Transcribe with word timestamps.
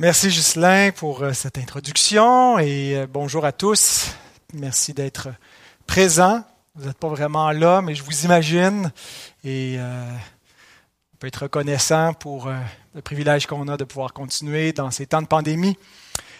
Merci 0.00 0.28
Ghislain 0.28 0.92
pour 0.92 1.24
euh, 1.24 1.32
cette 1.32 1.58
introduction 1.58 2.56
et 2.60 2.94
euh, 2.94 3.08
bonjour 3.12 3.44
à 3.44 3.50
tous. 3.50 4.12
Merci 4.54 4.94
d'être 4.94 5.26
présents. 5.88 6.44
Vous 6.76 6.86
n'êtes 6.86 6.98
pas 6.98 7.08
vraiment 7.08 7.50
là, 7.50 7.82
mais 7.82 7.96
je 7.96 8.04
vous 8.04 8.24
imagine 8.24 8.92
et 9.42 9.74
euh, 9.76 10.08
on 11.12 11.16
peut 11.16 11.26
être 11.26 11.42
reconnaissant 11.42 12.14
pour 12.14 12.48
le 12.94 13.02
privilège 13.02 13.48
qu'on 13.48 13.66
a 13.66 13.76
de 13.76 13.82
pouvoir 13.82 14.12
continuer 14.12 14.72
dans 14.72 14.92
ces 14.92 15.08
temps 15.08 15.20
de 15.20 15.26
pandémie 15.26 15.76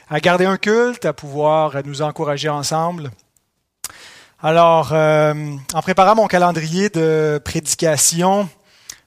à 0.09 0.21
garder 0.21 0.45
un 0.45 0.57
culte, 0.57 1.05
à 1.05 1.13
pouvoir 1.13 1.85
nous 1.85 2.01
encourager 2.01 2.49
ensemble. 2.49 3.11
Alors, 4.41 4.93
en 4.93 5.83
préparant 5.83 6.15
mon 6.15 6.29
calendrier 6.29 6.91
de 6.91 7.41
prédication, 7.45 8.49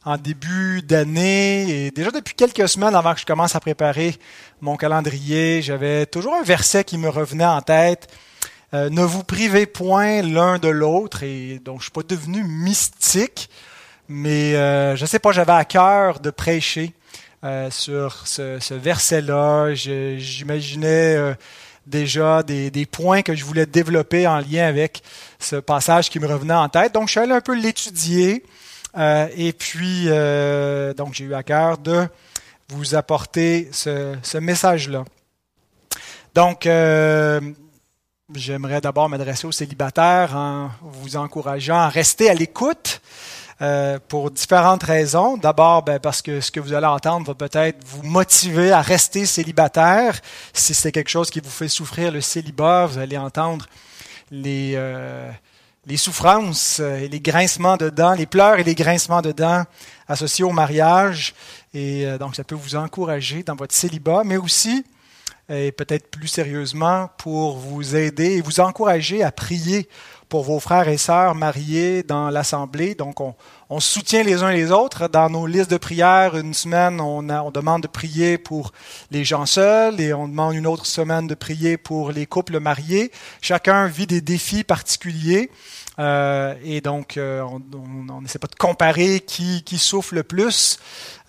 en 0.03 0.17
début 0.17 0.81
d'année 0.81 1.85
et 1.85 1.91
déjà 1.91 2.11
depuis 2.11 2.33
quelques 2.33 2.67
semaines 2.67 2.95
avant 2.95 3.13
que 3.13 3.19
je 3.19 3.25
commence 3.25 3.55
à 3.55 3.59
préparer 3.59 4.15
mon 4.59 4.75
calendrier, 4.75 5.61
j'avais 5.61 6.05
toujours 6.05 6.33
un 6.35 6.43
verset 6.43 6.83
qui 6.83 6.97
me 6.97 7.09
revenait 7.09 7.45
en 7.45 7.61
tête. 7.61 8.07
Euh, 8.73 8.89
ne 8.89 9.03
vous 9.03 9.23
privez 9.23 9.65
point 9.65 10.21
l'un 10.21 10.57
de 10.57 10.69
l'autre 10.69 11.23
et 11.23 11.59
donc 11.63 11.79
je 11.79 11.83
suis 11.83 11.91
pas 11.91 12.03
devenu 12.03 12.43
mystique, 12.43 13.49
mais 14.07 14.55
euh, 14.55 14.95
je 14.95 15.05
sais 15.05 15.19
pas, 15.19 15.31
j'avais 15.31 15.51
à 15.51 15.65
cœur 15.65 16.19
de 16.19 16.31
prêcher 16.31 16.93
euh, 17.43 17.71
sur 17.71 18.27
ce, 18.27 18.73
verset-là. 18.73 19.73
J'imaginais 19.73 21.15
euh, 21.15 21.33
déjà 21.87 22.43
des, 22.43 22.69
des, 22.69 22.85
points 22.85 23.23
que 23.23 23.33
je 23.33 23.43
voulais 23.43 23.65
développer 23.65 24.27
en 24.27 24.39
lien 24.39 24.67
avec 24.67 25.01
ce 25.39 25.55
passage 25.55 26.09
qui 26.09 26.19
me 26.19 26.27
revenait 26.27 26.53
en 26.53 26.69
tête. 26.69 26.93
Donc 26.93 27.07
je 27.07 27.11
suis 27.11 27.19
allé 27.19 27.31
un 27.31 27.41
peu 27.41 27.55
l'étudier. 27.55 28.43
Euh, 28.97 29.27
et 29.35 29.53
puis, 29.53 30.05
euh, 30.07 30.93
donc, 30.93 31.13
j'ai 31.13 31.25
eu 31.25 31.33
à 31.33 31.43
cœur 31.43 31.77
de 31.77 32.07
vous 32.69 32.95
apporter 32.95 33.69
ce, 33.71 34.37
message-là. 34.37 35.03
Donc, 36.33 36.65
euh, 36.65 37.41
j'aimerais 38.33 38.81
d'abord 38.81 39.09
m'adresser 39.09 39.45
aux 39.47 39.51
célibataires 39.51 40.35
en 40.35 40.71
vous 40.81 41.17
encourageant 41.17 41.77
à 41.77 41.89
rester 41.89 42.29
à 42.29 42.33
l'écoute. 42.33 43.01
Pour 44.07 44.31
différentes 44.31 44.81
raisons. 44.81 45.37
D'abord, 45.37 45.83
ben, 45.83 45.99
parce 45.99 46.23
que 46.23 46.41
ce 46.41 46.49
que 46.49 46.59
vous 46.59 46.73
allez 46.73 46.87
entendre 46.87 47.27
va 47.27 47.35
peut-être 47.35 47.77
vous 47.85 48.01
motiver 48.01 48.71
à 48.71 48.81
rester 48.81 49.27
célibataire. 49.27 50.19
Si 50.51 50.73
c'est 50.73 50.91
quelque 50.91 51.11
chose 51.11 51.29
qui 51.29 51.41
vous 51.41 51.51
fait 51.51 51.67
souffrir 51.67 52.11
le 52.11 52.21
célibat, 52.21 52.87
vous 52.87 52.97
allez 52.97 53.19
entendre 53.19 53.67
les, 54.31 54.75
les 55.87 55.97
souffrances 55.97 56.79
et 56.79 57.07
les 57.07 57.19
grincements 57.19 57.77
de 57.77 57.89
dents, 57.89 58.13
les 58.13 58.25
pleurs 58.25 58.59
et 58.59 58.63
les 58.63 58.75
grincements 58.75 59.21
de 59.21 59.31
dents 59.31 59.63
associés 60.07 60.45
au 60.45 60.51
mariage. 60.51 61.33
Et 61.73 62.05
euh, 62.05 62.17
donc, 62.17 62.35
ça 62.35 62.43
peut 62.43 62.55
vous 62.55 62.75
encourager 62.75 63.43
dans 63.43 63.55
votre 63.55 63.73
célibat, 63.73 64.23
mais 64.23 64.37
aussi, 64.37 64.85
et 65.49 65.71
peut-être 65.71 66.09
plus 66.09 66.27
sérieusement, 66.27 67.09
pour 67.17 67.57
vous 67.57 67.95
aider 67.95 68.37
et 68.37 68.41
vous 68.41 68.59
encourager 68.59 69.23
à 69.23 69.31
prier 69.31 69.89
pour 70.31 70.43
vos 70.43 70.61
frères 70.61 70.87
et 70.87 70.97
sœurs 70.97 71.35
mariés 71.35 72.03
dans 72.03 72.29
l'Assemblée. 72.29 72.95
Donc, 72.95 73.19
on, 73.19 73.35
on, 73.69 73.81
soutient 73.81 74.23
les 74.23 74.43
uns 74.43 74.51
les 74.53 74.71
autres. 74.71 75.09
Dans 75.09 75.29
nos 75.29 75.45
listes 75.45 75.69
de 75.69 75.75
prières, 75.75 76.37
une 76.37 76.53
semaine, 76.53 77.01
on, 77.01 77.51
demande 77.51 77.81
de 77.81 77.87
prier 77.89 78.37
pour 78.37 78.71
les 79.11 79.25
gens 79.25 79.45
seuls 79.45 79.99
et 79.99 80.13
on 80.13 80.29
demande 80.29 80.55
une 80.55 80.67
autre 80.67 80.85
semaine 80.85 81.27
de 81.27 81.35
prier 81.35 81.75
pour 81.75 82.13
les 82.13 82.25
couples 82.25 82.61
mariés. 82.61 83.11
Chacun 83.41 83.87
vit 83.87 84.07
des 84.07 84.21
défis 84.21 84.63
particuliers. 84.63 85.51
Euh, 85.99 86.55
et 86.63 86.79
donc, 86.79 87.17
euh, 87.17 87.41
on 87.41 88.21
n'essaie 88.21 88.39
pas 88.39 88.47
de 88.47 88.55
comparer 88.55 89.19
qui, 89.19 89.63
qui 89.63 89.77
souffre 89.77 90.15
le 90.15 90.23
plus. 90.23 90.79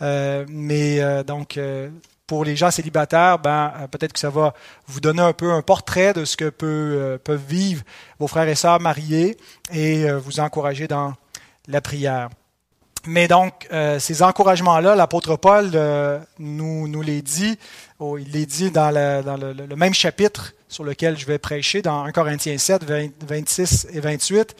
Euh, 0.00 0.46
mais 0.48 1.00
donc, 1.24 1.58
pour 2.32 2.46
les 2.46 2.56
gens 2.56 2.70
célibataires, 2.70 3.38
ben, 3.38 3.74
euh, 3.76 3.88
peut-être 3.88 4.14
que 4.14 4.18
ça 4.18 4.30
va 4.30 4.54
vous 4.86 5.00
donner 5.00 5.20
un 5.20 5.34
peu 5.34 5.52
un 5.52 5.60
portrait 5.60 6.14
de 6.14 6.24
ce 6.24 6.34
que 6.34 6.50
euh, 6.62 7.18
peuvent 7.18 7.44
vivre 7.46 7.82
vos 8.18 8.26
frères 8.26 8.48
et 8.48 8.54
sœurs 8.54 8.80
mariés 8.80 9.36
et 9.70 10.08
euh, 10.08 10.18
vous 10.18 10.40
encourager 10.40 10.88
dans 10.88 11.12
la 11.68 11.82
prière. 11.82 12.30
Mais 13.04 13.28
donc, 13.28 13.68
ces 13.98 14.22
encouragements-là, 14.22 14.94
l'apôtre 14.94 15.36
Paul 15.36 15.72
nous, 16.38 17.02
les 17.02 17.20
dit, 17.20 17.58
oh, 17.98 18.16
il 18.16 18.30
les 18.30 18.46
dit 18.46 18.70
dans, 18.70 18.90
le, 18.90 19.76
même 19.76 19.92
chapitre 19.92 20.54
sur 20.68 20.84
lequel 20.84 21.18
je 21.18 21.26
vais 21.26 21.38
prêcher, 21.38 21.82
dans 21.82 22.04
1 22.04 22.12
Corinthiens 22.12 22.56
7, 22.56 22.84
20, 22.84 23.10
26 23.26 23.88
et 23.92 24.00
28. 24.00 24.56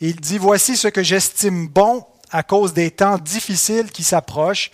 il 0.00 0.16
dit, 0.16 0.38
Voici 0.38 0.74
ce 0.74 0.88
que 0.88 1.02
j'estime 1.02 1.68
bon 1.68 2.06
à 2.30 2.42
cause 2.42 2.72
des 2.72 2.90
temps 2.90 3.18
difficiles 3.18 3.90
qui 3.90 4.04
s'approchent 4.04 4.70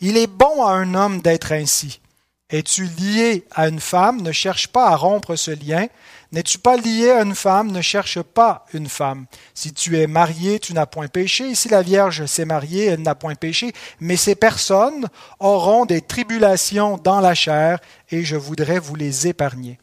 il 0.00 0.16
est 0.16 0.26
bon 0.26 0.64
à 0.64 0.72
un 0.72 0.94
homme 0.94 1.20
d'être 1.20 1.52
ainsi. 1.52 2.00
Es-tu 2.48 2.84
lié 2.84 3.44
à 3.52 3.66
une 3.68 3.80
femme, 3.80 4.22
ne 4.22 4.30
cherche 4.30 4.68
pas 4.68 4.88
à 4.88 4.96
rompre 4.96 5.34
ce 5.34 5.50
lien. 5.50 5.86
N'es-tu 6.30 6.58
pas 6.58 6.76
lié 6.76 7.10
à 7.10 7.22
une 7.22 7.34
femme, 7.34 7.72
ne 7.72 7.80
cherche 7.80 8.22
pas 8.22 8.66
une 8.72 8.88
femme. 8.88 9.26
Si 9.54 9.72
tu 9.72 9.98
es 9.98 10.06
marié, 10.06 10.60
tu 10.60 10.72
n'as 10.72 10.86
point 10.86 11.08
péché. 11.08 11.56
Si 11.56 11.68
la 11.68 11.82
Vierge 11.82 12.26
s'est 12.26 12.44
mariée, 12.44 12.86
elle 12.86 13.02
n'a 13.02 13.16
point 13.16 13.34
péché. 13.34 13.72
Mais 13.98 14.16
ces 14.16 14.36
personnes 14.36 15.08
auront 15.40 15.86
des 15.86 16.02
tribulations 16.02 16.98
dans 16.98 17.20
la 17.20 17.34
chair, 17.34 17.80
et 18.10 18.24
je 18.24 18.36
voudrais 18.36 18.78
vous 18.78 18.94
les 18.94 19.26
épargner. 19.26 19.78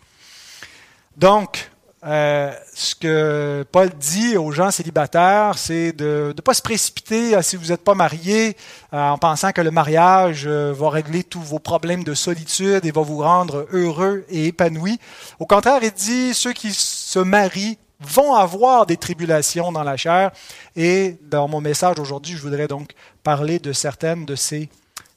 Donc, 1.18 1.70
euh, 2.06 2.52
ce 2.74 2.96
que 2.96 3.66
Paul 3.72 3.90
dit 3.98 4.36
aux 4.36 4.52
gens 4.52 4.72
célibataires, 4.72 5.58
c'est 5.58 5.94
de 5.94 6.34
ne 6.36 6.42
pas 6.42 6.54
se 6.54 6.62
précipiter 6.62 7.42
si 7.42 7.56
vous 7.56 7.68
n'êtes 7.68 7.84
pas 7.84 7.96
marié 7.96 8.58
euh, 8.94 9.00
en 9.00 9.18
pensant 9.18 9.54
que 9.54 9.62
le 9.62 9.72
mariage 9.72 10.44
euh, 10.46 10.74
va 10.76 10.90
régler 10.90 11.24
tous 11.24 11.40
vos 11.40 11.60
problèmes 11.60 12.04
de 12.04 12.14
solitude 12.14 12.86
et 12.86 12.92
va 12.92 13.02
vous 13.02 13.20
rendre 13.20 13.68
heureux 13.72 14.26
et 14.28 14.48
épanoui. 14.48 15.00
Au 15.40 15.46
contraire, 15.46 15.80
il 15.82 15.92
dit 15.92 16.34
ceux 16.34 16.52
qui 16.52 16.74
se 16.74 17.20
marient 17.20 17.78
vont 18.02 18.34
avoir 18.34 18.86
des 18.86 18.98
tribulations 18.98 19.72
dans 19.72 19.84
la 19.84 19.96
chair. 19.96 20.32
Et 20.76 21.18
dans 21.22 21.48
mon 21.48 21.62
message 21.62 22.00
aujourd'hui, 22.00 22.36
je 22.36 22.42
voudrais 22.42 22.68
donc 22.68 22.92
parler 23.24 23.60
de 23.60 23.72
certaines 23.72 24.26
de 24.26 24.36
ces 24.36 24.70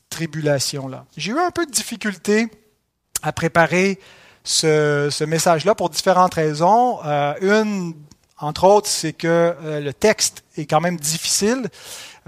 tribulations-là. 0.08 1.04
J'ai 1.16 1.32
eu 1.32 1.38
un 1.38 1.50
peu 1.50 1.66
de 1.66 1.72
difficulté 1.72 2.48
à 3.22 3.32
préparer 3.32 3.98
ce, 4.46 5.08
ce 5.10 5.24
message-là 5.24 5.74
pour 5.74 5.90
différentes 5.90 6.34
raisons. 6.34 7.00
Euh, 7.04 7.34
une, 7.42 7.94
entre 8.38 8.64
autres, 8.64 8.88
c'est 8.88 9.12
que 9.12 9.26
euh, 9.62 9.80
le 9.80 9.92
texte 9.92 10.44
est 10.56 10.66
quand 10.66 10.80
même 10.80 10.98
difficile. 10.98 11.68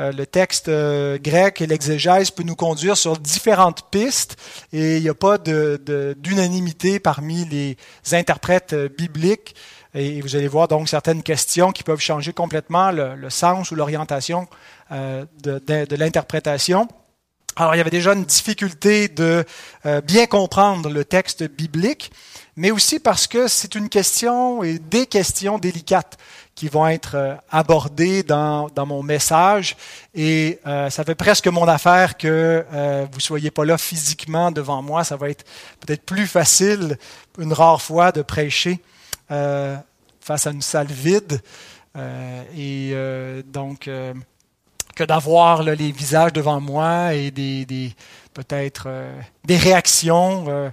Euh, 0.00 0.10
le 0.10 0.26
texte 0.26 0.68
euh, 0.68 1.18
grec 1.18 1.60
et 1.60 1.66
l'exégèse 1.66 2.30
peut 2.30 2.42
nous 2.42 2.56
conduire 2.56 2.96
sur 2.96 3.18
différentes 3.18 3.90
pistes 3.90 4.36
et 4.72 4.96
il 4.96 5.02
n'y 5.02 5.08
a 5.08 5.14
pas 5.14 5.38
d'unanimité 5.38 6.94
de, 6.94 6.98
parmi 6.98 7.44
les 7.44 7.76
interprètes 8.12 8.74
bibliques. 8.96 9.54
Et 9.94 10.20
vous 10.20 10.34
allez 10.34 10.48
voir 10.48 10.66
donc 10.66 10.88
certaines 10.88 11.22
questions 11.22 11.72
qui 11.72 11.82
peuvent 11.82 12.00
changer 12.00 12.32
complètement 12.32 12.90
le, 12.90 13.14
le 13.14 13.30
sens 13.30 13.70
ou 13.70 13.74
l'orientation 13.74 14.46
de, 14.90 15.26
de, 15.42 15.84
de 15.86 15.96
l'interprétation. 15.96 16.88
Alors, 17.60 17.74
il 17.74 17.78
y 17.78 17.80
avait 17.80 17.90
déjà 17.90 18.12
une 18.12 18.24
difficulté 18.24 19.08
de 19.08 19.44
euh, 19.84 20.00
bien 20.00 20.26
comprendre 20.26 20.90
le 20.90 21.04
texte 21.04 21.42
biblique, 21.42 22.12
mais 22.54 22.70
aussi 22.70 23.00
parce 23.00 23.26
que 23.26 23.48
c'est 23.48 23.74
une 23.74 23.88
question 23.88 24.62
et 24.62 24.78
des 24.78 25.06
questions 25.06 25.58
délicates 25.58 26.18
qui 26.54 26.68
vont 26.68 26.86
être 26.86 27.16
euh, 27.16 27.34
abordées 27.50 28.22
dans, 28.22 28.68
dans 28.68 28.86
mon 28.86 29.02
message. 29.02 29.76
Et 30.14 30.60
euh, 30.68 30.88
ça 30.88 31.02
fait 31.02 31.16
presque 31.16 31.48
mon 31.48 31.66
affaire 31.66 32.16
que 32.16 32.64
vous 33.10 33.18
soyez 33.18 33.50
pas 33.50 33.64
là 33.64 33.76
physiquement 33.76 34.52
devant 34.52 34.80
moi. 34.80 35.02
Ça 35.02 35.16
va 35.16 35.28
être 35.28 35.44
peut-être 35.80 36.04
plus 36.04 36.28
facile 36.28 36.96
une 37.40 37.52
rare 37.52 37.82
fois 37.82 38.12
de 38.12 38.22
prêcher 38.22 38.78
face 39.28 40.46
à 40.46 40.50
une 40.50 40.62
salle 40.62 40.86
vide. 40.86 41.42
et 42.56 42.94
donc 43.46 43.90
que 44.98 45.04
d'avoir 45.04 45.62
les 45.62 45.92
visages 45.92 46.32
devant 46.32 46.60
moi 46.60 47.14
et 47.14 47.30
des, 47.30 47.94
peut-être 48.34 48.86
euh, 48.88 49.20
des 49.44 49.56
réactions. 49.56 50.46
Euh. 50.48 50.70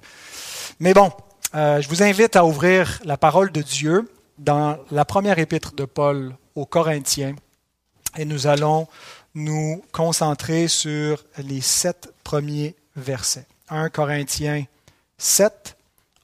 Mais 0.79 0.95
bon, 0.95 1.11
euh, 1.53 1.79
je 1.79 1.87
vous 1.89 2.01
invite 2.01 2.35
à 2.35 2.43
ouvrir 2.43 2.99
la 3.05 3.17
parole 3.17 3.51
de 3.51 3.61
Dieu 3.61 4.11
dans 4.39 4.79
la 4.89 5.05
première 5.05 5.37
épître 5.37 5.75
de 5.75 5.85
Paul 5.85 6.33
aux 6.55 6.65
Corinthiens 6.65 7.35
et 8.17 8.25
nous 8.25 8.47
allons 8.47 8.87
nous 9.35 9.83
concentrer 9.91 10.67
sur 10.67 11.23
les 11.37 11.61
sept 11.61 12.11
premiers 12.23 12.75
versets. 12.95 13.45
1 13.69 13.89
Corinthiens 13.89 14.65
7, 15.19 15.77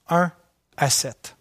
1 0.09 0.31
à 0.75 0.89
7. 0.89 1.35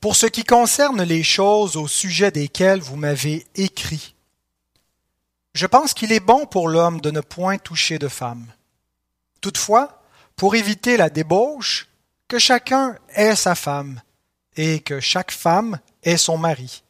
Pour 0.00 0.16
ce 0.16 0.26
qui 0.26 0.44
concerne 0.44 1.02
les 1.02 1.22
choses 1.22 1.76
au 1.76 1.86
sujet 1.86 2.30
desquelles 2.30 2.80
vous 2.80 2.96
m'avez 2.96 3.46
écrit, 3.54 4.14
je 5.52 5.66
pense 5.66 5.92
qu'il 5.92 6.12
est 6.12 6.20
bon 6.20 6.46
pour 6.46 6.68
l'homme 6.68 7.02
de 7.02 7.10
ne 7.10 7.20
point 7.20 7.58
toucher 7.58 7.98
de 7.98 8.08
femme. 8.08 8.46
Toutefois, 9.42 10.02
pour 10.36 10.54
éviter 10.54 10.96
la 10.96 11.10
débauche, 11.10 11.88
que 12.28 12.38
chacun 12.38 12.96
ait 13.14 13.36
sa 13.36 13.54
femme, 13.54 14.00
et 14.56 14.80
que 14.80 15.00
chaque 15.00 15.32
femme 15.32 15.78
ait 16.02 16.16
son 16.16 16.38
mari. 16.38 16.82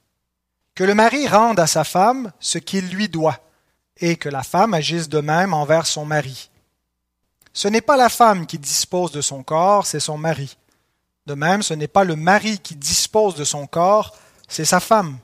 Que 0.77 0.85
le 0.85 0.95
mari 0.95 1.27
rende 1.27 1.59
à 1.59 1.67
sa 1.67 1.83
femme 1.83 2.33
ce 2.39 2.59
qu'il 2.59 2.91
lui 2.91 3.09
doit, 3.09 3.41
et 3.97 4.17
que 4.17 4.29
la 4.29 4.45
femme 4.45 4.73
agisse 4.73 5.09
de 5.09 5.21
même 5.21 5.53
envers 5.53 5.87
son 5.87 6.05
mari. 6.05 6.51
Ce 7.53 7.67
n'est 7.67 7.81
pas 7.81 7.97
la 7.97 8.09
femme 8.09 8.47
qui 8.47 8.59
dispose 8.59 9.11
de 9.11 9.21
son 9.21 9.43
corps, 9.43 9.85
c'est 9.85 9.99
son 9.99 10.17
mari. 10.17 10.57
De 11.27 11.35
même, 11.35 11.63
ce 11.63 11.75
n'est 11.75 11.89
pas 11.89 12.05
le 12.05 12.17
mari 12.17 12.59
qui 12.59 12.77
dispose 12.77 13.35
de 13.35 13.45
son 13.45 13.67
corps, 13.67 14.17
c'est 14.49 14.65
sa 14.65 14.81
femme. 14.81 15.19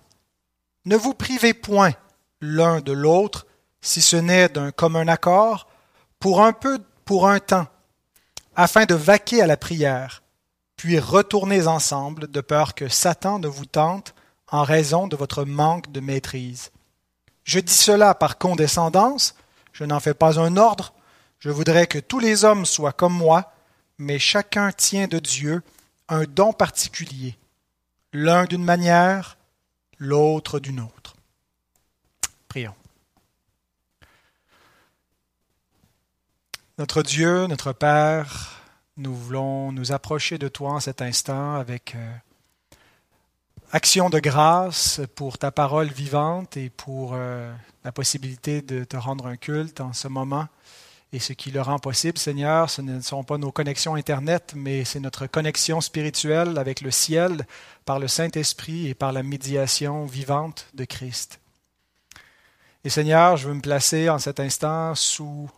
Ne 0.84 0.96
vous 0.96 1.14
privez 1.14 1.54
point 1.54 1.92
l'un 2.40 2.80
de 2.80 2.92
l'autre, 2.92 3.46
si 3.80 4.00
ce 4.00 4.16
n'est 4.16 4.48
d'un 4.48 4.70
commun 4.70 5.08
accord, 5.08 5.66
pour 6.20 6.42
un 6.42 6.52
peu, 6.52 6.78
pour 7.04 7.28
un 7.28 7.40
temps, 7.40 7.66
afin 8.54 8.84
de 8.84 8.94
vaquer 8.94 9.42
à 9.42 9.46
la 9.46 9.56
prière, 9.56 10.22
puis 10.76 10.98
retournez 10.98 11.66
ensemble, 11.66 12.30
de 12.30 12.40
peur 12.40 12.74
que 12.74 12.88
Satan 12.88 13.38
ne 13.38 13.48
vous 13.48 13.66
tente 13.66 14.14
en 14.48 14.62
raison 14.62 15.08
de 15.08 15.16
votre 15.16 15.44
manque 15.44 15.90
de 15.90 16.00
maîtrise. 16.00 16.70
Je 17.44 17.58
dis 17.60 17.74
cela 17.74 18.14
par 18.14 18.38
condescendance, 18.38 19.34
je 19.72 19.84
n'en 19.84 20.00
fais 20.00 20.14
pas 20.14 20.38
un 20.38 20.56
ordre, 20.56 20.92
je 21.38 21.50
voudrais 21.50 21.86
que 21.86 21.98
tous 21.98 22.18
les 22.18 22.44
hommes 22.44 22.66
soient 22.66 22.92
comme 22.92 23.14
moi, 23.14 23.52
mais 23.98 24.18
chacun 24.18 24.72
tient 24.72 25.06
de 25.06 25.18
Dieu 25.18 25.62
un 26.08 26.24
don 26.24 26.52
particulier, 26.52 27.36
l'un 28.12 28.44
d'une 28.44 28.64
manière, 28.64 29.36
l'autre 29.98 30.58
d'une 30.60 30.80
autre. 30.80 31.16
Prions. 32.48 32.74
Notre 36.78 37.02
Dieu, 37.02 37.46
notre 37.46 37.72
Père, 37.72 38.60
nous 38.96 39.14
voulons 39.14 39.72
nous 39.72 39.92
approcher 39.92 40.38
de 40.38 40.48
toi 40.48 40.72
en 40.72 40.80
cet 40.80 41.02
instant 41.02 41.54
avec 41.54 41.94
euh, 41.94 42.14
action 43.72 44.10
de 44.10 44.18
grâce 44.18 45.00
pour 45.14 45.38
ta 45.38 45.50
parole 45.50 45.88
vivante 45.88 46.56
et 46.56 46.70
pour 46.70 47.12
euh, 47.14 47.52
la 47.84 47.92
possibilité 47.92 48.62
de 48.62 48.84
te 48.84 48.96
rendre 48.96 49.26
un 49.26 49.36
culte 49.36 49.80
en 49.80 49.92
ce 49.92 50.08
moment. 50.08 50.48
Et 51.16 51.18
ce 51.18 51.32
qui 51.32 51.50
le 51.50 51.62
rend 51.62 51.78
possible, 51.78 52.18
Seigneur, 52.18 52.68
ce 52.68 52.82
ne 52.82 53.00
sont 53.00 53.24
pas 53.24 53.38
nos 53.38 53.50
connexions 53.50 53.94
Internet, 53.94 54.52
mais 54.54 54.84
c'est 54.84 55.00
notre 55.00 55.26
connexion 55.26 55.80
spirituelle 55.80 56.58
avec 56.58 56.82
le 56.82 56.90
ciel 56.90 57.46
par 57.86 57.98
le 57.98 58.06
Saint-Esprit 58.06 58.88
et 58.88 58.94
par 58.94 59.12
la 59.12 59.22
médiation 59.22 60.04
vivante 60.04 60.66
de 60.74 60.84
Christ. 60.84 61.40
Et 62.84 62.90
Seigneur, 62.90 63.38
je 63.38 63.48
veux 63.48 63.54
me 63.54 63.62
placer 63.62 64.10
en 64.10 64.18
cet 64.18 64.40
instant 64.40 64.94
sous, 64.94 65.48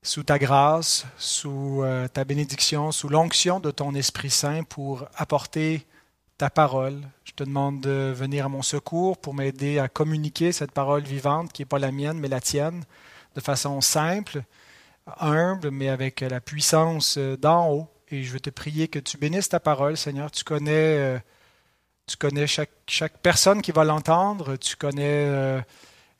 sous 0.00 0.22
ta 0.22 0.38
grâce, 0.38 1.04
sous 1.18 1.82
euh, 1.82 2.08
ta 2.08 2.24
bénédiction, 2.24 2.92
sous 2.92 3.10
l'onction 3.10 3.60
de 3.60 3.70
ton 3.70 3.94
Esprit 3.94 4.30
Saint 4.30 4.62
pour 4.62 5.04
apporter 5.16 5.86
ta 6.38 6.48
parole. 6.48 7.02
Je 7.24 7.32
te 7.32 7.44
demande 7.44 7.82
de 7.82 8.14
venir 8.16 8.46
à 8.46 8.48
mon 8.48 8.62
secours 8.62 9.18
pour 9.18 9.34
m'aider 9.34 9.78
à 9.78 9.88
communiquer 9.88 10.52
cette 10.52 10.72
parole 10.72 11.02
vivante 11.02 11.52
qui 11.52 11.60
n'est 11.60 11.66
pas 11.66 11.78
la 11.78 11.92
mienne, 11.92 12.18
mais 12.18 12.28
la 12.28 12.40
tienne 12.40 12.84
de 13.38 13.42
façon 13.44 13.80
simple, 13.80 14.42
humble, 15.20 15.70
mais 15.70 15.88
avec 15.88 16.22
la 16.22 16.40
puissance 16.40 17.16
euh, 17.18 17.36
d'en 17.36 17.70
haut. 17.70 17.86
Et 18.10 18.24
je 18.24 18.32
veux 18.32 18.40
te 18.40 18.50
prier 18.50 18.88
que 18.88 18.98
tu 18.98 19.16
bénisses 19.16 19.48
ta 19.48 19.60
parole, 19.60 19.96
Seigneur. 19.96 20.30
Tu 20.32 20.42
connais, 20.42 20.98
euh, 20.98 21.18
tu 22.06 22.16
connais 22.16 22.46
chaque, 22.48 23.18
personne 23.22 23.62
qui 23.62 23.70
va 23.70 23.84
l'entendre. 23.84 24.56
Tu 24.56 24.74
connais 24.74 25.26
euh, 25.28 25.60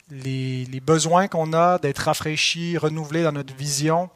les, 0.09 0.79
besoins 0.79 1.27
qu'on 1.27 1.51
a 1.51 1.77
d'être 1.77 1.99
rafraîchis, 1.99 2.77
renouvelés 2.77 3.23
dans 3.23 3.33
notre 3.33 3.53
vision. 3.53 4.09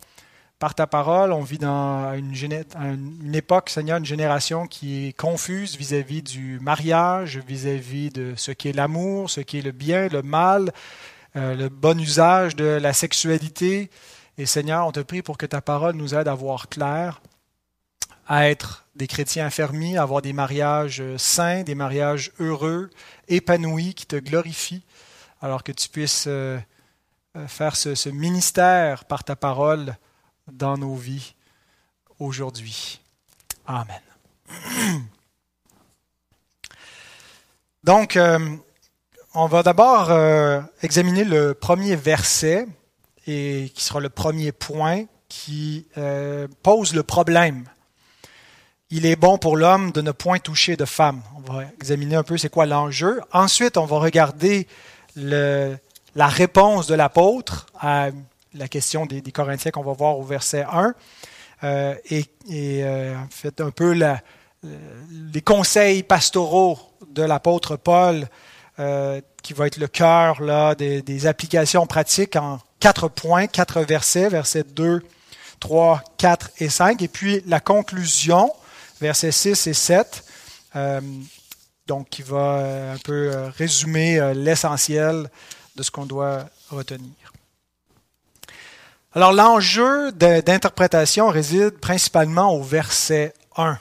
Par 0.60 0.74
ta 0.74 0.88
parole, 0.88 1.34
on 1.34 1.42
vit 1.42 1.58
dans 1.58 2.14
une, 2.14 2.34
une 2.46 3.36
époque, 3.36 3.70
Seigneur, 3.70 3.98
une 3.98 4.06
génération 4.06 4.66
qui 4.66 5.08
est 5.08 5.14
confuse 5.14 5.76
vis-à-vis 5.76 6.22
-vis 6.22 6.32
du 6.32 6.60
mariage, 6.62 7.40
vis-à-vis 7.46 8.08
-vis 8.08 8.14
de 8.14 8.34
ce 8.38 8.54
qui 8.54 8.70
est 8.70 8.74
l'amour, 8.74 9.30
ce 9.30 9.42
qui 9.42 9.58
est 9.58 9.62
le 9.62 9.74
bien, 9.74 10.08
le 10.08 10.22
mal, 10.22 10.72
euh, 11.36 11.56
le 11.56 11.70
bon 11.70 12.00
usage 12.00 12.56
de 12.56 12.66
la 12.66 12.94
sexualité. 12.94 13.90
Et 14.38 14.46
Seigneur, 14.46 14.86
on 14.86 14.92
te 14.92 15.00
prie 15.00 15.24
pour 15.24 15.38
que 15.38 15.48
ta 15.48 15.62
parole 15.62 15.96
nous 15.96 16.14
aide 16.14 16.28
à 16.28 16.36
voir 16.36 16.70
clair, 16.70 17.22
à 18.28 18.50
être 18.50 18.86
des 18.96 19.08
chrétiens 19.08 19.48
affermis, 19.48 19.98
à 19.98 20.04
avoir 20.04 20.22
des 20.22 20.34
mariages 20.34 21.02
sains, 21.18 21.64
des 21.64 21.74
mariages 21.74 22.32
heureux, 22.40 22.92
épanouis, 23.28 23.96
qui 23.96 24.06
te 24.06 24.16
glorifient, 24.16 24.84
alors 25.42 25.64
que 25.64 25.72
tu 25.72 25.90
puisses 25.90 26.26
euh, 26.28 26.60
euh, 27.36 27.48
faire 27.48 27.76
ce, 27.76 27.96
ce 27.96 28.10
ministère 28.10 29.06
par 29.06 29.24
ta 29.24 29.36
parole 29.36 29.96
dans 30.52 30.78
nos 30.78 30.96
vies 30.96 31.34
aujourd'hui. 32.20 33.02
Amen. 33.66 34.02
Donc, 37.84 38.18
on 39.36 39.48
va 39.48 39.64
d'abord 39.64 40.12
euh, 40.12 40.62
examiner 40.82 41.24
le 41.24 41.54
premier 41.54 41.96
verset, 41.96 42.68
et 43.26 43.72
qui 43.74 43.84
sera 43.84 44.00
le 44.00 44.10
premier 44.10 44.52
point 44.52 45.06
qui 45.28 45.88
euh, 45.98 46.48
pose 46.62 46.94
le 46.94 47.04
problème. 47.04 47.66
Il 48.92 49.06
est 49.08 49.16
bon 49.16 49.40
pour 49.40 49.58
l'homme 49.58 49.92
de 49.92 50.02
ne 50.02 50.12
point 50.12 50.38
toucher 50.38 50.76
de 50.76 50.86
femme. 50.86 51.22
On 51.36 51.52
va 51.52 51.64
examiner 51.80 52.16
un 52.16 52.24
peu 52.24 52.38
c'est 52.38 52.50
quoi 52.50 52.68
l'enjeu. 52.68 53.22
Ensuite, 53.32 53.78
on 53.78 53.86
va 53.86 53.98
regarder 53.98 54.68
la 55.16 56.28
réponse 56.28 56.86
de 56.86 56.94
l'apôtre 56.94 57.66
à 57.80 58.10
la 58.54 58.68
question 58.68 59.08
des, 59.08 59.22
Corinthiens 59.32 59.72
qu'on 59.72 59.84
va 59.84 59.94
voir 59.94 60.20
au 60.20 60.24
verset 60.24 60.64
1. 60.72 60.94
Euh, 61.64 61.96
et, 62.12 62.84
en 63.16 63.28
fait 63.32 63.62
un 63.62 63.72
peu 63.72 63.94
les 63.94 65.42
conseils 65.42 66.04
pastoraux 66.04 66.78
de 67.10 67.24
l'apôtre 67.24 67.78
Paul 67.78 68.28
euh, 68.80 69.22
qui 69.42 69.54
va 69.54 69.68
être 69.68 69.78
le 69.78 69.88
cœur 69.88 70.76
des, 70.76 71.28
applications 71.28 71.86
pratiques 71.86 72.36
en 72.36 72.60
quatre 72.80 73.08
points, 73.08 73.48
quatre 73.48 73.82
versets, 73.82 74.30
versets 74.30 74.64
2, 74.64 75.04
3, 75.60 76.04
4 76.18 76.52
et 76.60 76.70
5. 76.70 77.02
Et 77.02 77.08
puis 77.08 77.44
la 77.46 77.60
conclusion, 77.60 78.52
versets 79.02 79.32
6 79.32 79.68
et 79.68 79.74
7, 79.74 80.24
euh, 80.76 81.02
donc 81.88 82.10
qui 82.10 82.22
va 82.22 82.58
euh, 82.58 82.96
un 82.96 82.98
peu 82.98 83.32
résumer 83.58 84.34
l'essentiel 84.34 85.30
de 85.76 85.84
ce 85.84 85.92
qu'on 85.92 86.06
doit 86.06 86.46
retenir. 86.70 87.34
Alors 89.16 89.32
l'enjeu 89.32 90.12
d'interprétation 90.12 91.28
réside 91.28 91.78
principalement 91.78 92.56
au 92.56 92.64
verset 92.64 93.36
1. 93.58 93.78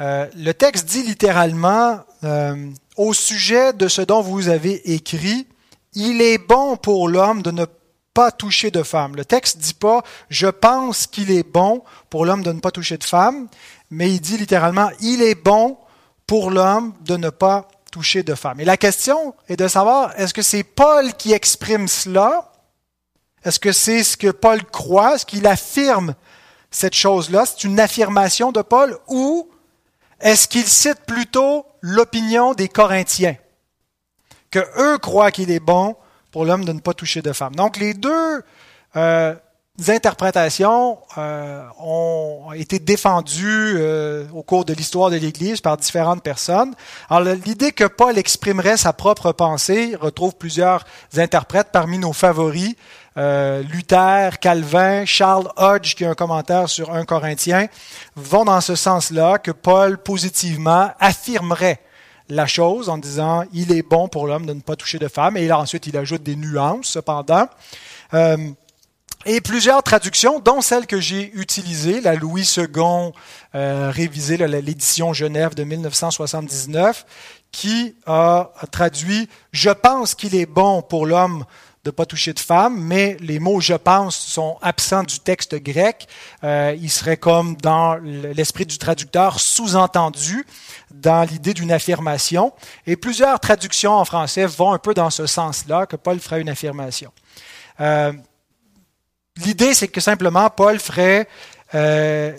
Euh, 0.00 0.26
le 0.36 0.52
texte 0.52 0.86
dit 0.86 1.04
littéralement 1.04 2.00
euh, 2.24 2.70
au 2.96 3.12
sujet 3.12 3.72
de 3.72 3.88
ce 3.88 4.02
dont 4.02 4.22
vous 4.22 4.48
avez 4.48 4.92
écrit, 4.94 5.46
il 5.94 6.20
est 6.22 6.38
bon 6.38 6.76
pour 6.76 7.08
l'homme 7.08 7.42
de 7.42 7.50
ne 7.50 7.66
pas 8.14 8.30
toucher 8.30 8.70
de 8.70 8.82
femme. 8.82 9.16
Le 9.16 9.24
texte 9.24 9.58
dit 9.58 9.74
pas 9.74 10.02
je 10.30 10.46
pense 10.46 11.06
qu'il 11.06 11.30
est 11.30 11.46
bon 11.46 11.82
pour 12.08 12.24
l'homme 12.24 12.42
de 12.42 12.52
ne 12.52 12.60
pas 12.60 12.70
toucher 12.70 12.96
de 12.96 13.04
femme, 13.04 13.48
mais 13.90 14.10
il 14.10 14.20
dit 14.20 14.38
littéralement 14.38 14.90
il 15.00 15.22
est 15.22 15.34
bon 15.34 15.76
pour 16.26 16.50
l'homme 16.50 16.94
de 17.02 17.16
ne 17.16 17.30
pas 17.30 17.68
toucher 17.92 18.22
de 18.22 18.34
femme. 18.34 18.60
Et 18.60 18.64
la 18.64 18.76
question 18.76 19.34
est 19.48 19.56
de 19.56 19.68
savoir 19.68 20.18
est-ce 20.18 20.34
que 20.34 20.42
c'est 20.42 20.64
Paul 20.64 21.12
qui 21.14 21.32
exprime 21.32 21.88
cela? 21.88 22.52
Est-ce 23.44 23.60
que 23.60 23.72
c'est 23.72 24.02
ce 24.02 24.16
que 24.16 24.30
Paul 24.30 24.64
croit? 24.64 25.14
Est-ce 25.14 25.26
qu'il 25.26 25.46
affirme 25.46 26.14
cette 26.70 26.94
chose-là? 26.94 27.44
C'est 27.46 27.64
une 27.64 27.78
affirmation 27.78 28.50
de 28.50 28.60
Paul 28.62 28.98
ou 29.08 29.48
est-ce 30.20 30.48
qu'il 30.48 30.66
cite 30.66 31.00
plutôt 31.06 31.66
l'opinion 31.80 32.54
des 32.54 32.68
Corinthiens, 32.68 33.36
que 34.50 34.60
eux 34.78 34.98
croient 34.98 35.30
qu'il 35.30 35.50
est 35.50 35.60
bon 35.60 35.96
pour 36.32 36.44
l'homme 36.44 36.64
de 36.64 36.72
ne 36.72 36.80
pas 36.80 36.94
toucher 36.94 37.22
de 37.22 37.32
femme. 37.32 37.54
Donc 37.54 37.76
les 37.78 37.94
deux 37.94 38.42
euh, 38.96 39.34
interprétations 39.88 40.98
euh, 41.18 41.62
ont 41.78 42.52
été 42.54 42.78
défendues 42.78 43.74
euh, 43.76 44.26
au 44.32 44.42
cours 44.42 44.64
de 44.64 44.72
l'histoire 44.72 45.10
de 45.10 45.16
l'Église 45.16 45.60
par 45.60 45.76
différentes 45.76 46.22
personnes. 46.22 46.74
Alors 47.10 47.34
l'idée 47.44 47.72
que 47.72 47.84
Paul 47.84 48.18
exprimerait 48.18 48.76
sa 48.76 48.92
propre 48.92 49.32
pensée 49.32 49.96
retrouve 50.00 50.36
plusieurs 50.36 50.84
interprètes 51.16 51.68
parmi 51.72 51.98
nos 51.98 52.12
favoris. 52.12 52.74
Euh, 53.16 53.62
Luther, 53.62 54.38
Calvin, 54.40 55.04
Charles 55.04 55.48
Hodge, 55.56 55.94
qui 55.94 56.04
a 56.04 56.10
un 56.10 56.14
commentaire 56.14 56.68
sur 56.68 56.92
1 56.92 57.04
Corinthien, 57.04 57.68
vont 58.14 58.44
dans 58.44 58.60
ce 58.60 58.74
sens-là 58.74 59.38
que 59.38 59.50
Paul 59.50 59.98
positivement 59.98 60.90
affirmerait 61.00 61.80
la 62.28 62.46
chose 62.46 62.88
en 62.88 62.98
disant 62.98 63.44
il 63.52 63.72
est 63.72 63.82
bon 63.82 64.08
pour 64.08 64.26
l'homme 64.26 64.46
de 64.46 64.52
ne 64.52 64.60
pas 64.60 64.76
toucher 64.76 64.98
de 64.98 65.08
femme 65.08 65.36
et 65.36 65.46
là 65.46 65.58
ensuite 65.60 65.86
il 65.86 65.96
ajoute 65.96 66.22
des 66.22 66.36
nuances 66.36 66.88
cependant. 66.88 67.48
Euh, 68.14 68.36
et 69.28 69.40
plusieurs 69.40 69.82
traductions, 69.82 70.38
dont 70.38 70.60
celle 70.60 70.86
que 70.86 71.00
j'ai 71.00 71.32
utilisée, 71.34 72.00
la 72.00 72.14
Louis 72.14 72.48
II 72.56 72.66
euh, 73.56 73.90
révisée, 73.90 74.36
l'édition 74.36 75.12
Genève 75.12 75.56
de 75.56 75.64
1979, 75.64 77.04
qui 77.50 77.96
a 78.06 78.52
traduit 78.70 79.28
Je 79.50 79.70
pense 79.70 80.14
qu'il 80.14 80.36
est 80.36 80.46
bon 80.46 80.80
pour 80.80 81.06
l'homme 81.06 81.44
de 81.86 81.92
pas 81.92 82.04
toucher 82.04 82.32
de 82.32 82.40
femme, 82.40 82.76
mais 82.80 83.16
les 83.20 83.38
mots 83.38 83.60
je 83.60 83.74
pense 83.74 84.16
sont 84.16 84.58
absents 84.60 85.04
du 85.04 85.20
texte 85.20 85.54
grec. 85.54 86.08
Euh, 86.42 86.76
ils 86.80 86.90
seraient 86.90 87.16
comme 87.16 87.56
dans 87.56 87.94
l'esprit 87.94 88.66
du 88.66 88.76
traducteur 88.76 89.38
sous-entendu 89.38 90.44
dans 90.92 91.22
l'idée 91.22 91.54
d'une 91.54 91.70
affirmation. 91.70 92.52
Et 92.88 92.96
plusieurs 92.96 93.38
traductions 93.38 93.92
en 93.92 94.04
français 94.04 94.46
vont 94.46 94.72
un 94.72 94.78
peu 94.78 94.94
dans 94.94 95.10
ce 95.10 95.26
sens-là, 95.26 95.86
que 95.86 95.94
Paul 95.94 96.18
ferait 96.18 96.40
une 96.40 96.48
affirmation. 96.48 97.12
Euh, 97.80 98.12
l'idée, 99.36 99.72
c'est 99.72 99.88
que 99.88 100.00
simplement 100.00 100.50
Paul 100.50 100.80
ferait 100.80 101.28
euh, 101.76 102.32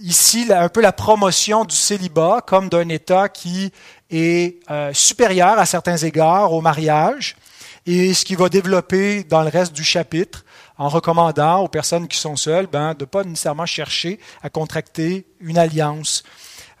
ici 0.00 0.48
un 0.50 0.68
peu 0.68 0.82
la 0.82 0.92
promotion 0.92 1.64
du 1.64 1.76
célibat 1.76 2.42
comme 2.46 2.68
d'un 2.68 2.90
État 2.90 3.30
qui 3.30 3.72
est 4.10 4.60
supérieur 4.92 5.58
à 5.58 5.64
certains 5.64 5.96
égards 5.96 6.52
au 6.52 6.60
mariage 6.60 7.36
et 7.86 8.14
ce 8.14 8.24
qui 8.24 8.34
va 8.34 8.48
développer 8.48 9.24
dans 9.24 9.42
le 9.42 9.48
reste 9.48 9.72
du 9.72 9.84
chapitre 9.84 10.44
en 10.78 10.88
recommandant 10.88 11.60
aux 11.60 11.68
personnes 11.68 12.08
qui 12.08 12.16
sont 12.16 12.36
seules 12.36 12.66
ben, 12.66 12.94
de 12.94 13.02
ne 13.02 13.06
pas 13.06 13.24
nécessairement 13.24 13.66
chercher 13.66 14.20
à 14.42 14.50
contracter 14.50 15.26
une 15.40 15.58
alliance. 15.58 16.22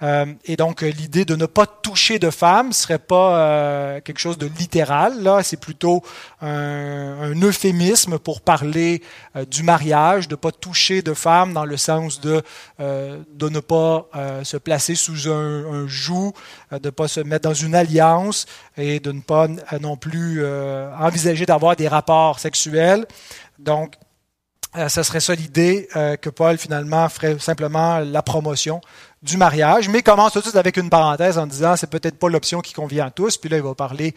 Euh, 0.02 0.26
et 0.44 0.56
donc, 0.56 0.82
euh, 0.82 0.88
l'idée 0.88 1.24
de 1.24 1.36
ne 1.36 1.46
pas 1.46 1.66
toucher 1.66 2.18
de 2.18 2.30
femmes 2.30 2.72
serait 2.72 2.98
pas 2.98 3.38
euh, 3.38 4.00
quelque 4.00 4.18
chose 4.18 4.38
de 4.38 4.46
littéral. 4.46 5.22
Là, 5.22 5.42
c'est 5.42 5.58
plutôt 5.58 6.02
un, 6.40 7.32
euphémisme 7.40 8.18
pour 8.18 8.40
parler 8.40 9.02
du 9.50 9.62
mariage, 9.62 10.28
de 10.28 10.34
ne 10.34 10.36
pas 10.36 10.52
toucher 10.52 11.02
de 11.02 11.14
femmes 11.14 11.52
dans 11.52 11.64
le 11.64 11.76
sens 11.76 12.20
de 12.20 12.42
de 12.78 13.48
ne 13.48 13.60
pas 13.60 14.08
se 14.44 14.56
placer 14.56 14.94
sous 14.94 15.28
un, 15.28 15.64
un 15.64 15.86
joug, 15.86 16.32
de 16.70 16.78
ne 16.84 16.90
pas 16.90 17.08
se 17.08 17.20
mettre 17.20 17.48
dans 17.48 17.54
une 17.54 17.74
alliance 17.74 18.46
et 18.76 19.00
de 19.00 19.12
ne 19.12 19.20
pas 19.20 19.48
non 19.80 19.96
plus 19.96 20.44
envisager 20.44 21.46
d'avoir 21.46 21.76
des 21.76 21.88
rapports 21.88 22.38
sexuels. 22.38 23.06
Donc, 23.58 23.94
ce 24.88 25.02
serait 25.02 25.20
ça 25.20 25.34
l'idée 25.34 25.88
que 26.20 26.30
Paul 26.30 26.58
finalement 26.58 27.08
ferait 27.08 27.38
simplement 27.38 27.98
la 27.98 28.22
promotion 28.22 28.80
du 29.22 29.36
mariage, 29.36 29.88
mais 29.88 30.02
commence 30.02 30.32
tout 30.32 30.40
de 30.40 30.44
suite 30.44 30.56
avec 30.56 30.76
une 30.76 30.90
parenthèse 30.90 31.38
en 31.38 31.46
disant 31.46 31.76
c'est 31.76 31.88
peut-être 31.88 32.18
pas 32.18 32.28
l'option 32.28 32.60
qui 32.60 32.72
convient 32.72 33.06
à 33.06 33.10
tous. 33.10 33.36
Puis 33.36 33.48
là, 33.48 33.56
il 33.56 33.62
va 33.62 33.74
parler 33.74 34.14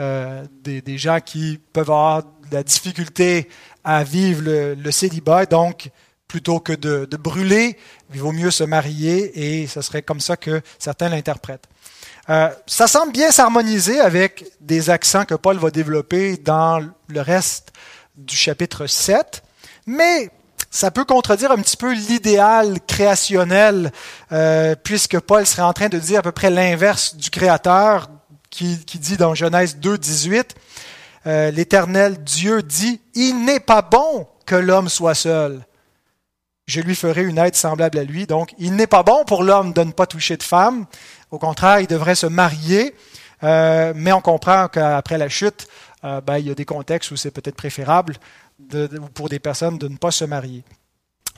euh, 0.00 0.44
des, 0.62 0.98
gens 0.98 1.20
qui 1.20 1.60
peuvent 1.72 1.90
avoir 1.90 2.22
de 2.22 2.54
la 2.54 2.62
difficulté 2.62 3.48
à 3.84 4.02
vivre 4.02 4.42
le, 4.44 4.90
célibat. 4.90 5.46
Donc, 5.46 5.90
plutôt 6.26 6.58
que 6.58 6.72
de, 6.72 7.16
brûler, 7.16 7.76
il 8.14 8.20
vaut 8.20 8.32
mieux 8.32 8.50
se 8.50 8.64
marier 8.64 9.60
et 9.60 9.66
ce 9.66 9.82
serait 9.82 10.02
comme 10.02 10.20
ça 10.20 10.36
que 10.36 10.62
certains 10.78 11.10
l'interprètent. 11.10 11.68
Euh, 12.28 12.48
ça 12.66 12.88
semble 12.88 13.12
bien 13.12 13.30
s'harmoniser 13.30 14.00
avec 14.00 14.44
des 14.60 14.90
accents 14.90 15.24
que 15.24 15.34
Paul 15.34 15.58
va 15.58 15.70
développer 15.70 16.38
dans 16.38 16.84
le 17.08 17.20
reste 17.20 17.72
du 18.16 18.34
chapitre 18.34 18.86
7, 18.86 19.42
mais 19.86 20.30
ça 20.70 20.90
peut 20.90 21.04
contredire 21.04 21.50
un 21.50 21.56
petit 21.56 21.76
peu 21.76 21.92
l'idéal 21.92 22.78
créationnel, 22.86 23.92
euh, 24.32 24.74
puisque 24.82 25.18
Paul 25.20 25.46
serait 25.46 25.62
en 25.62 25.72
train 25.72 25.88
de 25.88 25.98
dire 25.98 26.20
à 26.20 26.22
peu 26.22 26.32
près 26.32 26.50
l'inverse 26.50 27.16
du 27.16 27.30
Créateur, 27.30 28.08
qui, 28.50 28.76
dit 28.76 29.16
dans 29.16 29.34
Genèse 29.34 29.76
2, 29.76 29.98
18, 29.98 30.54
euh, 31.26 31.50
l'Éternel 31.50 32.22
Dieu 32.22 32.62
dit, 32.62 33.00
Il 33.14 33.44
n'est 33.44 33.60
pas 33.60 33.82
bon 33.82 34.26
que 34.46 34.54
l'homme 34.54 34.88
soit 34.88 35.14
seul. 35.14 35.60
Je 36.66 36.80
lui 36.80 36.94
ferai 36.94 37.22
une 37.22 37.38
aide 37.38 37.54
semblable 37.54 37.98
à 37.98 38.04
lui. 38.04 38.26
Donc, 38.26 38.54
il 38.58 38.74
n'est 38.74 38.86
pas 38.86 39.02
bon 39.02 39.24
pour 39.24 39.44
l'homme 39.44 39.72
de 39.72 39.82
ne 39.82 39.92
pas 39.92 40.06
toucher 40.06 40.36
de 40.36 40.42
femme. 40.42 40.86
Au 41.30 41.38
contraire, 41.38 41.80
il 41.80 41.86
devrait 41.86 42.14
se 42.14 42.26
marier. 42.26 42.94
Euh, 43.42 43.92
mais 43.94 44.12
on 44.12 44.20
comprend 44.20 44.68
qu'après 44.68 45.18
la 45.18 45.28
chute, 45.28 45.68
ben, 46.02 46.38
il 46.38 46.46
y 46.46 46.50
a 46.50 46.54
des 46.54 46.64
contextes 46.64 47.10
où 47.10 47.16
c'est 47.16 47.32
peut-être 47.32 47.56
préférable 47.56 48.14
pour 49.14 49.28
des 49.28 49.38
personnes 49.38 49.78
de 49.78 49.88
ne 49.88 49.96
pas 49.96 50.10
se 50.10 50.24
marier. 50.24 50.64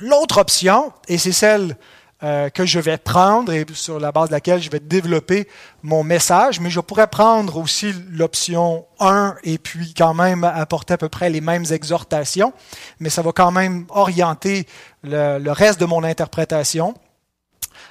L'autre 0.01 0.39
option, 0.39 0.93
et 1.09 1.19
c'est 1.19 1.33
celle 1.33 1.77
euh, 2.25 2.51
que 2.51 2.67
je 2.67 2.81
vais 2.81 2.99
prendre 2.99 3.53
et 3.53 3.65
sur 3.75 4.01
la 4.01 4.11
base 4.11 4.29
de 4.29 4.35
laquelle 4.35 4.61
je 4.61 4.71
vais 4.71 4.81
développer 4.81 5.47
mon 5.85 6.03
message, 6.03 6.59
mais 6.59 6.69
je 6.69 6.81
pourrais 6.81 7.07
prendre 7.07 7.57
aussi 7.57 7.93
l'option 8.11 8.87
1 8.99 9.37
et 9.45 9.59
puis 9.59 9.95
quand 9.95 10.15
même 10.15 10.43
apporter 10.43 10.95
à 10.95 10.99
peu 10.99 11.09
près 11.09 11.31
les 11.31 11.41
mêmes 11.41 11.65
exhortations, 11.71 12.53
mais 12.99 13.09
ça 13.09 13.23
va 13.23 13.31
quand 13.31 13.53
même 13.53 13.87
orienter 13.91 14.67
le, 15.05 15.53
reste 15.53 15.79
de 15.79 15.85
mon 15.85 16.03
interprétation. 16.03 16.95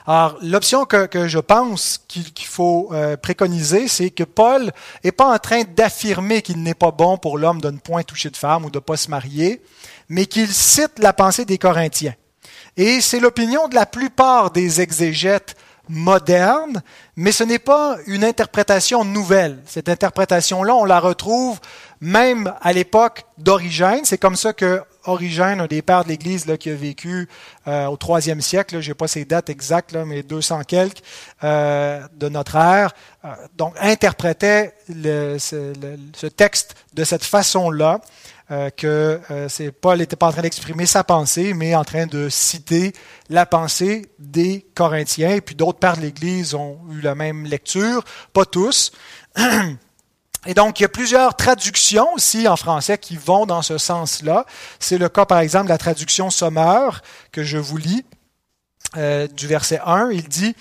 Alors, 0.10 0.38
l'option 0.42 0.86
que, 0.86 1.28
je 1.28 1.38
pense 1.38 2.00
qu'il 2.08 2.32
faut 2.46 2.88
euh, 2.94 3.18
préconiser, 3.18 3.90
c'est 3.90 4.10
que 4.10 4.24
Paul 4.24 4.72
n'est 5.04 5.12
pas 5.12 5.34
en 5.34 5.38
train 5.38 5.64
d'affirmer 5.64 6.42
qu'il 6.42 6.64
n'est 6.64 6.74
pas 6.74 6.92
bon 6.92 7.18
pour 7.18 7.38
l'homme 7.38 7.60
de 7.60 7.70
ne 7.70 7.78
point 7.78 8.04
toucher 8.04 8.30
de 8.30 8.38
femme 8.38 8.64
ou 8.64 8.70
de 8.70 8.78
ne 8.78 8.82
pas 8.82 8.96
se 8.96 9.10
marier, 9.10 9.62
mais 10.08 10.26
qu'il 10.26 10.48
cite 10.48 11.00
la 11.00 11.12
pensée 11.12 11.44
des 11.44 11.58
Corinthiens. 11.58 12.16
Et 12.78 13.02
c'est 13.02 13.20
l'opinion 13.20 13.68
de 13.68 13.76
la 13.76 13.86
plupart 13.86 14.52
des 14.52 14.80
exégètes 14.80 15.56
modernes, 15.90 16.82
mais 17.18 17.34
ce 17.34 17.44
n'est 17.44 17.60
pas 17.60 17.98
une 18.06 18.24
interprétation 18.24 19.04
nouvelle. 19.04 19.60
Cette 19.66 19.90
interprétation-là, 19.90 20.74
on 20.74 20.86
la 20.86 21.02
retrouve 21.02 21.60
même 22.00 22.54
à 22.62 22.72
l'époque 22.72 23.26
d'Origène. 23.38 24.06
C'est 24.06 24.18
comme 24.18 24.38
ça 24.38 24.54
que 24.54 24.82
Origène, 25.08 25.62
un 25.62 25.68
des 25.68 25.82
pères 25.82 26.04
de 26.04 26.10
l'Église 26.10 26.46
là, 26.46 26.58
qui 26.58 26.70
a 26.70 26.76
vécu 26.76 27.28
euh, 27.68 27.86
au 27.88 27.98
troisième 27.98 28.42
siècle, 28.42 28.82
je 28.82 28.90
n'ai 28.90 28.94
pas 28.94 29.08
ses 29.08 29.26
dates 29.26 29.50
exactes, 29.50 29.96
mais 29.96 30.22
200 30.22 30.64
quelques 30.68 31.02
euh, 31.44 32.02
de 32.16 32.30
notre 32.30 32.56
ère, 32.56 32.94
euh, 33.26 33.30
donc 33.56 33.74
interprétait 33.80 34.74
ce, 34.88 36.28
texte 36.28 36.76
de 36.94 37.04
cette 37.04 37.24
façon-là, 37.24 38.02
que 38.78 39.20
c'est 39.50 39.74
Paul 39.74 39.98
n'était 39.98 40.16
pas 40.16 40.28
en 40.28 40.32
train 40.32 40.42
d'exprimer 40.42 40.86
sa 40.86 41.04
pensée, 41.04 41.54
mais 41.54 41.76
en 41.76 41.84
train 41.84 42.06
de 42.06 42.30
citer 42.30 42.94
la 43.30 43.46
pensée 43.46 44.10
des 44.20 44.66
Corinthiens. 44.74 45.32
Et 45.32 45.42
puis 45.42 45.54
d'autres 45.54 45.80
pères 45.80 45.98
de 45.98 46.02
l'Église 46.04 46.54
ont 46.54 46.80
eu 46.92 47.02
la 47.02 47.14
même 47.14 47.44
lecture, 47.44 48.06
pas 48.32 48.46
tous. 48.46 48.94
Et 50.46 50.54
donc, 50.54 50.80
il 50.80 50.84
y 50.84 50.86
a 50.86 50.90
plusieurs 50.90 51.36
traductions 51.36 52.14
aussi 52.14 52.48
en 52.48 52.56
français 52.56 52.98
qui 52.98 53.18
vont 53.18 53.46
dans 53.46 53.62
ce 53.62 53.78
sens-là. 53.78 54.46
C'est 54.80 54.98
le 54.98 55.10
cas, 55.10 55.26
par 55.26 55.40
exemple, 55.40 55.66
de 55.66 55.70
la 55.70 55.78
traduction 55.78 56.30
Sommeur 56.30 57.02
que 57.32 57.44
je 57.44 57.58
vous 57.58 57.78
lis 57.78 58.06
euh, 58.96 59.28
du 59.28 59.48
verset 59.48 59.80
1. 59.84 60.12
Il 60.12 60.28
dit 60.28 60.56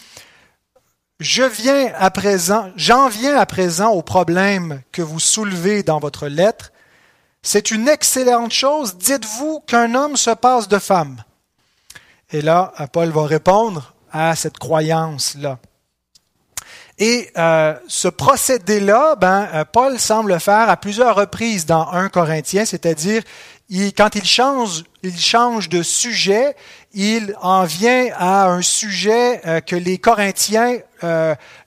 Je 1.20 1.42
viens 1.42 1.92
à 1.94 2.10
présent, 2.10 2.70
j'en 2.76 3.08
viens 3.08 3.36
à 3.36 3.46
présent 3.46 3.90
au 3.90 4.02
problème 4.02 4.82
que 4.92 5.02
vous 5.02 5.20
soulevez 5.20 5.82
dans 5.82 5.98
votre 5.98 6.26
lettre. 6.26 6.72
C'est 7.42 7.70
une 7.70 7.86
excellente 7.86 8.52
chose. 8.52 8.96
Dites-vous 8.96 9.60
qu'un 9.60 9.94
homme 9.94 10.16
se 10.16 10.30
passe 10.30 10.66
de 10.66 10.78
femme. 10.78 11.22
Et 12.32 12.42
là, 12.42 12.72
Paul 12.92 13.10
va 13.10 13.24
répondre 13.24 13.94
à 14.10 14.34
cette 14.34 14.58
croyance-là. 14.58 15.58
Et 16.98 17.30
euh, 17.36 17.74
ce 17.88 18.08
procédé-là, 18.08 19.16
ben, 19.16 19.48
euh, 19.52 19.64
Paul 19.70 19.98
semble 19.98 20.32
le 20.32 20.38
faire 20.38 20.70
à 20.70 20.78
plusieurs 20.78 21.14
reprises 21.14 21.66
dans 21.66 21.90
1 21.90 22.08
Corinthiens, 22.08 22.64
c'est-à-dire 22.64 23.22
quand 23.96 24.14
il 24.14 24.24
change, 24.24 24.84
il 25.02 25.18
change 25.18 25.68
de 25.68 25.82
sujet, 25.82 26.54
il 26.94 27.34
en 27.42 27.64
vient 27.64 28.08
à 28.16 28.46
un 28.46 28.62
sujet 28.62 29.42
euh, 29.46 29.60
que 29.60 29.76
les 29.76 29.98
Corinthiens 29.98 30.78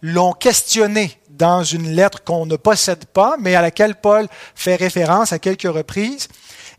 l'ont 0.02 0.34
questionné 0.34 1.12
dans 1.30 1.64
une 1.64 1.92
lettre 1.92 2.24
qu'on 2.24 2.46
ne 2.46 2.56
possède 2.56 3.06
pas, 3.06 3.38
mais 3.40 3.54
à 3.54 3.62
laquelle 3.62 3.96
Paul 3.96 4.28
fait 4.56 4.76
référence 4.76 5.32
à 5.32 5.40
quelques 5.40 5.72
reprises. 5.72 6.28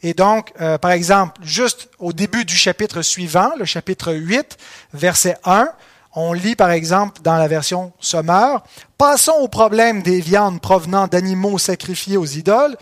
Et 0.03 0.13
donc, 0.13 0.53
par 0.81 0.91
exemple, 0.91 1.41
juste 1.43 1.89
au 1.99 2.13
début 2.13 2.45
du 2.45 2.57
chapitre 2.57 3.03
suivant, 3.03 3.53
le 3.57 3.65
chapitre 3.65 4.13
8, 4.13 4.59
verset 4.93 5.37
1, 5.45 5.69
on 6.15 6.33
lit 6.33 6.57
par 6.57 6.71
exemple 6.71 7.23
dans 7.23 7.37
la 7.37 7.49
version 7.49 7.93
sommaire, 8.01 8.63
Passons 9.01 9.39
au 9.41 9.49
problème 9.49 10.03
des 10.03 10.21
viandes 10.21 10.61
provenant 10.61 11.07
d'animaux 11.07 11.57
sacrifiés 11.57 12.19
aux 12.19 12.27
idoles. 12.27 12.77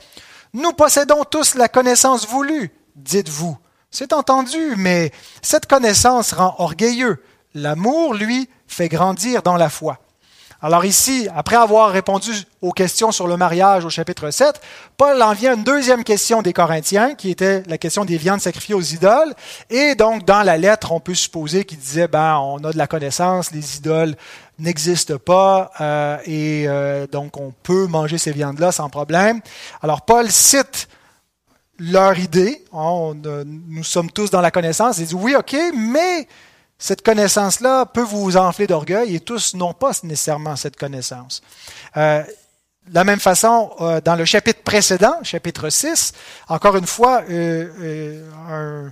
Nous 0.53 0.73
possédons 0.73 1.23
tous 1.23 1.55
la 1.55 1.69
connaissance 1.69 2.27
voulue, 2.27 2.73
dites-vous. 2.97 3.57
C'est 3.93 4.13
entendu, 4.13 4.75
mais 4.77 5.13
cette 5.43 5.67
connaissance 5.67 6.33
rend 6.33 6.57
orgueilleux. 6.59 7.23
L'amour, 7.55 8.15
lui, 8.15 8.49
fait 8.67 8.89
grandir 8.89 9.43
dans 9.43 9.57
la 9.57 9.69
foi. 9.69 9.99
Alors 10.61 10.85
ici, 10.85 11.29
après 11.37 11.55
avoir 11.55 11.91
répondu 11.93 12.33
aux 12.63 12.73
questions 12.73 13.13
sur 13.13 13.29
le 13.29 13.37
mariage 13.37 13.85
au 13.85 13.91
chapitre 13.91 14.29
7, 14.33 14.61
Paul 14.97 15.23
en 15.23 15.33
vient 15.33 15.53
à 15.53 15.55
une 15.55 15.63
deuxième 15.63 16.03
question 16.03 16.43
des 16.43 16.53
Corinthiens, 16.53 17.15
qui 17.15 17.31
était 17.31 17.63
la 17.69 17.79
question 17.79 18.05
des 18.05 18.17
viandes 18.17 18.41
sacrifiées 18.41 18.75
aux 18.75 18.83
idoles. 18.83 19.35
Et 19.71 19.95
donc, 19.95 20.25
dans 20.25 20.43
la 20.43 20.57
lettre, 20.57 20.91
on 20.91 20.99
peut 20.99 21.15
supposer 21.15 21.65
qu'il 21.65 21.79
disait, 21.79 22.09
ben, 22.09 22.39
on 22.39 22.57
a 22.65 22.73
de 22.73 22.77
la 22.77 22.89
connaissance, 22.89 23.53
les 23.53 23.77
idoles 23.77 24.17
n'existent 24.59 25.19
pas, 25.19 25.71
euh, 25.81 26.19
et 26.25 26.65
euh, 26.67 27.07
donc 27.07 27.37
on 27.37 27.53
peut 27.63 27.87
manger 27.87 28.19
ces 28.19 28.33
viandes-là 28.33 28.73
sans 28.73 28.91
problème. 28.91 29.41
Alors, 29.81 30.03
Paul 30.03 30.29
cite 30.29 30.89
leur 31.79 32.19
idée, 32.19 32.65
on, 32.73 33.15
nous 33.15 33.85
sommes 33.85 34.11
tous 34.11 34.31
dans 34.31 34.41
la 34.41 34.51
connaissance, 34.51 34.99
il 34.99 35.07
dit, 35.07 35.15
oui, 35.15 35.37
ok, 35.37 35.57
mais 35.77 36.27
cette 36.79 37.03
connaissance-là 37.03 37.87
peut 37.87 38.03
vous 38.03 38.37
enfler 38.37 38.69
d'orgueil 38.69 39.17
et 39.17 39.21
tous 39.21 39.55
n'ont 39.55 39.75
pas 39.75 39.91
nécessairement 40.05 40.55
cette 40.55 40.77
connaissance. 40.77 41.43
Euh, 41.97 42.23
de 42.23 42.95
la 42.95 43.05
même 43.05 43.19
façon, 43.19 43.73
euh, 43.81 44.01
dans 44.01 44.15
le 44.15 44.25
chapitre 44.25 44.63
précédent, 44.63 45.17
chapitre 45.23 45.71
6, 45.71 46.13
encore 46.49 46.77
une 46.77 46.87
fois, 46.87 47.23
euh, 47.29 48.89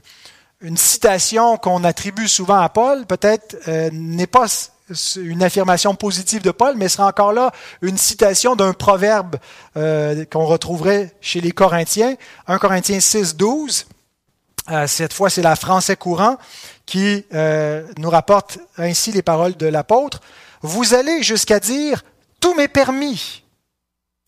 une 0.61 0.76
citation 0.76 1.57
qu'on 1.59 1.85
attribue 1.85 2.28
souvent 2.28 2.59
à 2.59 2.69
Paul, 2.69 3.07
peut-être 3.07 3.57
n'est 3.93 4.26
pas 4.26 4.47
une 5.16 5.43
affirmation 5.43 5.95
positive 5.95 6.43
de 6.43 6.50
Paul, 6.50 6.75
mais 6.76 6.88
sera 6.88 7.07
encore 7.07 7.33
là 7.33 7.52
une 7.83 7.97
citation 7.97 8.57
d'un 8.57 8.73
proverbe 8.73 9.37
qu'on 9.75 10.47
retrouverait 10.47 11.14
chez 11.21 11.40
les 11.40 11.52
Corinthiens, 11.52 12.16
1 12.49 12.59
Corinthiens 12.59 13.00
6, 13.00 13.37
12. 13.37 13.87
Euh, 14.71 14.87
cette 14.87 15.12
fois, 15.12 15.31
c'est 15.31 15.43
la 15.43 15.57
français 15.57 15.97
courant 15.97 16.38
qui 16.87 17.25
euh, 17.35 17.85
nous 17.99 18.11
rapporte 18.11 18.59
ainsi 18.78 19.12
les 19.12 19.23
paroles 19.23 19.57
de 19.57 19.66
l'apôtre. 19.66 20.21
Vous 20.62 20.95
allez 20.95 21.23
jusqu'à 21.23 21.61
dire 21.61 22.02
tout 22.40 22.55
m'est 22.55 22.69
permis. 22.69 23.43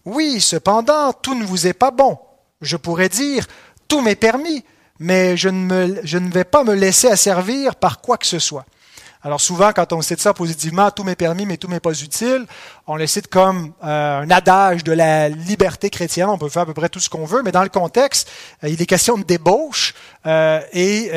Oui, 0.05 0.41
cependant, 0.41 1.13
tout 1.13 1.35
ne 1.35 1.45
vous 1.45 1.67
est 1.67 1.73
pas 1.73 1.91
bon. 1.91 2.19
Je 2.61 2.77
pourrais 2.77 3.09
dire 3.09 3.47
tout 3.87 4.01
m'est 4.01 4.17
permis, 4.17 4.65
mais 4.99 5.37
je 5.37 5.49
ne, 5.49 5.65
me, 5.65 6.01
je 6.05 6.19
ne 6.19 6.31
vais 6.31 6.45
pas 6.45 6.65
me 6.65 6.75
laisser 6.75 7.09
asservir 7.09 7.77
par 7.77 8.01
quoi 8.01 8.19
que 8.19 8.27
ce 8.27 8.39
soit. 8.39 8.67
Alors 9.29 9.43
souvent, 9.43 9.75
quand 9.75 9.93
on 9.93 10.01
cite 10.01 10.23
ça 10.23 10.33
positivement, 10.33 10.91
tout 10.91 11.05
m'est 11.05 11.15
permis, 11.15 11.45
mais 11.45 11.59
tout 11.59 11.69
m'est 11.69 11.81
pas 11.81 11.93
utile, 11.93 12.47
on 12.87 12.97
le 12.97 13.07
cite 13.07 13.27
comme 13.27 13.75
euh, 13.85 14.21
un 14.21 14.31
adage 14.31 14.85
de 14.85 14.93
la 14.93 15.29
liberté 15.29 15.91
chrétienne. 15.91 16.31
On 16.31 16.39
peut 16.39 16.49
faire 16.49 16.63
à 16.63 16.65
peu 16.65 16.73
près 16.73 16.89
tout 16.89 16.99
ce 16.99 17.11
qu'on 17.11 17.27
veut, 17.27 17.43
mais 17.43 17.53
dans 17.53 17.63
le 17.63 17.69
contexte, 17.69 18.31
euh, 18.65 18.71
il 18.71 18.81
est 18.81 18.87
question 18.87 19.19
de 19.19 19.25
débauche. 19.25 19.93
Euh, 20.25 20.63
et 20.73 21.11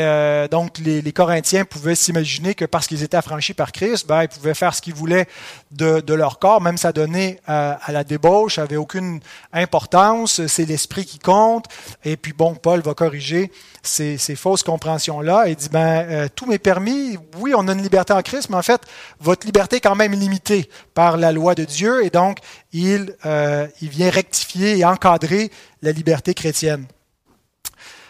donc, 0.51 0.77
les, 0.79 1.13
Corinthiens 1.13 1.63
pouvaient 1.63 1.95
s'imaginer 1.95 2.53
que 2.53 2.65
parce 2.65 2.85
qu'ils 2.85 3.01
étaient 3.01 3.15
affranchis 3.15 3.53
par 3.53 3.71
Christ, 3.71 4.05
ben, 4.07 4.23
ils 4.23 4.27
pouvaient 4.27 4.55
faire 4.55 4.75
ce 4.75 4.81
qu'ils 4.81 4.93
voulaient 4.93 5.29
de, 5.71 6.01
de, 6.01 6.13
leur 6.13 6.37
corps, 6.37 6.59
même 6.59 6.77
ça 6.77 6.91
donnait 6.91 7.39
à 7.47 7.79
la 7.93 8.03
débauche, 8.03 8.59
avait 8.59 8.75
aucune 8.75 9.21
importance. 9.53 10.45
C'est 10.47 10.65
l'esprit 10.65 11.05
qui 11.05 11.17
compte. 11.17 11.67
Et 12.03 12.17
puis, 12.17 12.33
bon, 12.33 12.55
Paul 12.55 12.81
va 12.81 12.93
corriger 12.93 13.53
ces, 13.83 14.17
fausses 14.35 14.63
compréhensions-là 14.63 15.47
et 15.47 15.55
dit, 15.55 15.69
ben, 15.69 16.29
tout 16.35 16.45
m'est 16.45 16.59
permis. 16.59 17.17
Oui, 17.37 17.53
on 17.55 17.67
a 17.67 17.73
une 17.73 17.81
liberté 17.81 18.13
en 18.13 18.21
Christ, 18.21 18.49
mais 18.49 18.57
en 18.57 18.61
fait, 18.61 18.81
votre 19.19 19.45
liberté 19.45 19.77
est 19.77 19.81
quand 19.81 19.95
même 19.95 20.13
limitée 20.13 20.69
par 20.93 21.17
la 21.17 21.31
loi 21.31 21.55
de 21.55 21.63
Dieu 21.63 22.03
et 22.03 22.09
donc 22.09 22.39
il, 22.73 23.15
euh, 23.25 23.67
vient 23.81 24.09
rectifier 24.09 24.77
et 24.77 24.85
encadrer 24.85 25.51
la 25.81 25.91
liberté 25.91 26.33
chrétienne. 26.33 26.85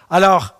Alors, 0.09 0.55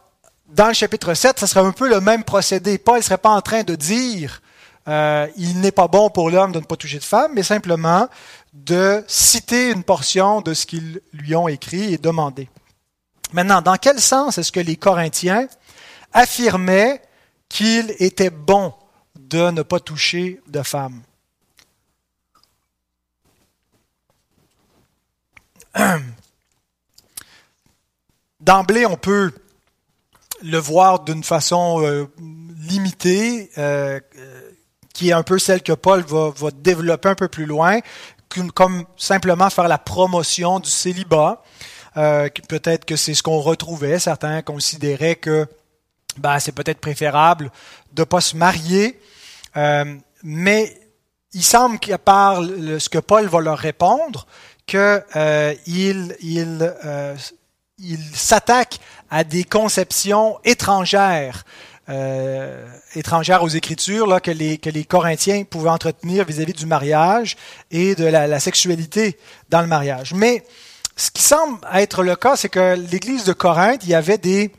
dans 0.47 0.67
le 0.67 0.73
chapitre 0.73 1.13
7, 1.13 1.39
ce 1.39 1.45
serait 1.45 1.65
un 1.65 1.71
peu 1.71 1.89
le 1.89 2.01
même 2.01 2.23
procédé. 2.23 2.77
Paul 2.77 2.97
ne 2.97 3.03
serait 3.03 3.17
pas 3.17 3.29
en 3.29 3.41
train 3.41 3.63
de 3.63 3.75
dire 3.75 4.41
euh, 4.87 5.27
il 5.37 5.59
n'est 5.59 5.71
pas 5.71 5.87
bon 5.87 6.09
pour 6.09 6.29
l'homme 6.29 6.51
de 6.51 6.59
ne 6.59 6.65
pas 6.65 6.75
toucher 6.75 6.97
de 6.99 7.03
femme, 7.03 7.31
mais 7.35 7.43
simplement 7.43 8.07
de 8.53 9.03
citer 9.07 9.71
une 9.71 9.83
portion 9.83 10.41
de 10.41 10.53
ce 10.53 10.65
qu'ils 10.65 11.01
lui 11.13 11.35
ont 11.35 11.47
écrit 11.47 11.93
et 11.93 11.97
demandé. 11.97 12.49
Maintenant, 13.33 13.61
dans 13.61 13.77
quel 13.77 13.99
sens 13.99 14.37
est-ce 14.37 14.51
que 14.51 14.59
les 14.59 14.75
Corinthiens 14.75 15.47
affirmaient 16.13 17.01
qu'il 17.47 17.95
était 17.99 18.29
bon 18.29 18.73
de 19.17 19.51
ne 19.51 19.61
pas 19.61 19.79
toucher 19.79 20.41
de 20.47 20.61
femme? 20.61 21.01
D'emblée, 28.41 28.85
on 28.85 28.97
peut 28.97 29.31
le 30.43 30.57
voir 30.57 31.01
d'une 31.01 31.23
façon 31.23 31.81
euh, 31.83 32.07
limitée, 32.19 33.49
euh, 33.57 33.99
qui 34.93 35.09
est 35.09 35.13
un 35.13 35.23
peu 35.23 35.39
celle 35.39 35.61
que 35.61 35.73
Paul 35.73 36.03
va, 36.03 36.33
développer 36.51 37.09
un 37.09 37.15
peu 37.15 37.27
plus 37.27 37.45
loin, 37.45 37.79
comme 38.53 38.85
simplement 38.97 39.49
faire 39.49 39.67
la 39.67 39.77
promotion 39.77 40.59
du 40.59 40.69
célibat. 40.69 41.43
Euh, 41.97 42.29
peut-être 42.47 42.85
que 42.85 42.95
c'est 42.95 43.13
ce 43.13 43.23
qu'on 43.23 43.39
retrouvait. 43.39 43.99
Certains 43.99 44.41
considéraient 44.41 45.15
que 45.15 45.47
ben, 46.17 46.39
c'est 46.39 46.51
peut-être 46.51 46.79
préférable 46.79 47.51
de 47.93 48.01
ne 48.01 48.05
pas 48.05 48.21
se 48.21 48.35
marier. 48.35 48.99
mais 50.23 50.77
il 51.33 51.43
semble 51.43 51.79
qu'à 51.79 51.97
part 51.97 52.41
ce 52.43 52.89
que 52.89 52.99
Paul 52.99 53.27
va 53.27 53.39
leur 53.39 53.57
répondre, 53.57 54.27
qu'il 54.65 55.03
euh, 55.15 55.53
il, 55.65 56.75
euh, 56.85 57.15
s'attaque 58.13 58.79
à 59.09 59.23
des 59.23 59.43
conceptions 59.43 60.37
étrangères, 60.43 61.43
euh, 61.89 62.65
étrangères 62.95 63.43
aux 63.43 63.49
Écritures, 63.49 64.07
là, 64.07 64.19
que, 64.19 64.31
les, 64.31 64.57
que 64.57 64.69
les 64.69 64.83
Corinthiens 64.83 65.43
pouvaient 65.43 65.69
entretenir 65.69 66.25
vis-à-vis 66.25 66.53
du 66.53 66.65
mariage 66.65 67.35
et 67.71 67.95
de 67.95 68.05
la, 68.05 68.27
la 68.27 68.39
sexualité 68.39 69.17
dans 69.49 69.61
le 69.61 69.67
mariage. 69.67 70.13
Mais 70.13 70.43
ce 70.95 71.11
qui 71.11 71.23
semble 71.23 71.59
être 71.73 72.03
le 72.03 72.15
cas, 72.15 72.35
c'est 72.35 72.49
que 72.49 72.75
l'Église 72.75 73.23
de 73.23 73.33
Corinthe, 73.33 73.83
il 73.83 73.89
y 73.89 73.95
avait 73.95 74.17
des 74.17 74.51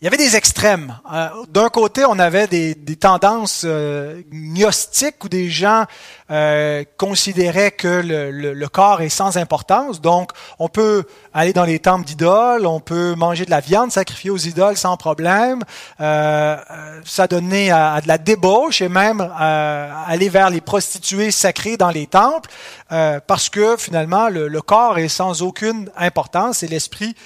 il 0.00 0.04
y 0.04 0.06
avait 0.06 0.16
des 0.16 0.36
extrêmes. 0.36 0.96
Euh, 1.12 1.28
d'un 1.48 1.70
côté, 1.70 2.04
on 2.04 2.20
avait 2.20 2.46
des, 2.46 2.76
tendances 2.96 3.62
euh, 3.64 4.22
gnostiques 4.30 5.24
où 5.24 5.28
des 5.28 5.50
gens 5.50 5.86
euh, 6.30 6.84
considéraient 6.96 7.72
que 7.72 8.00
le, 8.04 8.68
corps 8.68 9.00
est 9.02 9.08
sans 9.08 9.36
importance. 9.38 10.00
Donc, 10.00 10.30
on 10.60 10.68
peut 10.68 11.02
aller 11.34 11.52
dans 11.52 11.64
les 11.64 11.80
temples 11.80 12.04
d'idoles, 12.04 12.64
on 12.64 12.78
peut 12.78 13.16
manger 13.16 13.44
de 13.44 13.50
la 13.50 13.58
viande 13.58 13.90
sacrifiée 13.90 14.30
aux 14.30 14.38
idoles 14.38 14.76
sans 14.76 14.96
problème. 14.96 15.64
ça 15.98 17.26
donnait 17.28 17.70
à, 17.70 18.00
de 18.00 18.06
la 18.06 18.18
débauche 18.18 18.80
et 18.82 18.88
même 18.88 19.20
aller 19.20 20.28
vers 20.28 20.50
les 20.50 20.60
prostituées 20.60 21.32
sacrées 21.32 21.76
dans 21.76 21.90
les 21.90 22.06
temples, 22.06 22.50
parce 22.88 23.48
que 23.48 23.76
finalement, 23.76 24.28
le, 24.28 24.46
le, 24.46 24.62
corps 24.62 24.98
est 24.98 25.08
sans 25.08 25.42
aucune 25.42 25.90
importance, 25.96 26.58
c'est 26.58 26.68
l'esprit 26.68 27.16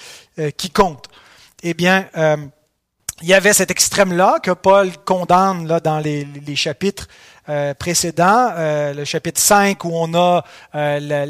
qui 0.57 0.71
compte. 0.71 1.09
Eh 1.63 1.75
bien, 1.75 2.07
il 3.23 3.29
y 3.29 3.35
avait 3.35 3.53
cet 3.53 3.71
extrême-là 3.71 4.39
que 4.43 4.51
Paul 4.51 4.91
condamne 5.05 5.67
là, 5.67 5.81
dans 5.81 6.01
les, 6.01 6.25
les 6.25 6.57
chapitres 6.57 7.07
euh, 7.49 7.75
euh, 7.83 8.95
le 8.95 9.05
chapitre 9.05 9.41
5 9.41 9.85
où 9.85 9.91
on 9.93 10.15
a 10.15 10.45
euh, 10.75 11.27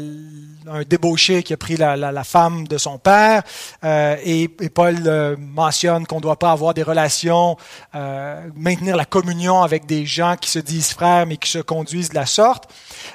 un 0.67 0.83
débauché 0.83 1.41
qui 1.41 1.53
a 1.53 1.57
pris 1.57 1.75
la, 1.75 2.23
femme 2.23 2.67
de 2.67 2.77
son 2.77 2.97
père, 2.97 3.43
euh, 3.83 4.15
et, 4.23 4.47
Paul 4.47 5.37
mentionne 5.37 6.05
qu'on 6.07 6.17
ne 6.17 6.21
doit 6.21 6.39
pas 6.39 6.51
avoir 6.51 6.73
des 6.73 6.83
relations, 6.83 7.57
maintenir 8.55 8.95
la 8.95 9.05
communion 9.05 9.61
avec 9.61 9.85
des 9.85 10.05
gens 10.05 10.35
qui 10.39 10.49
se 10.49 10.59
disent 10.59 10.91
frères 10.91 11.25
mais 11.25 11.37
qui 11.37 11.49
se 11.49 11.59
conduisent 11.59 12.09
de 12.09 12.15
la 12.15 12.25
sorte, 12.25 12.71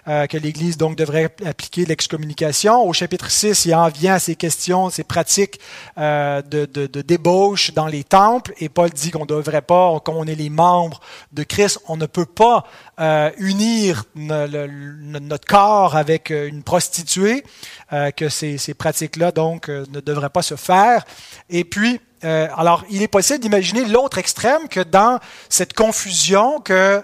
que 0.06 0.37
l'Église 0.37 0.76
donc 0.76 0.96
devrait 0.96 1.34
appliquer 1.44 1.84
l'excommunication. 1.84 2.82
Au 2.82 2.92
chapitre 2.92 3.30
6, 3.30 3.64
il 3.64 3.74
en 3.74 3.88
vient 3.88 4.14
à 4.14 4.18
ces 4.18 4.37
questions, 4.37 4.90
ces 4.90 5.04
pratiques 5.04 5.58
de, 5.96 6.42
de, 6.42 7.02
débauche 7.02 7.72
dans 7.72 7.87
les 7.87 8.04
temples, 8.04 8.52
et 8.58 8.68
Paul 8.68 8.90
dit 8.90 9.11
qu'on 9.11 9.20
ne 9.20 9.26
devrait 9.26 9.62
pas, 9.62 9.98
comme 10.00 10.16
on 10.16 10.26
est 10.26 10.34
les 10.34 10.50
membres 10.50 11.00
de 11.32 11.42
Christ, 11.42 11.80
on 11.88 11.96
ne 11.96 12.06
peut 12.06 12.26
pas 12.26 12.64
euh, 13.00 13.30
unir 13.38 14.04
notre 14.16 15.46
corps 15.46 15.94
avec 15.94 16.32
euh, 16.32 16.48
une 16.48 16.64
prostituée, 16.64 17.44
euh, 17.92 18.11
que 18.11 18.28
ces, 18.28 18.58
ces 18.58 18.74
pratiques-là 18.74 19.30
donc 19.30 19.68
ne 19.68 20.00
devraient 20.00 20.30
pas 20.30 20.42
se 20.42 20.56
faire. 20.56 21.04
Et 21.48 21.64
puis, 21.64 22.00
alors, 22.22 22.84
il 22.90 23.00
est 23.02 23.08
possible 23.08 23.38
d'imaginer 23.38 23.84
l'autre 23.84 24.18
extrême 24.18 24.66
que 24.68 24.80
dans 24.80 25.20
cette 25.48 25.72
confusion 25.72 26.58
que 26.58 27.00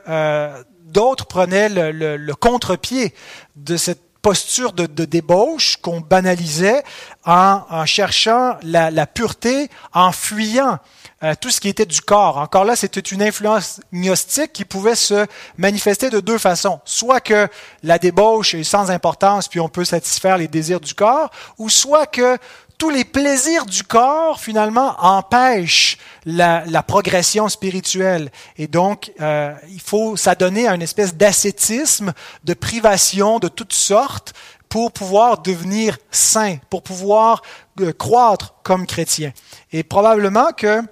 d'autres 0.87 1.27
prenaient 1.27 1.69
le, 1.69 2.17
le 2.17 2.35
contre-pied 2.35 3.15
de 3.55 3.77
cette 3.77 4.03
posture 4.25 4.73
de, 4.73 4.87
débauche 5.05 5.77
qu'on 5.77 6.01
banalisait 6.01 6.83
en, 7.27 7.85
cherchant 7.85 8.57
la, 8.63 8.91
la, 8.91 9.07
pureté, 9.07 9.69
en 9.93 10.13
fuyant 10.13 10.79
euh, 11.23 11.35
tout 11.39 11.51
ce 11.51 11.61
qui 11.61 11.69
était 11.69 11.85
du 11.85 12.01
corps. 12.01 12.39
Encore 12.39 12.65
là, 12.65 12.75
c'était 12.75 13.01
une 13.01 13.23
influence 13.23 13.83
gnostique 13.93 14.55
qui 14.55 14.65
pouvait 14.65 14.95
se 14.95 15.27
manifester 15.59 16.09
de 16.09 16.21
deux 16.21 16.39
façons. 16.39 16.81
Soit 16.87 17.21
que 17.21 17.49
la 17.83 17.99
débauche 17.99 18.55
est 18.55 18.65
sans 18.65 18.91
importance, 18.91 19.47
puis 19.47 19.61
on 19.61 19.69
peut 19.69 19.85
satisfaire 19.85 20.39
les 20.39 20.49
désirs 20.49 20.81
du 20.81 20.95
corps, 20.95 21.31
ou 21.59 21.69
soit 21.69 22.07
que 22.07 22.39
tous 22.79 22.91
les 22.91 23.05
plaisirs 23.05 23.67
du 23.67 23.83
corps, 23.83 24.41
finalement, 24.41 24.95
empêchent 24.99 25.99
la, 26.27 26.83
progression 26.83 27.49
spirituelle. 27.49 28.31
Et 28.57 28.67
donc, 28.67 29.13
euh, 29.21 29.55
il 29.71 29.81
faut 29.81 30.17
s'adonner 30.17 30.67
à 30.67 30.75
une 30.75 30.83
espèce 30.83 31.15
d'ascétisme, 31.15 32.13
de 32.45 32.55
privation 32.55 33.39
de 33.39 33.49
toutes 33.49 33.73
sortes 33.73 34.35
pour 34.69 34.93
pouvoir 34.93 35.43
devenir 35.43 35.99
saint, 36.11 36.57
pour 36.69 36.83
pouvoir 36.83 37.43
euh, 37.81 37.93
croître 37.93 38.55
comme 38.63 38.87
chrétien. 38.87 39.33
Et 39.73 39.83
probablement 39.83 40.53
que 40.53 40.83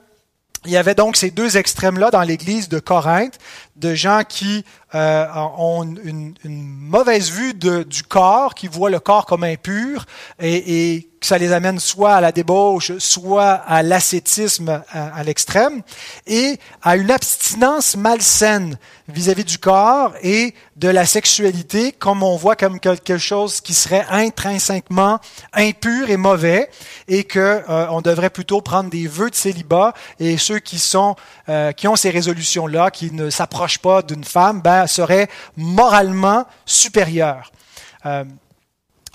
il 0.64 0.70
y 0.70 0.76
avait 0.76 0.94
donc 0.94 1.16
ces 1.16 1.32
deux 1.32 1.56
extrêmes-là 1.56 2.10
dans 2.10 2.22
l'Église 2.22 2.68
de 2.68 2.78
Corinthe, 2.78 3.38
de 3.76 3.94
gens 3.94 4.22
qui 4.28 4.64
euh, 4.94 5.26
ont 5.58 5.82
une, 6.04 6.34
mauvaise 6.44 7.30
vue 7.30 7.54
du 7.54 8.02
corps, 8.02 8.54
qui 8.54 8.68
voient 8.68 8.90
le 8.90 9.00
corps 9.00 9.26
comme 9.26 9.44
impur, 9.44 10.04
et, 10.38 10.94
et 10.94 11.12
que 11.22 11.26
ça 11.28 11.38
les 11.38 11.52
amène 11.52 11.78
soit 11.78 12.14
à 12.14 12.20
la 12.20 12.32
débauche, 12.32 12.98
soit 12.98 13.52
à 13.52 13.82
l'ascétisme 13.82 14.82
à, 14.90 15.22
l'extrême, 15.22 15.82
et 16.26 16.58
à 16.82 16.96
une 16.96 17.12
abstinence 17.12 17.96
malsaine 17.96 18.76
vis-à-vis 19.08 19.44
du 19.44 19.58
corps 19.58 20.14
et 20.22 20.52
de 20.76 20.88
la 20.88 21.06
sexualité, 21.06 21.92
comme 21.92 22.24
on 22.24 22.36
voit 22.36 22.56
comme 22.56 22.80
quelque 22.80 23.18
chose 23.18 23.60
qui 23.60 23.72
serait 23.72 24.04
intrinsèquement 24.10 25.20
impur 25.52 26.10
et 26.10 26.16
mauvais, 26.16 26.68
et 27.06 27.22
que 27.22 27.38
euh, 27.38 27.86
on 27.90 28.00
devrait 28.00 28.30
plutôt 28.30 28.60
prendre 28.60 28.90
des 28.90 29.06
vœux 29.06 29.30
de 29.30 29.36
célibat, 29.36 29.94
et 30.18 30.36
ceux 30.38 30.58
qui 30.58 30.80
sont 30.80 31.14
euh, 31.48 31.72
qui 31.72 31.88
ont 31.88 31.96
ces 31.96 32.10
résolutions-là, 32.10 32.90
qui 32.90 33.12
ne 33.12 33.30
s'approchent 33.30 33.78
pas 33.78 34.02
d'une 34.02 34.24
femme, 34.24 34.60
ben, 34.60 34.86
seraient 34.86 35.28
moralement 35.56 36.46
supérieurs. 36.66 37.50
Euh, 38.06 38.24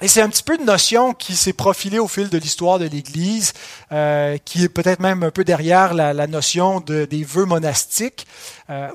Et 0.01 0.07
c'est 0.07 0.21
un 0.21 0.29
petit 0.29 0.43
peu 0.43 0.55
une 0.59 0.65
notion 0.65 1.13
qui 1.13 1.35
s'est 1.35 1.53
profilée 1.53 1.97
au 1.97 2.07
fil 2.07 2.29
de 2.29 2.37
l'histoire 2.37 2.77
de 2.77 2.85
l'Église, 2.85 3.53
euh, 3.91 4.37
qui 4.45 4.63
est 4.63 4.69
peut-être 4.69 4.99
même 4.99 5.23
un 5.23 5.31
peu 5.31 5.43
derrière 5.43 5.95
la, 5.95 6.27
notion 6.27 6.81
de, 6.81 7.05
des 7.05 7.23
vœux 7.23 7.45
monastiques, 7.45 8.27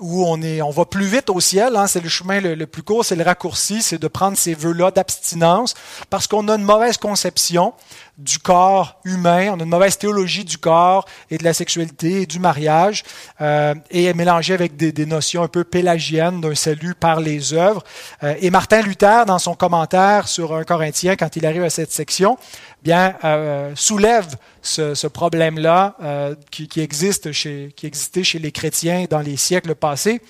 où 0.01 0.25
on, 0.27 0.41
est, 0.43 0.61
on 0.61 0.71
va 0.71 0.85
plus 0.85 1.07
vite 1.07 1.31
au 1.31 1.41
ciel. 1.41 1.75
Hein, 1.77 1.87
c'est 1.87 2.03
le 2.03 2.11
chemin 2.11 2.41
le, 2.41 2.55
le 2.55 2.67
plus 2.67 2.83
court, 2.83 3.05
c'est 3.05 3.17
le 3.17 3.25
raccourci, 3.25 3.83
c'est 3.83 3.99
de 3.99 4.09
prendre 4.09 4.37
ces 4.37 4.55
vœux-là 4.55 4.91
d'abstinence, 4.91 5.75
parce 6.11 6.27
qu'on 6.29 6.47
a 6.49 6.55
une 6.55 6.63
mauvaise 6.63 6.99
conception 6.99 7.73
du 8.19 8.39
corps 8.39 9.01
humain, 9.05 9.49
on 9.53 9.61
a 9.61 9.63
une 9.63 9.69
mauvaise 9.69 9.97
théologie 9.97 10.45
du 10.45 10.59
corps 10.59 11.07
et 11.31 11.39
de 11.39 11.45
la 11.45 11.55
sexualité 11.55 12.23
et 12.23 12.27
du 12.27 12.39
mariage, 12.39 13.05
euh, 13.41 13.75
et 13.91 14.13
mélangée 14.13 14.53
avec 14.53 14.77
des, 14.77 14.93
des, 14.93 15.07
notions 15.07 15.43
un 15.43 15.49
peu 15.49 15.65
pélagiennes 15.65 16.41
d'un 16.41 16.55
salut 16.55 16.95
par 16.95 17.21
les 17.21 17.55
œuvres. 17.55 17.83
Euh, 18.23 18.35
et 18.41 18.51
Martin 18.51 18.83
Luther, 18.83 19.25
dans 19.25 19.39
son 19.39 19.55
commentaire 19.55 20.29
sur 20.29 20.55
un 20.55 20.65
Corinthien, 20.65 21.17
quand 21.17 21.37
il 21.37 21.47
arrive 21.47 21.65
à 21.65 21.71
cette 21.71 21.91
section, 21.91 22.37
bien 22.83 23.15
euh, 23.25 23.73
soulève 23.77 24.37
ce, 24.61 24.95
ce 24.95 25.07
problème-là 25.07 25.97
euh, 26.03 26.35
qui, 26.51 26.69
qui, 26.69 26.81
existe 26.81 27.33
chez, 27.33 27.73
qui 27.77 27.87
existait 27.87 28.25
chez 28.25 28.39
les 28.39 28.53
chrétiens 28.53 29.07
dans 29.09 29.21
les 29.21 29.37
siècles 29.37 29.75
passés. 29.75 30.21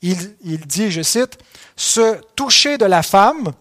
Il, 0.00 0.36
il 0.44 0.60
dit, 0.60 0.90
je 0.90 1.02
cite, 1.02 1.38
ce 1.76 2.20
toucher 2.36 2.78
de 2.78 2.84
la 2.84 3.02
femme 3.02 3.52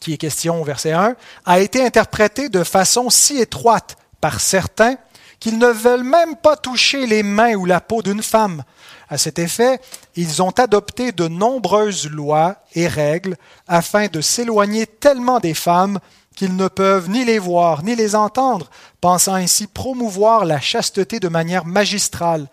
qui 0.00 0.14
est 0.14 0.18
question 0.18 0.60
au 0.60 0.64
verset 0.64 0.92
1, 0.92 1.14
a 1.44 1.60
été 1.60 1.84
interprété 1.84 2.48
de 2.48 2.64
façon 2.64 3.10
si 3.10 3.38
étroite 3.38 3.96
par 4.20 4.40
certains 4.40 4.96
qu'ils 5.38 5.58
ne 5.58 5.68
veulent 5.68 6.04
même 6.04 6.36
pas 6.36 6.56
toucher 6.56 7.06
les 7.06 7.22
mains 7.22 7.54
ou 7.54 7.64
la 7.64 7.80
peau 7.80 8.02
d'une 8.02 8.22
femme. 8.22 8.62
À 9.08 9.18
cet 9.18 9.38
effet, 9.38 9.80
ils 10.14 10.42
ont 10.42 10.50
adopté 10.50 11.12
de 11.12 11.26
nombreuses 11.26 12.08
lois 12.08 12.56
et 12.74 12.86
règles 12.86 13.36
afin 13.66 14.06
de 14.06 14.20
s'éloigner 14.20 14.86
tellement 14.86 15.40
des 15.40 15.54
femmes 15.54 15.98
qu'ils 16.36 16.56
ne 16.56 16.68
peuvent 16.68 17.10
ni 17.10 17.24
les 17.24 17.38
voir 17.38 17.82
ni 17.82 17.96
les 17.96 18.14
entendre, 18.14 18.70
pensant 19.00 19.34
ainsi 19.34 19.66
promouvoir 19.66 20.44
la 20.44 20.60
chasteté 20.60 21.20
de 21.20 21.28
manière 21.28 21.66
magistrale. 21.66 22.48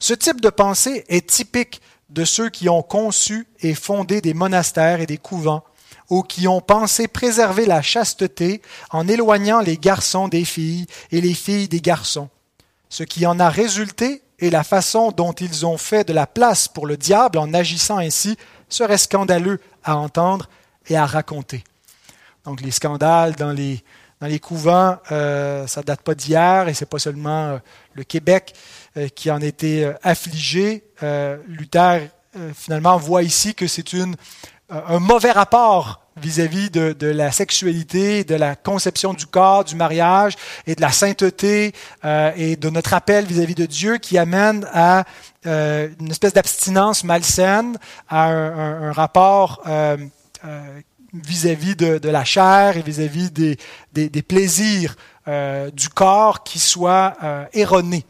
Ce 0.00 0.14
type 0.14 0.40
de 0.40 0.50
pensée 0.50 1.04
est 1.08 1.28
typique 1.28 1.80
de 2.10 2.24
ceux 2.24 2.48
qui 2.50 2.68
ont 2.68 2.82
conçu 2.82 3.46
et 3.60 3.74
fondé 3.74 4.20
des 4.20 4.34
monastères 4.34 5.00
et 5.00 5.06
des 5.06 5.18
couvents 5.18 5.64
ou 6.12 6.22
qui 6.22 6.46
ont 6.46 6.60
pensé 6.60 7.08
préserver 7.08 7.64
la 7.64 7.80
chasteté 7.80 8.60
en 8.90 9.08
éloignant 9.08 9.60
les 9.60 9.78
garçons 9.78 10.28
des 10.28 10.44
filles 10.44 10.84
et 11.10 11.22
les 11.22 11.32
filles 11.32 11.68
des 11.68 11.80
garçons. 11.80 12.28
Ce 12.90 13.02
qui 13.02 13.24
en 13.24 13.40
a 13.40 13.48
résulté 13.48 14.20
et 14.38 14.50
la 14.50 14.62
façon 14.62 15.10
dont 15.10 15.32
ils 15.32 15.64
ont 15.64 15.78
fait 15.78 16.06
de 16.06 16.12
la 16.12 16.26
place 16.26 16.68
pour 16.68 16.86
le 16.86 16.98
diable 16.98 17.38
en 17.38 17.54
agissant 17.54 17.96
ainsi 17.96 18.36
serait 18.68 18.98
scandaleux 18.98 19.58
à 19.84 19.96
entendre 19.96 20.50
et 20.86 20.96
à 20.96 21.06
raconter. 21.06 21.64
Donc 22.44 22.60
les 22.60 22.72
scandales 22.72 23.34
dans 23.34 23.52
les, 23.52 23.82
dans 24.20 24.26
les 24.26 24.38
couvents, 24.38 24.98
euh, 25.12 25.66
ça 25.66 25.82
date 25.82 26.02
pas 26.02 26.14
d'hier 26.14 26.68
et 26.68 26.74
c'est 26.74 26.84
pas 26.84 26.98
seulement 26.98 27.46
euh, 27.46 27.58
le 27.94 28.04
Québec 28.04 28.52
euh, 28.98 29.08
qui 29.08 29.30
en 29.30 29.40
était 29.40 29.90
affligé. 30.02 30.84
Luther 31.46 32.10
finalement 32.54 32.98
voit 32.98 33.22
ici 33.22 33.54
que 33.54 33.66
c'est 33.66 33.94
une 33.94 34.14
un 34.72 34.98
mauvais 35.00 35.32
rapport 35.32 36.02
vis-à-vis 36.16 36.70
de, 36.70 37.06
la 37.06 37.32
sexualité, 37.32 38.24
de 38.24 38.34
la 38.34 38.54
conception 38.54 39.14
du 39.14 39.26
corps, 39.26 39.64
du 39.64 39.76
mariage 39.76 40.34
et 40.66 40.74
de 40.74 40.80
la 40.80 40.92
sainteté 40.92 41.72
euh, 42.04 42.32
et 42.36 42.56
de 42.56 42.70
notre 42.70 42.94
appel 42.94 43.24
vis-à-vis 43.24 43.54
de 43.54 43.66
Dieu 43.66 43.98
qui 43.98 44.18
amène 44.18 44.66
à 44.72 45.04
euh, 45.46 45.88
une 46.00 46.10
espèce 46.10 46.34
d'abstinence 46.34 47.04
malsaine, 47.04 47.78
à 48.08 48.30
un, 48.30 48.92
rapport 48.92 49.62
euh, 49.66 49.96
vis-à-vis 51.14 51.76
de, 51.76 52.08
la 52.08 52.24
chair 52.24 52.76
et 52.76 52.82
vis-à-vis 52.82 53.30
des, 53.30 53.58
des, 53.92 54.22
plaisirs 54.22 54.96
du 55.26 55.88
corps 55.88 56.42
qui 56.42 56.58
soit 56.58 57.16
erroné 57.52 58.04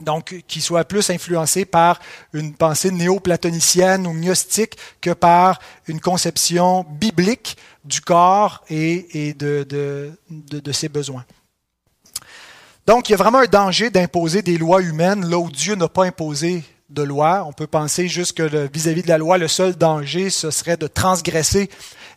donc 0.00 0.42
qui 0.48 0.60
soit 0.60 0.84
plus 0.84 1.10
influencé 1.10 1.64
par 1.64 2.00
une 2.32 2.54
pensée 2.54 2.90
néo-platonicienne 2.90 4.06
ou 4.06 4.12
gnostique 4.12 4.76
que 5.00 5.10
par 5.10 5.60
une 5.86 6.00
conception 6.00 6.84
biblique 6.88 7.56
du 7.84 8.00
corps 8.00 8.64
et, 8.68 9.34
de, 9.34 10.12
ses 10.72 10.88
besoins. 10.88 11.24
Donc, 12.86 13.08
il 13.08 13.12
y 13.12 13.14
a 13.14 13.18
vraiment 13.18 13.38
un 13.38 13.46
danger 13.46 13.90
d'imposer 13.90 14.42
des 14.42 14.58
lois 14.58 14.82
humaines 14.82 15.28
là 15.28 15.38
où 15.38 15.50
Dieu 15.50 15.74
n'a 15.74 15.88
pas 15.88 16.04
imposé 16.04 16.64
de 16.90 17.02
loi. 17.02 17.44
On 17.46 17.52
peut 17.52 17.66
penser 17.66 18.08
juste 18.08 18.36
que 18.36 18.68
vis-à-vis 18.72 19.00
-vis 19.00 19.04
de 19.04 19.08
la 19.08 19.18
loi, 19.18 19.38
le 19.38 19.48
seul 19.48 19.74
danger, 19.74 20.28
ce 20.28 20.50
serait 20.50 20.76
de 20.76 20.86
transgresser 20.86 21.70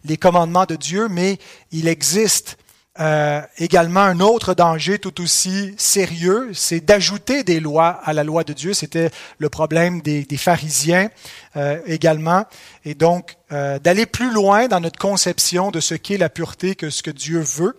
les 0.03 0.17
commandements 0.17 0.65
de 0.65 0.75
Dieu, 0.75 1.07
mais 1.09 1.37
il 1.71 1.87
existe 1.87 2.57
euh, 2.99 3.41
également, 3.57 4.01
un 4.01 4.19
autre 4.19 4.53
danger 4.53 4.97
tout 4.97 5.21
aussi 5.21 5.73
sérieux, 5.77 6.49
c'est 6.53 6.79
d'ajouter 6.79 7.43
des 7.43 7.59
lois 7.59 7.99
à 8.03 8.13
la 8.13 8.23
loi 8.23 8.43
de 8.43 8.53
Dieu. 8.53 8.73
C'était 8.73 9.11
le 9.37 9.49
problème 9.49 10.01
des, 10.01 10.23
des 10.23 10.37
pharisiens 10.37 11.09
euh, 11.55 11.79
également. 11.85 12.45
Et 12.85 12.95
donc, 12.95 13.35
euh, 13.51 13.79
d'aller 13.79 14.05
plus 14.05 14.31
loin 14.31 14.67
dans 14.67 14.79
notre 14.79 14.99
conception 14.99 15.71
de 15.71 15.79
ce 15.79 15.95
qu'est 15.95 16.17
la 16.17 16.29
pureté 16.29 16.75
que 16.75 16.89
ce 16.89 17.03
que 17.03 17.11
Dieu 17.11 17.39
veut, 17.39 17.75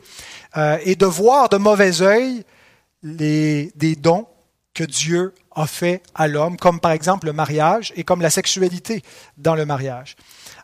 euh, 0.57 0.79
et 0.85 0.95
de 0.95 1.07
voir 1.07 1.49
de 1.49 1.57
mauvais 1.57 2.01
œil 2.01 2.45
les, 3.03 3.73
des 3.77 3.97
dons 3.97 4.27
que 4.75 4.85
Dieu 4.85 5.35
a 5.55 5.67
fait 5.67 6.03
à 6.15 6.29
l'homme, 6.29 6.57
comme 6.57 6.81
par 6.81 6.93
exemple 6.93 7.27
le 7.27 7.33
mariage 7.33 7.93
et 7.97 8.05
comme 8.05 8.21
la 8.21 8.31
sexualité 8.31 9.03
dans 9.37 9.55
le 9.55 9.67
mariage. 9.67 10.17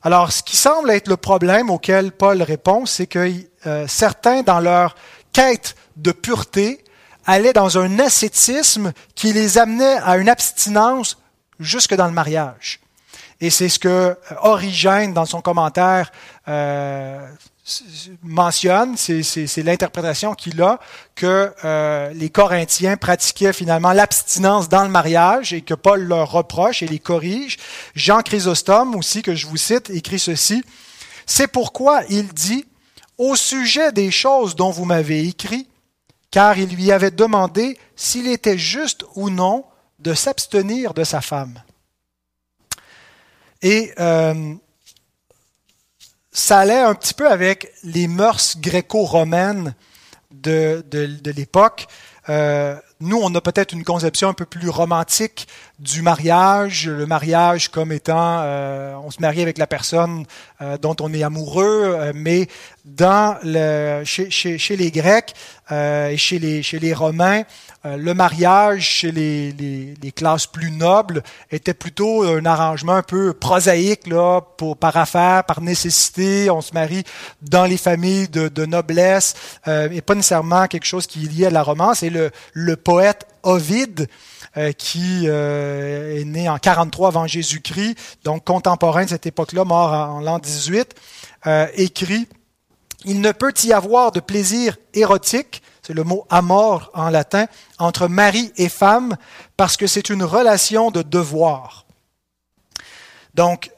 Alors, 0.03 0.33
ce 0.33 0.43
qui 0.43 0.57
semble 0.57 0.91
être 0.91 1.09
le 1.09 1.17
problème 1.17 1.71
auquel 1.71 2.13
Paul 2.13 2.43
répond, 2.43 2.87
c'est 2.87 3.07
que 3.07 3.31
euh, 3.67 3.87
certains, 3.89 4.43
dans 4.43 4.61
leur 4.61 4.95
quête 5.33 5.75
de 5.97 6.13
pureté, 6.13 6.85
allaient 7.27 7.53
dans 7.53 7.79
un 7.79 7.99
ascétisme 7.99 8.93
qui 9.15 9.33
les 9.33 9.59
amenait 9.59 9.99
à 10.05 10.19
une 10.19 10.29
abstinence 10.29 11.19
jusque 11.59 11.95
dans 11.95 12.07
le 12.07 12.13
mariage. 12.13 12.81
Et 13.41 13.51
c'est 13.51 13.69
ce 13.69 13.79
que 13.79 13.89
euh, 13.89 14.15
Origène, 14.43 15.13
dans 15.13 15.27
son 15.27 15.41
commentaire, 15.41 16.13
euh, 16.49 17.27
mentionne, 18.23 18.97
c'est 18.97 19.63
l'interprétation 19.63 20.35
qu'il 20.35 20.61
a, 20.61 20.79
que 21.15 21.53
euh, 21.65 22.13
les 22.13 22.29
Corinthiens 22.29 22.97
pratiquaient 22.97 23.55
finalement 23.55 23.93
l'abstinence 23.93 24.69
dans 24.69 24.85
le 24.85 24.91
mariage 24.91 25.53
et 25.55 25.63
que 25.63 25.75
Paul 25.75 26.03
leur 26.03 26.31
reproche 26.31 26.83
et 26.83 26.87
les 26.87 26.99
corrige. 26.99 27.57
Jean 27.95 28.21
Chrysostome 28.21 28.95
aussi, 28.95 29.23
que 29.23 29.35
je 29.35 29.47
vous 29.47 29.57
cite, 29.57 29.89
écrit 29.91 30.19
ceci. 30.19 30.63
C'est 31.27 31.49
pourquoi 31.49 32.03
il 32.11 32.29
dit, 32.35 32.67
au 33.17 33.35
sujet 33.35 33.93
des 33.93 34.11
choses 34.11 34.57
dont 34.57 34.71
vous 34.71 34.85
m'avez 34.85 35.27
écrit, 35.27 35.67
car 36.31 36.59
il 36.59 36.75
lui 36.75 36.93
avait 36.93 37.13
demandé 37.13 37.79
s'il 37.97 38.29
était 38.29 38.59
juste 38.59 39.05
ou 39.15 39.31
non 39.31 39.65
de 40.01 40.13
s'abstenir 40.13 40.93
de 40.93 41.05
sa 41.05 41.23
femme. 41.23 41.63
Et 43.63 43.93
euh, 43.99 44.55
ça 46.35 46.59
allait 46.59 46.81
un 46.81 46.95
petit 46.95 47.15
peu 47.15 47.31
avec 47.31 47.73
les 47.85 48.09
mœurs 48.09 48.57
gréco-romaines 48.59 49.75
de, 50.33 50.83
l'époque. 51.31 51.87
Euh, 52.29 52.77
nous, 53.01 53.19
on 53.23 53.33
a 53.35 53.41
peut-être 53.41 53.73
une 53.73 53.85
conception 53.85 54.29
un 54.29 54.35
peu 54.35 54.45
plus 54.45 54.69
romantique 54.69 55.47
du 55.81 56.03
mariage, 56.03 56.89
le 56.89 57.05
mariage 57.05 57.69
comme 57.69 57.91
étant, 57.91 58.41
euh, 58.43 58.95
on 59.05 59.11
se 59.11 59.21
marie 59.21 59.43
avec 59.43 59.59
la 59.59 59.67
personne 59.67 60.25
euh, 60.63 60.79
dont 60.79 60.95
on 61.01 61.13
est 61.13 61.25
amoureux, 61.25 61.97
euh, 61.99 62.13
mais 62.15 62.47
dans 62.85 63.37
le, 63.43 64.03
chez, 64.05 64.31
chez, 64.31 64.57
chez 64.57 64.77
les 64.77 64.91
Grecs 64.93 65.35
euh, 65.73 66.09
et 66.09 66.17
chez 66.17 66.39
les, 66.39 66.63
chez 66.63 66.79
les 66.79 66.95
Romains, 66.95 67.43
euh, 67.87 67.97
le 67.97 68.15
mariage 68.15 68.83
chez 68.83 69.11
les, 69.11 69.53
les, 69.53 69.95
les, 70.01 70.13
classes 70.13 70.47
plus 70.47 70.71
nobles 70.71 71.23
était 71.51 71.75
plutôt 71.75 72.23
un 72.23 72.45
arrangement 72.47 72.95
un 72.95 73.03
peu 73.03 73.35
prosaïque, 73.35 74.07
là, 74.07 74.41
pour, 74.41 74.77
par 74.77 74.97
affaire, 74.97 75.45
par 75.45 75.61
nécessité. 75.61 76.51
On 76.51 76.61
se 76.61 76.73
marie 76.73 77.05
dans 77.43 77.65
les 77.65 77.77
familles 77.77 78.29
de, 78.29 78.49
de 78.49 78.65
noblesse 78.65 79.35
euh, 79.67 79.89
et 79.91 80.01
pas 80.03 80.15
nécessairement 80.15 80.67
quelque 80.67 80.87
chose 80.87 81.07
qui 81.07 81.25
est 81.25 81.29
lié 81.29 81.47
à 81.47 81.51
la 81.51 81.63
romance. 81.63 82.03
Et 82.03 82.11
le, 82.11 82.31
le 82.53 82.77
poète 82.77 83.27
Ovide, 83.43 84.09
qui 84.73 85.25
euh, 85.27 86.21
est 86.21 86.25
né 86.25 86.49
en 86.49 86.59
43 86.59 87.09
avant 87.09 87.27
Jésus-Christ, 87.27 87.97
donc 88.25 88.45
contemporain 88.45 89.05
de 89.05 89.11
cette 89.11 89.27
époque-là, 89.27 89.65
mort 89.65 89.93
en, 89.93 90.17
en 90.17 90.21
l'an 90.21 90.39
18, 90.39 90.95
euh, 91.47 91.67
écrit 91.75 92.29
Il 93.05 93.21
ne 93.21 93.33
peut 93.33 93.53
y 93.65 93.73
avoir 93.73 94.13
de 94.13 94.21
plaisir 94.21 94.77
érotique 94.95 95.63
c'est 95.87 95.93
le 95.93 96.03
mot 96.03 96.27
amor 96.31 96.91
en 96.95 97.11
latin, 97.11 97.47
entre 97.79 98.09
mari 98.09 98.53
et 98.57 98.71
femme, 98.71 99.17
parce 99.59 99.77
que 99.77 99.87
c'est 99.87 100.09
une 100.09 100.25
relation 100.25 100.91
de 100.91 101.03
devoir. 101.03 101.85
Donc, 103.35 103.71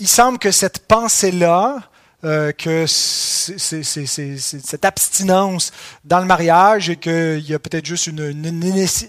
il 0.00 0.08
semble 0.08 0.40
que 0.40 0.50
cette 0.50 0.88
pensée-là 0.88 1.78
euh, 2.24 2.52
que 2.52 2.86
c'est 2.86 3.82
cette 3.82 4.84
abstinence 4.84 5.72
dans 6.04 6.20
le 6.20 6.26
mariage 6.26 6.90
et 6.90 6.96
qu'il 6.96 7.40
y 7.40 7.54
a 7.54 7.58
peut-être 7.58 7.86
juste 7.86 8.06
une, 8.06 8.42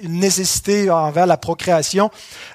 nécessité 0.04 0.89
envers 0.89 1.26
la 1.26 1.38
procréation 1.38 2.10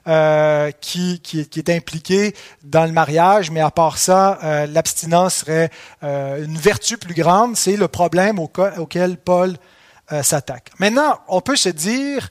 euh, 0.07 0.71
qui, 0.81 1.21
qui, 1.21 1.41
est 1.41 1.71
impliquée 1.71 2.35
dans 2.65 2.85
le 2.85 2.93
mariage, 2.93 3.51
mais 3.51 3.61
à 3.61 3.71
part 3.71 3.99
ça, 3.99 4.39
euh, 4.43 4.67
l'abstinence 4.67 5.37
serait 5.37 5.71
une 6.03 6.57
vertu 6.57 6.99
plus 6.99 7.15
grande. 7.15 7.57
C'est 7.57 7.77
le 7.77 7.89
problème 7.89 8.39
auquel 8.39 9.17
Paul 9.17 9.57
s'attaque. 10.23 10.71
Maintenant, 10.79 11.19
on 11.29 11.41
peut 11.41 11.57
se 11.57 11.69
dire, 11.69 12.31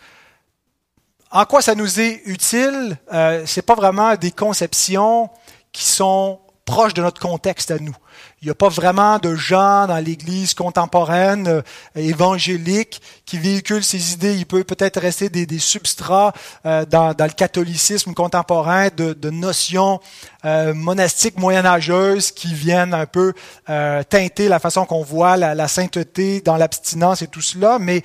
en 1.32 1.46
quoi 1.46 1.62
ça 1.62 1.76
nous 1.76 2.00
est 2.00 2.22
utile? 2.26 2.98
Euh, 3.14 3.44
C'est 3.46 3.62
pas 3.62 3.76
vraiment 3.76 4.16
des 4.16 4.32
conceptions 4.32 5.30
qui 5.72 5.84
sont 5.84 6.40
proches 6.68 6.94
de 6.94 7.02
notre 7.02 7.22
contexte 7.22 7.72
à 7.72 7.80
nous. 7.80 7.96
Il 8.42 8.46
n'y 8.46 8.52
a 8.52 8.56
pas 8.56 8.68
vraiment 8.68 9.20
de 9.20 9.36
gens 9.36 9.88
dans 9.88 9.98
l'Église 9.98 10.54
contemporaine 10.54 11.48
euh, 11.48 11.62
évangélique 11.96 13.02
qui 13.26 13.40
véhiculent 13.40 13.86
ces 13.86 14.14
idées. 14.14 14.36
Il 14.36 14.46
peut 14.46 14.66
peut-être 14.66 15.00
rester 15.00 15.30
des, 15.30 15.46
des 15.46 15.60
substrats 15.60 16.34
euh, 16.66 16.86
dans, 16.86 17.14
dans, 17.14 17.26
le 17.26 17.32
catholicisme 17.32 18.14
contemporain 18.14 18.90
de, 18.96 19.14
de 19.14 19.30
notions 19.30 20.02
euh, 20.44 20.74
monastiques 20.74 21.40
moyenâgeuses 21.40 22.32
qui 22.32 22.54
viennent 22.54 22.94
un 22.94 23.06
peu 23.06 23.34
teinter 23.66 24.50
la 24.50 24.60
façon 24.60 24.86
qu'on 24.86 25.04
voit 25.04 25.38
la, 25.38 25.56
la 25.56 25.68
sainteté 25.68 26.42
dans 26.42 26.58
l'abstinence 26.58 27.22
et 27.22 27.28
tout 27.28 27.42
cela. 27.42 27.80
Mais 27.80 28.04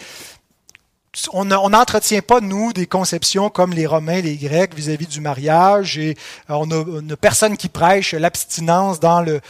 on 1.32 1.44
n'entretient 1.44 2.22
pas, 2.22 2.40
nous, 2.40 2.72
des 2.72 2.86
conceptions 2.86 3.50
comme 3.50 3.72
les 3.72 3.86
Romains, 3.86 4.20
les 4.20 4.36
Grecs 4.36 4.74
vis-à-vis 4.74 5.06
du 5.06 5.20
mariage, 5.20 5.98
et 5.98 6.16
euh, 6.48 6.54
on 6.54 6.66
n'a 6.66 7.16
personne 7.16 7.56
qui 7.56 7.68
prêche 7.68 8.14
l'abstinence 8.14 8.98
dans 8.98 9.20
le, 9.20 9.40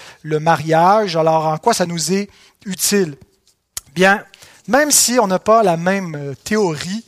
mariage. 0.40 1.16
Alors, 1.16 1.46
en 1.46 1.59
quoi 1.59 1.72
ça 1.72 1.87
nous 1.87 2.12
est 2.12 2.29
utile? 2.66 3.16
Bien, 3.94 4.25
même 4.66 4.90
si 4.90 5.18
on 5.20 5.27
n'a 5.27 5.38
pas 5.38 5.62
la 5.62 5.77
même 5.77 6.16
euh, 6.16 6.35
théorie 6.35 7.05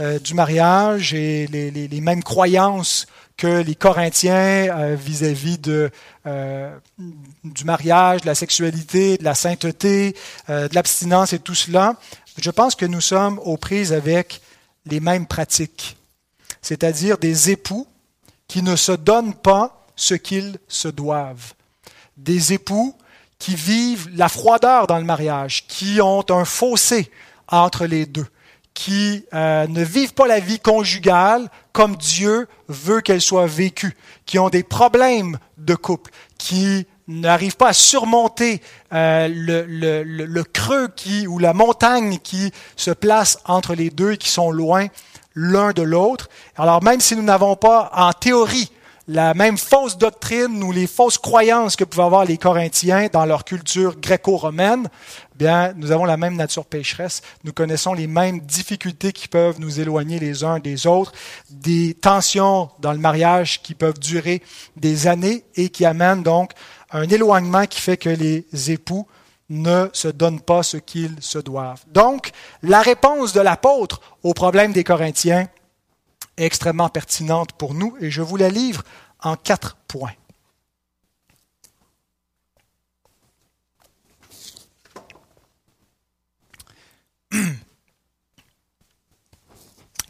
euh, 0.00 0.18
du 0.18 0.32
mariage 0.34 1.12
et 1.12 1.46
les, 1.46 2.00
mêmes 2.00 2.22
croyances 2.22 3.06
que 3.36 3.62
les 3.62 3.74
Corinthiens 3.74 4.94
vis-à-vis 4.94 5.58
du 5.58 5.90
mariage, 7.64 8.20
de 8.20 8.26
la 8.26 8.34
sexualité, 8.36 9.18
de 9.18 9.24
la 9.24 9.34
sainteté, 9.34 10.14
de 10.48 10.72
l'abstinence 10.72 11.32
et 11.32 11.40
tout 11.40 11.56
cela, 11.56 11.96
je 12.40 12.50
pense 12.50 12.74
que 12.74 12.86
nous 12.86 13.00
sommes 13.00 13.38
aux 13.40 13.56
prises 13.56 13.92
avec 13.92 14.40
les 14.86 15.00
mêmes 15.00 15.26
pratiques, 15.26 15.96
c'est-à-dire 16.62 17.18
des 17.18 17.50
époux 17.50 17.86
qui 18.48 18.62
ne 18.62 18.76
se 18.76 18.92
donnent 18.92 19.34
pas 19.34 19.86
ce 19.96 20.14
qu'ils 20.14 20.58
se 20.68 20.88
doivent, 20.88 21.54
des 22.16 22.52
époux 22.52 22.94
qui 23.38 23.54
vivent 23.54 24.08
la 24.14 24.28
froideur 24.28 24.86
dans 24.86 24.98
le 24.98 25.04
mariage, 25.04 25.66
qui 25.66 26.00
ont 26.00 26.24
un 26.30 26.44
fossé 26.44 27.10
entre 27.48 27.86
les 27.86 28.06
deux, 28.06 28.26
qui 28.72 29.24
euh, 29.32 29.66
ne 29.68 29.82
vivent 29.84 30.14
pas 30.14 30.26
la 30.26 30.40
vie 30.40 30.58
conjugale 30.58 31.48
comme 31.72 31.96
Dieu 31.96 32.48
veut 32.68 33.00
qu'elle 33.00 33.20
soit 33.20 33.46
vécue, 33.46 33.96
qui 34.26 34.38
ont 34.38 34.48
des 34.48 34.62
problèmes 34.62 35.38
de 35.58 35.74
couple, 35.74 36.10
qui 36.38 36.86
n'arrive 37.08 37.56
pas 37.56 37.68
à 37.68 37.72
surmonter 37.72 38.60
euh, 38.92 39.28
le, 39.28 39.64
le, 39.66 40.02
le, 40.02 40.44
creux 40.44 40.88
qui, 40.88 41.26
ou 41.26 41.38
la 41.38 41.52
montagne 41.52 42.18
qui 42.18 42.50
se 42.76 42.90
place 42.90 43.38
entre 43.44 43.74
les 43.74 43.90
deux 43.90 44.12
et 44.12 44.16
qui 44.16 44.30
sont 44.30 44.50
loin 44.50 44.86
l'un 45.34 45.72
de 45.72 45.82
l'autre. 45.82 46.28
Alors 46.56 46.82
même 46.82 47.00
si 47.00 47.16
nous 47.16 47.22
n'avons 47.22 47.56
pas 47.56 47.90
en 47.94 48.12
théorie 48.12 48.70
la 49.06 49.34
même 49.34 49.58
fausse 49.58 49.98
doctrine 49.98 50.62
ou 50.62 50.72
les 50.72 50.86
fausses 50.86 51.18
croyances 51.18 51.76
que 51.76 51.84
pouvaient 51.84 52.04
avoir 52.04 52.24
les 52.24 52.38
Corinthiens 52.38 53.08
dans 53.12 53.26
leur 53.26 53.44
culture 53.44 54.00
gréco-romaine, 54.00 54.88
bien, 55.34 55.74
nous 55.76 55.90
avons 55.90 56.06
la 56.06 56.16
même 56.16 56.36
nature 56.36 56.64
pécheresse. 56.64 57.20
Nous 57.44 57.52
connaissons 57.52 57.92
les 57.92 58.06
mêmes 58.06 58.40
difficultés 58.40 59.12
qui 59.12 59.28
peuvent 59.28 59.60
nous 59.60 59.78
éloigner 59.78 60.18
les 60.18 60.42
uns 60.42 60.58
des 60.58 60.86
autres, 60.86 61.12
des 61.50 61.92
tensions 61.92 62.70
dans 62.78 62.92
le 62.92 62.98
mariage 62.98 63.60
qui 63.62 63.74
peuvent 63.74 63.98
durer 63.98 64.42
des 64.76 65.06
années 65.06 65.44
et 65.54 65.68
qui 65.68 65.84
amènent 65.84 66.22
donc 66.22 66.52
un 66.94 67.08
éloignement 67.08 67.66
qui 67.66 67.80
fait 67.80 67.96
que 67.96 68.08
les 68.08 68.46
époux 68.70 69.06
ne 69.50 69.90
se 69.92 70.08
donnent 70.08 70.40
pas 70.40 70.62
ce 70.62 70.76
qu'ils 70.76 71.20
se 71.20 71.38
doivent. 71.38 71.84
Donc, 71.88 72.30
la 72.62 72.80
réponse 72.80 73.32
de 73.32 73.40
l'apôtre 73.40 74.00
au 74.22 74.32
problème 74.32 74.72
des 74.72 74.84
Corinthiens 74.84 75.48
est 76.36 76.46
extrêmement 76.46 76.88
pertinente 76.88 77.52
pour 77.52 77.74
nous 77.74 77.96
et 78.00 78.10
je 78.10 78.22
vous 78.22 78.36
la 78.36 78.48
livre 78.48 78.84
en 79.20 79.36
quatre 79.36 79.76
points. 79.88 80.14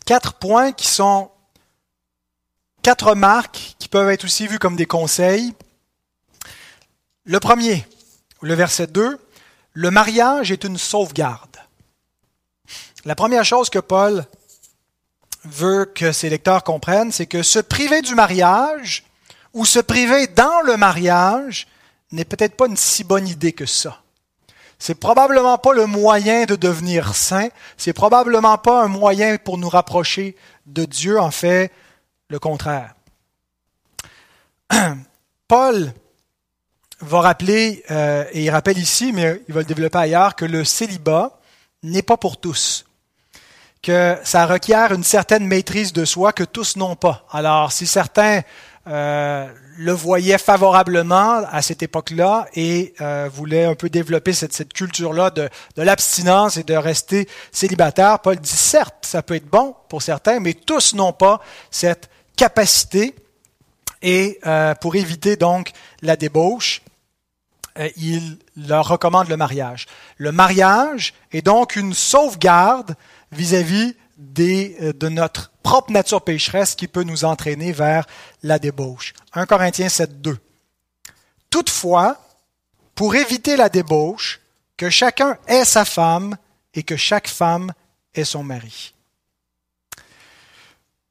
Quatre 0.05 0.35
points 0.35 0.73
qui 0.73 0.87
sont 0.87 1.31
quatre 2.83 3.07
remarques 3.09 3.75
qui 3.79 3.89
peuvent 3.89 4.11
être 4.11 4.25
aussi 4.25 4.47
vues 4.47 4.59
comme 4.59 4.77
des 4.77 4.85
conseils 4.85 5.55
le 7.25 7.41
premier, 7.41 7.87
le 8.43 8.55
verset 8.55 8.87
2, 8.87 9.19
le 9.73 9.91
mariage 9.91 10.51
est 10.53 10.65
une 10.65 10.79
sauvegarde. 10.79 11.57
La 13.05 13.15
première 13.15 13.45
chose 13.45 13.71
que 13.71 13.79
Paul 13.79 14.25
veut 15.45 15.85
que 15.87 16.13
ses 16.13 16.31
lecteurs 16.31 16.65
comprennent, 16.65 17.13
c'est 17.13 17.27
que 17.27 17.43
se 17.43 17.59
priver 17.59 18.03
du 18.03 18.15
mariage 18.15 19.05
ou 19.53 19.65
se 19.65 19.79
priver 19.79 20.27
dans 20.27 20.61
le 20.63 20.77
mariage 20.77 21.67
n'est 22.13 22.25
peut-être 22.25 22.57
pas 22.57 22.67
une 22.67 22.77
si 22.77 23.05
bonne 23.05 23.29
idée 23.29 23.53
que 23.53 23.67
ça. 23.67 24.01
C'est 24.79 24.95
probablement 24.95 25.59
pas 25.59 25.73
le 25.73 25.87
moyen 25.87 26.45
de 26.45 26.57
devenir 26.57 27.15
saint, 27.15 27.49
c'est 27.77 27.93
probablement 27.93 28.59
pas 28.59 28.83
un 28.83 28.89
moyen 28.89 29.39
pour 29.39 29.57
nous 29.59 29.69
rapprocher 29.69 30.37
de 30.67 30.85
Dieu, 30.85 31.19
en 31.21 31.31
fait, 31.31 31.73
le 32.29 32.39
contraire. 32.39 32.95
Paul 35.49 35.93
va 37.05 37.21
rappeler, 37.21 37.83
euh, 37.91 38.25
et 38.33 38.45
il 38.45 38.51
rappelle 38.51 38.79
ici, 38.79 39.13
mais 39.13 39.41
il 39.49 39.55
va 39.55 39.61
le 39.61 39.67
développer 39.67 39.99
ailleurs, 39.99 40.35
que 40.35 40.45
le 40.45 40.65
célibat 40.65 41.39
n'est 41.83 42.03
pas 42.03 42.17
pour 42.17 42.39
tous, 42.39 42.85
que 43.83 44.17
ça 44.25 44.47
requiert 44.47 44.93
une 44.93 45.05
certaine 45.05 45.47
maîtrise 45.47 45.93
de 45.93 46.05
soi 46.05 46.33
que 46.33 46.45
tous 46.45 46.77
n'ont 46.77 46.97
pas. 46.97 47.27
Alors, 47.31 47.73
si 47.73 47.87
certains 47.87 48.43
euh, 48.87 49.47
le 49.77 49.93
voyaient 49.93 50.39
favorablement 50.39 51.43
à 51.51 51.63
cette 51.63 51.83
époque-là 51.83 52.47
et 52.55 52.95
euh, 53.01 53.29
voulaient 53.33 53.65
un 53.65 53.75
peu 53.75 53.89
développer 53.89 54.33
cette, 54.33 54.73
culture-là 54.73 55.31
de, 55.31 55.49
l'abstinence 55.77 56.57
et 56.57 56.65
de 56.65 56.75
rester 56.75 57.29
célibataire, 57.51 58.21
Paul 58.21 58.37
dit 58.37 58.51
certes, 58.51 58.97
ça 59.03 59.23
peut 59.23 59.35
être 59.35 59.51
bon 59.51 59.75
pour 59.89 60.03
certains, 60.03 60.41
mais 60.41 60.55
tous 60.55 60.95
n'ont 60.95 61.13
pas 61.13 61.41
cette 61.71 62.09
capacité. 62.37 63.15
Et 64.07 64.39
pour 64.83 64.97
éviter 64.97 65.37
donc 65.37 65.73
la 66.03 66.17
débauche, 66.17 66.83
euh, 67.79 67.89
il 67.97 68.39
leur 68.57 68.89
recommande 68.89 69.29
le 69.29 69.37
mariage. 69.37 69.87
Le 70.17 70.33
mariage 70.33 71.15
est 71.33 71.43
donc 71.43 71.77
une 71.77 71.95
sauvegarde 71.95 72.95
vis-à-vis 73.33 73.95
euh, 74.39 74.93
de 74.93 75.09
notre 75.09 75.51
propre 75.63 75.93
nature 75.93 76.23
pécheresse 76.23 76.75
qui 76.75 76.89
peut 76.89 77.03
nous 77.03 77.25
entraîner 77.25 77.73
vers 77.73 78.07
la 78.43 78.59
débauche. 78.59 79.13
1 79.33 79.47
Corinthiens 79.47 79.89
7, 79.89 80.21
2. 80.21 80.39
Toutefois, 81.51 82.19
pour 82.95 83.15
éviter 83.15 83.57
la 83.57 83.69
débauche, 83.69 84.41
que 84.77 84.91
chacun 84.91 85.39
ait 85.47 85.65
sa 85.65 85.85
femme 85.85 86.37
et 86.75 86.83
que 86.83 86.97
chaque 86.97 87.29
femme 87.29 87.73
ait 88.15 88.25
son 88.25 88.43
mari. 88.43 88.95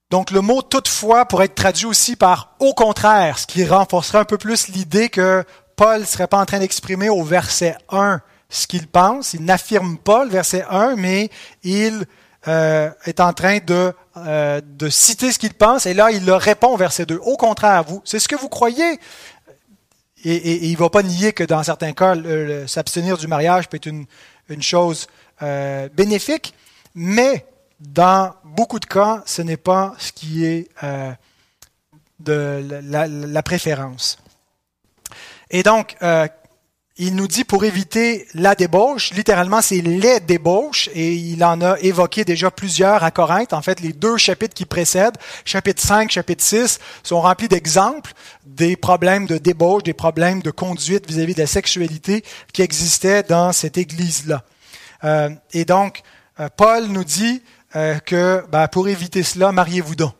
Donc 0.09 0.31
le 0.31 0.41
mot 0.41 0.61
toutefois 0.61 1.25
pourrait 1.25 1.45
être 1.45 1.55
traduit 1.55 1.85
aussi 1.85 2.15
par 2.15 2.55
au 2.59 2.73
contraire, 2.73 3.39
ce 3.39 3.47
qui 3.47 3.65
renforcerait 3.65 4.19
un 4.19 4.25
peu 4.25 4.37
plus 4.37 4.67
l'idée 4.67 5.09
que 5.09 5.43
Paul 5.75 6.01
ne 6.01 6.05
serait 6.05 6.27
pas 6.27 6.39
en 6.39 6.45
train 6.45 6.59
d'exprimer 6.59 7.09
au 7.09 7.23
verset 7.23 7.75
1 7.89 8.21
ce 8.49 8.67
qu'il 8.67 8.87
pense. 8.87 9.33
Il 9.33 9.43
n'affirme 9.43 9.97
pas 9.97 10.23
le 10.23 10.29
verset 10.29 10.63
1, 10.69 10.95
mais 10.95 11.29
il 11.63 12.05
euh, 12.47 12.91
est 13.05 13.19
en 13.19 13.33
train 13.33 13.59
de, 13.59 13.93
euh, 14.17 14.61
de 14.63 14.89
citer 14.89 15.31
ce 15.31 15.39
qu'il 15.39 15.53
pense, 15.53 15.85
et 15.85 15.93
là, 15.93 16.11
il 16.11 16.25
le 16.25 16.35
répond 16.35 16.67
au 16.67 16.77
verset 16.77 17.05
2. 17.05 17.19
Au 17.23 17.37
contraire, 17.37 17.83
vous, 17.83 18.01
c'est 18.05 18.19
ce 18.19 18.27
que 18.27 18.35
vous 18.35 18.49
croyez. 18.49 18.99
Et, 20.25 20.67
il 20.67 20.73
ne 20.73 20.77
va 20.77 20.89
pas 20.89 21.03
nier 21.03 21.33
que 21.33 21.43
dans 21.43 21.63
certains 21.63 21.91
cas, 21.91 22.15
s'abstenir 22.67 23.17
du 23.17 23.27
mariage 23.27 23.67
peut 23.67 23.77
être 23.77 23.87
une, 23.87 24.05
chose 24.61 25.07
euh, 25.41 25.89
bénéfique, 25.93 26.53
mais 26.95 27.45
dans 27.79 28.33
beaucoup 28.43 28.79
de 28.79 28.85
cas, 28.85 29.23
ce 29.25 29.41
n'est 29.41 29.57
pas 29.57 29.93
ce 29.97 30.11
qui 30.11 30.45
est 30.45 30.69
de 32.19 32.63
la 32.81 33.43
préférence. 33.43 34.22
Et 35.53 35.61
donc, 35.63 35.95
euh, 36.01 36.27
il 36.97 37.15
nous 37.15 37.27
dit 37.27 37.43
pour 37.43 37.63
éviter 37.63 38.27
la 38.33 38.55
débauche, 38.55 39.13
littéralement 39.13 39.61
c'est 39.61 39.81
les 39.81 40.19
débauches, 40.19 40.89
et 40.95 41.13
il 41.13 41.43
en 41.43 41.61
a 41.61 41.79
évoqué 41.79 42.25
déjà 42.25 42.51
plusieurs 42.51 43.03
à 43.03 43.11
Corinthe. 43.11 43.53
En 43.53 43.61
fait, 43.61 43.79
les 43.79 43.93
deux 43.93 44.17
chapitres 44.17 44.55
qui 44.55 44.65
précèdent, 44.65 45.17
chapitre 45.45 45.81
5, 45.81 46.11
chapitre 46.11 46.43
6, 46.43 46.79
sont 47.03 47.21
remplis 47.21 47.47
d'exemples 47.47 48.13
des 48.45 48.75
problèmes 48.75 49.27
de 49.27 49.37
débauche, 49.37 49.83
des 49.83 49.93
problèmes 49.93 50.41
de 50.41 50.49
conduite 50.51 51.07
vis-à-vis 51.07 51.35
de 51.35 51.41
la 51.41 51.47
sexualité 51.47 52.23
qui 52.51 52.63
existaient 52.63 53.23
dans 53.23 53.53
cette 53.53 53.77
église-là. 53.77 54.43
Euh, 55.03 55.29
et 55.51 55.65
donc, 55.65 56.01
euh, 56.39 56.49
Paul 56.55 56.87
nous 56.87 57.03
dit 57.03 57.43
euh, 57.75 57.99
que 57.99 58.43
ben, 58.51 58.67
pour 58.67 58.87
éviter 58.87 59.21
cela, 59.21 59.51
mariez-vous 59.51 59.95
donc. 59.95 60.13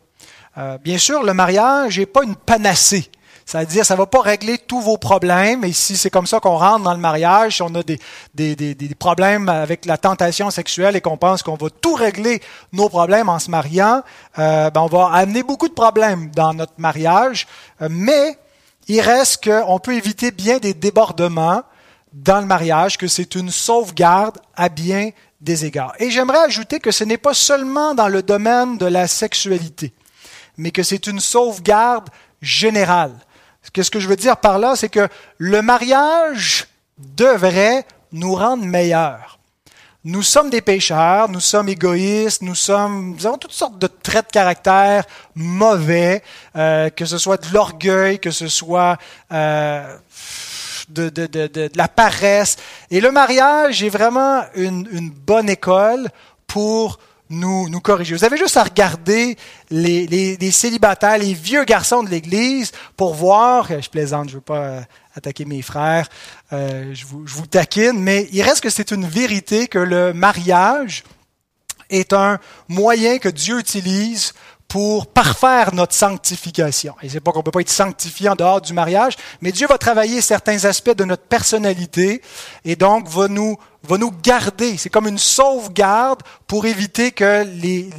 bien 0.84 1.00
sûr, 1.00 1.24
le 1.24 1.34
mariage 1.34 1.98
n'est 1.98 2.06
pas 2.06 2.24
une 2.24 2.36
panacée. 2.36 3.10
C'est-à-dire, 3.45 3.86
ça 3.86 3.95
ne 3.95 3.99
va 3.99 4.06
pas 4.06 4.21
régler 4.21 4.58
tous 4.58 4.82
vos 4.82 4.97
problèmes. 4.97 5.63
Et 5.63 5.73
si 5.73 5.97
c'est 5.97 6.10
comme 6.10 6.27
ça 6.27 6.39
qu'on 6.39 6.58
rentre 6.58 6.84
dans 6.84 6.93
le 6.93 6.99
mariage, 6.99 7.58
si 7.58 7.62
on 7.62 7.73
a 7.75 7.84
des, 7.84 7.99
des, 8.34 8.56
des, 8.56 8.75
des 8.75 8.95
problèmes 8.95 9.49
avec 9.49 9.86
la 9.86 9.97
tentation 9.97 10.49
sexuelle 10.49 10.95
et 10.95 11.01
qu'on 11.01 11.17
pense 11.17 11.43
qu'on 11.43 11.56
va 11.56 11.69
tout 11.69 11.93
régler 11.93 12.41
nos 12.71 12.89
problèmes 12.89 13.29
en 13.29 13.39
se 13.39 13.51
mariant, 13.51 14.01
euh, 14.39 14.69
ben 14.69 14.82
on 14.82 14.88
va 14.88 15.10
amener 15.13 15.43
beaucoup 15.43 15.67
de 15.67 15.73
problèmes 15.73 16.32
dans 16.32 16.53
notre 16.53 16.73
mariage. 16.77 17.47
Euh, 17.82 17.88
mais 17.91 18.38
il 18.88 19.01
reste 19.01 19.43
qu'on 19.43 19.79
peut 19.79 19.95
éviter 19.95 20.32
bien 20.32 20.58
des 20.58 20.73
débordements 20.73 21.63
dans 22.13 22.39
le 22.39 22.45
mariage, 22.45 22.97
que 22.97 23.08
c'est 23.08 23.36
une 23.36 23.49
sauvegarde 23.49 24.38
à 24.56 24.69
bien 24.69 25.10
des 25.41 25.65
égards. 25.65 25.93
Et 25.99 26.12
j'aimerais 26.12 26.43
ajouter 26.45 26.79
que 26.79 26.91
ce 26.91 27.03
n'est 27.03 27.17
pas 27.17 27.34
seulement 27.34 27.95
dans 27.95 28.08
le 28.08 28.21
domaine 28.21 28.77
de 28.77 28.86
la 28.86 29.08
sexualité, 29.08 29.93
mais 30.58 30.71
que 30.71 30.84
c'est 30.84 31.08
une 31.08 31.19
sauvegarde 31.19 32.10
générale. 32.41 33.15
Qu'est-ce 33.71 33.91
que 33.91 33.99
je 33.99 34.08
veux 34.08 34.15
dire 34.15 34.38
par 34.38 34.60
là? 34.60 34.76
C'est 34.76 34.89
que 34.89 35.08
le 35.38 35.62
mariage 35.62 36.67
devrait 36.97 37.86
nous 38.12 38.36
rendre 38.36 38.65
meilleurs. 38.65 39.39
Nous 40.06 40.21
sommes 40.21 40.49
des 40.49 40.62
pécheurs, 40.62 41.30
nous 41.30 41.39
sommes 41.39 41.69
égoïstes, 41.69 42.41
nous 42.41 42.56
sommes, 42.56 43.15
nous 43.15 43.26
avons 43.26 43.38
toutes 43.38 43.54
sortes 43.54 43.80
de 43.80 43.88
traits 43.88 44.28
de 44.28 44.32
caractère 44.32 45.06
mauvais, 45.34 46.21
euh, 46.58 46.89
que 46.89 47.06
ce 47.06 47.17
soit 47.17 47.38
de 47.38 47.54
l'orgueil, 47.54 48.19
que 48.19 48.30
ce 48.30 48.49
soit 48.49 48.97
euh, 49.32 49.95
de, 50.89 51.71
la 51.78 51.88
paresse. 51.88 52.58
Et 52.91 52.99
le 52.99 53.12
mariage 53.12 53.82
est 53.82 53.89
vraiment 53.89 54.43
une 54.56 55.10
bonne 55.10 55.49
école 55.49 56.10
pour 56.47 56.99
nous, 57.29 57.69
nous 57.69 57.79
corriger. 57.79 58.15
Vous 58.15 58.23
avez 58.23 58.38
juste 58.38 58.57
à 58.57 58.63
regarder 58.63 59.38
les, 59.69 60.07
les, 60.07 60.51
célibataires, 60.51 61.17
les 61.17 61.33
vieux 61.33 61.63
garçons 61.63 62.03
de 62.03 62.09
l'Église 62.09 62.71
pour 62.97 63.13
voir, 63.13 63.67
je 63.69 63.89
plaisante, 63.89 64.29
je 64.29 64.36
ne 64.36 64.38
veux 64.38 64.41
pas 64.41 64.59
euh, 64.59 64.81
attaquer 65.15 65.45
mes 65.45 65.62
frères, 65.62 66.07
euh, 66.51 66.93
je, 66.93 67.05
vous, 67.05 67.25
je 67.25 67.33
vous 67.33 67.47
taquine, 67.47 67.99
mais 67.99 68.27
il 68.31 68.41
reste 68.41 68.62
que 68.62 68.69
c'est 68.69 68.91
une 68.91 69.07
vérité 69.07 69.67
que 69.67 69.79
le 69.79 70.13
mariage 70.13 71.03
est 71.89 72.13
un 72.13 72.39
moyen 72.67 73.17
que 73.19 73.29
Dieu 73.29 73.59
utilise 73.59 74.33
pour 74.67 75.05
parfaire 75.05 75.73
notre 75.73 75.93
sanctification. 75.93 76.95
Et 77.03 77.09
c'est 77.09 77.19
pas 77.19 77.31
qu'on 77.31 77.43
peut 77.43 77.51
pas 77.51 77.62
être 77.62 77.69
sanctifié 77.69 78.29
en 78.29 78.36
dehors 78.36 78.59
du 78.59 78.73
mariage, 78.73 79.13
mais 79.39 79.51
Dieu 79.51 79.67
va 79.67 79.77
travailler 79.77 80.19
certains 80.19 80.65
aspects 80.65 80.95
de 80.95 81.03
notre 81.03 81.23
personnalité 81.23 82.21
et 82.65 82.75
donc 82.75 83.07
va 83.07 83.27
nous 83.27 83.55
va 83.84 83.98
nous 83.98 84.12
garder. 84.12 84.78
C'est 84.78 84.89
comme 84.89 85.08
une 85.08 85.17
sauvegarde 85.17 86.22
pour 86.48 86.65
éviter 86.65 87.12
que 87.12 87.43
les, 87.43 87.89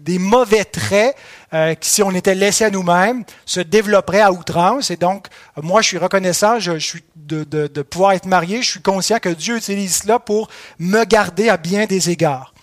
des 0.00 0.18
mauvais 0.18 0.64
traits, 0.64 1.16
euh, 1.52 1.74
si 1.80 2.02
on 2.02 2.12
était 2.12 2.34
laissé 2.34 2.64
à 2.64 2.70
nous-mêmes, 2.70 3.24
se 3.44 3.60
développeraient 3.60 4.20
à 4.20 4.32
outrance. 4.32 4.90
Et 4.90 4.96
donc, 4.96 5.26
moi, 5.60 5.82
je 5.82 5.88
suis 5.88 5.98
reconnaissant 5.98 6.60
je, 6.60 6.78
je 6.78 6.86
suis 6.86 7.04
de, 7.16 7.44
de, 7.44 7.66
de 7.66 7.82
pouvoir 7.82 8.12
être 8.12 8.26
marié. 8.26 8.62
Je 8.62 8.70
suis 8.70 8.82
conscient 8.82 9.18
que 9.18 9.28
Dieu 9.28 9.56
utilise 9.56 10.02
cela 10.02 10.18
pour 10.18 10.48
me 10.78 11.04
garder 11.04 11.48
à 11.48 11.56
bien 11.56 11.86
des 11.86 12.10
égards. 12.10 12.54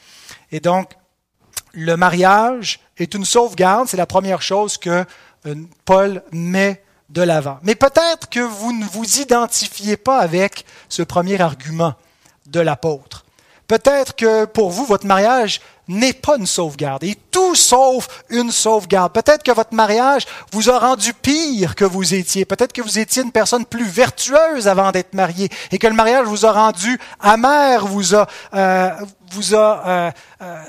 Et 0.52 0.60
donc, 0.60 0.92
le 1.74 1.96
mariage 1.96 2.80
est 2.98 3.14
une 3.14 3.26
sauvegarde, 3.26 3.88
c'est 3.88 3.98
la 3.98 4.08
première 4.08 4.42
chose 4.42 4.78
que 4.78 5.06
euh, 5.46 5.56
Paul 5.86 6.24
met 6.32 6.84
de 7.10 7.22
l'avant. 7.22 7.60
Mais 7.64 7.76
peut-être 7.76 8.30
que 8.30 8.40
vous 8.40 8.72
ne 8.74 8.86
vous 8.86 9.20
identifiez 9.20 9.98
pas 9.98 10.20
avec 10.20 10.66
ce 10.90 11.04
premier 11.04 11.40
argument 11.42 11.96
de 12.50 12.60
l'apôtre. 12.60 13.26
Peut-être 13.70 14.16
que 14.16 14.46
pour 14.46 14.72
vous, 14.72 14.84
votre 14.84 15.06
mariage 15.06 15.62
n'est 15.88 16.14
pas 16.14 16.38
une 16.38 16.48
sauvegarde, 16.48 17.04
et 17.04 17.16
tout 17.30 17.54
sauf 17.54 18.24
une 18.30 18.52
sauvegarde. 18.52 19.12
Peut-être 19.12 19.44
que 19.44 19.52
votre 19.52 19.76
mariage 19.76 20.26
vous 20.52 20.70
a 20.70 20.80
rendu 20.80 21.14
pire 21.14 21.76
que 21.76 21.86
vous 21.86 22.14
étiez. 22.14 22.46
Peut-être 22.46 22.74
que 22.74 22.82
vous 22.82 22.98
étiez 22.98 23.22
une 23.22 23.32
personne 23.32 23.66
plus 23.66 23.86
vertueuse 23.86 24.68
avant 24.68 24.92
d'être 24.92 25.14
marié, 25.14 25.50
et 25.72 25.78
que 25.78 25.88
le 25.88 25.94
mariage 25.94 26.26
vous 26.26 26.48
a 26.48 26.52
rendu 26.52 27.00
amer, 27.20 27.86
vous 27.86 28.16
a, 28.16 28.28
euh, 28.56 28.92
euh, 29.54 30.12
euh, 30.42 30.64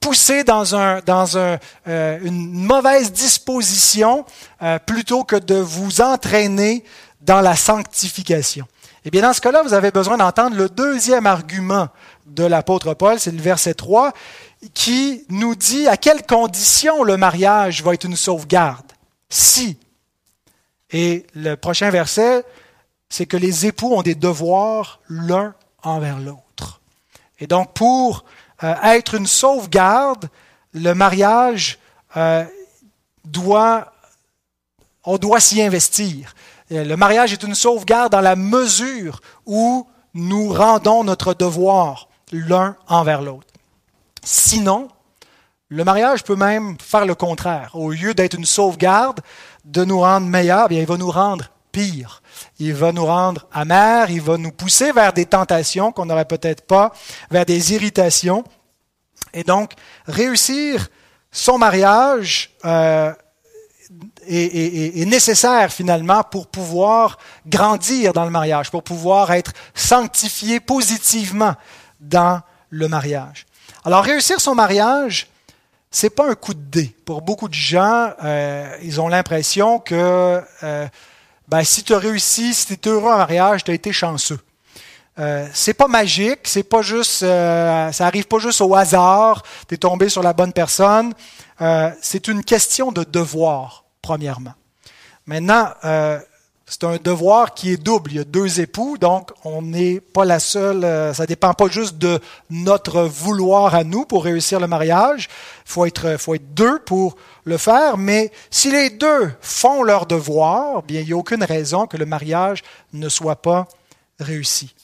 poussé 0.00 0.42
dans, 0.42 0.74
un, 0.74 1.00
dans 1.06 1.38
un, 1.38 1.58
une 1.86 2.52
mauvaise 2.52 3.12
disposition 3.12 4.24
plutôt 4.86 5.24
que 5.24 5.36
de 5.36 5.54
vous 5.54 6.00
entraîner 6.00 6.84
dans 7.22 7.40
la 7.40 7.56
sanctification. 7.56 8.66
Eh 9.06 9.10
bien, 9.10 9.20
dans 9.20 9.34
ce 9.34 9.40
cas-là, 9.42 9.62
vous 9.62 9.74
avez 9.74 9.90
besoin 9.90 10.16
d'entendre 10.16 10.56
le 10.56 10.70
deuxième 10.70 11.26
argument 11.26 11.88
de 12.24 12.44
l'apôtre 12.44 12.94
Paul, 12.94 13.20
c'est 13.20 13.32
le 13.32 13.40
verset 13.40 13.74
3, 13.74 14.12
qui 14.72 15.26
nous 15.28 15.54
dit 15.54 15.86
à 15.88 15.98
quelles 15.98 16.24
conditions 16.24 17.02
le 17.02 17.18
mariage 17.18 17.82
va 17.82 17.92
être 17.92 18.04
une 18.04 18.16
sauvegarde. 18.16 18.92
Si. 19.28 19.76
Et 20.90 21.26
le 21.34 21.54
prochain 21.56 21.90
verset, 21.90 22.44
c'est 23.10 23.26
que 23.26 23.36
les 23.36 23.66
époux 23.66 23.92
ont 23.92 24.02
des 24.02 24.14
devoirs 24.14 25.00
l'un 25.10 25.54
envers 25.82 26.18
l'autre. 26.18 26.80
Et 27.40 27.46
donc, 27.46 27.74
pour 27.74 28.24
euh, 28.62 28.74
être 28.84 29.16
une 29.16 29.26
sauvegarde, 29.26 30.30
le 30.72 30.94
mariage 30.94 31.78
euh, 32.16 32.44
doit, 33.26 33.92
on 35.04 35.18
doit 35.18 35.40
s'y 35.40 35.60
investir. 35.60 36.34
Le 36.82 36.96
mariage 36.96 37.32
est 37.32 37.42
une 37.42 37.54
sauvegarde 37.54 38.12
dans 38.12 38.20
la 38.20 38.36
mesure 38.36 39.20
où 39.46 39.86
nous 40.14 40.52
rendons 40.52 41.04
notre 41.04 41.34
devoir 41.34 42.08
l'un 42.32 42.76
envers 42.88 43.22
l'autre. 43.22 43.46
Sinon, 44.22 44.88
le 45.68 45.84
mariage 45.84 46.24
peut 46.24 46.36
même 46.36 46.76
faire 46.80 47.06
le 47.06 47.14
contraire. 47.14 47.70
Au 47.74 47.90
lieu 47.90 48.14
d'être 48.14 48.34
une 48.34 48.44
sauvegarde, 48.44 49.20
de 49.64 49.84
nous 49.84 50.00
rendre 50.00 50.26
meilleurs, 50.26 50.70
il 50.72 50.84
va 50.86 50.96
nous 50.96 51.10
rendre 51.10 51.46
pire. 51.72 52.22
Il 52.58 52.74
va 52.74 52.92
nous 52.92 53.04
rendre 53.04 53.46
amers, 53.52 54.10
il 54.10 54.20
va 54.20 54.36
nous 54.36 54.52
pousser 54.52 54.92
vers 54.92 55.12
des 55.12 55.26
tentations 55.26 55.92
qu'on 55.92 56.06
n'aurait 56.06 56.24
peut-être 56.24 56.66
pas, 56.66 56.92
vers 57.30 57.46
des 57.46 57.72
irritations. 57.72 58.44
Et 59.32 59.44
donc, 59.44 59.72
réussir 60.06 60.88
son 61.32 61.58
mariage 61.58 62.50
euh, 62.64 63.12
est, 64.26 65.00
est, 65.00 65.04
nécessaire 65.04 65.72
finalement 65.72 66.22
pour 66.22 66.46
pouvoir 66.46 67.18
grandir 67.46 68.12
dans 68.12 68.24
le 68.24 68.30
mariage, 68.30 68.70
pour 68.70 68.82
pouvoir 68.82 69.32
être 69.32 69.52
sanctifié 69.74 70.60
positivement 70.60 71.54
dans 72.00 72.40
le 72.70 72.88
mariage. 72.88 73.46
Alors, 73.84 74.04
réussir 74.04 74.40
son 74.40 74.54
mariage, 74.54 75.28
c'est 75.90 76.10
pas 76.10 76.28
un 76.28 76.34
coup 76.34 76.54
de 76.54 76.60
dé. 76.60 76.94
Pour 77.04 77.22
beaucoup 77.22 77.48
de 77.48 77.54
gens, 77.54 78.10
euh, 78.24 78.76
ils 78.82 79.00
ont 79.00 79.08
l'impression 79.08 79.78
que 79.78 80.42
euh, 80.62 80.88
ben, 81.48 81.62
si 81.62 81.84
tu 81.84 81.94
as 81.94 81.98
réussi, 81.98 82.54
si 82.54 82.66
tu 82.66 82.88
es 82.88 82.92
heureux 82.92 83.12
en 83.12 83.18
mariage, 83.18 83.64
tu 83.64 83.70
as 83.70 83.74
été 83.74 83.92
chanceux. 83.92 84.40
Euh, 85.18 85.46
c'est 85.52 85.74
pas 85.74 85.86
magique, 85.86 86.40
c'est 86.44 86.64
pas 86.64 86.82
juste, 86.82 87.22
euh, 87.22 87.92
ça 87.92 88.06
arrive 88.06 88.26
pas 88.26 88.38
juste 88.38 88.60
au 88.60 88.74
hasard, 88.74 89.44
tu 89.68 89.74
es 89.74 89.78
tombé 89.78 90.08
sur 90.08 90.22
la 90.22 90.32
bonne 90.32 90.52
personne. 90.52 91.14
Euh, 91.60 91.90
c'est 92.02 92.26
une 92.26 92.42
question 92.42 92.90
de 92.90 93.04
devoir, 93.04 93.83
premièrement. 94.04 94.52
Maintenant, 95.26 95.70
euh, 95.86 96.18
c'est 96.66 96.84
un 96.84 96.96
devoir 96.96 97.54
qui 97.54 97.72
est 97.72 97.78
double. 97.78 98.10
Il 98.12 98.16
y 98.16 98.20
a 98.20 98.24
deux 98.24 98.60
époux, 98.60 98.98
donc 98.98 99.30
on 99.44 99.62
n'est 99.62 99.98
pas 100.00 100.26
la 100.26 100.38
seule. 100.38 100.84
Euh, 100.84 101.14
ça 101.14 101.24
dépend 101.24 101.54
pas 101.54 101.68
juste 101.68 101.96
de 101.96 102.20
notre 102.50 103.00
vouloir 103.00 103.74
à 103.74 103.82
nous 103.82 104.04
pour 104.04 104.24
réussir 104.24 104.60
le 104.60 104.66
mariage. 104.66 105.30
Il 105.66 105.72
faut 105.72 105.86
être, 105.86 106.18
faut 106.18 106.34
être 106.34 106.52
deux 106.52 106.78
pour 106.80 107.16
le 107.44 107.56
faire. 107.56 107.96
Mais 107.96 108.30
si 108.50 108.70
les 108.70 108.90
deux 108.90 109.32
font 109.40 109.82
leur 109.82 110.04
devoir, 110.04 110.82
bien 110.82 111.00
il 111.00 111.06
n'y 111.06 111.12
a 111.14 111.16
aucune 111.16 111.44
raison 111.44 111.86
que 111.86 111.96
le 111.96 112.04
mariage 112.04 112.62
ne 112.92 113.08
soit 113.08 113.40
pas 113.40 113.66
réussi. 114.20 114.74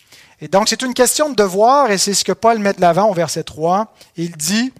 Et 0.41 0.49
donc 0.49 0.71
c'est 0.71 0.81
une 0.81 0.95
question 0.95 1.29
de 1.29 1.35
devoir, 1.35 1.91
et 1.91 1.99
c'est 1.99 2.15
ce 2.15 2.25
que 2.25 2.33
Paul 2.33 2.59
met 2.59 2.73
de 2.73 2.81
l'avant 2.81 3.11
au 3.11 3.15
verset 3.15 3.43
3. 3.43 3.93
Il 4.17 4.35
dit 4.39 4.73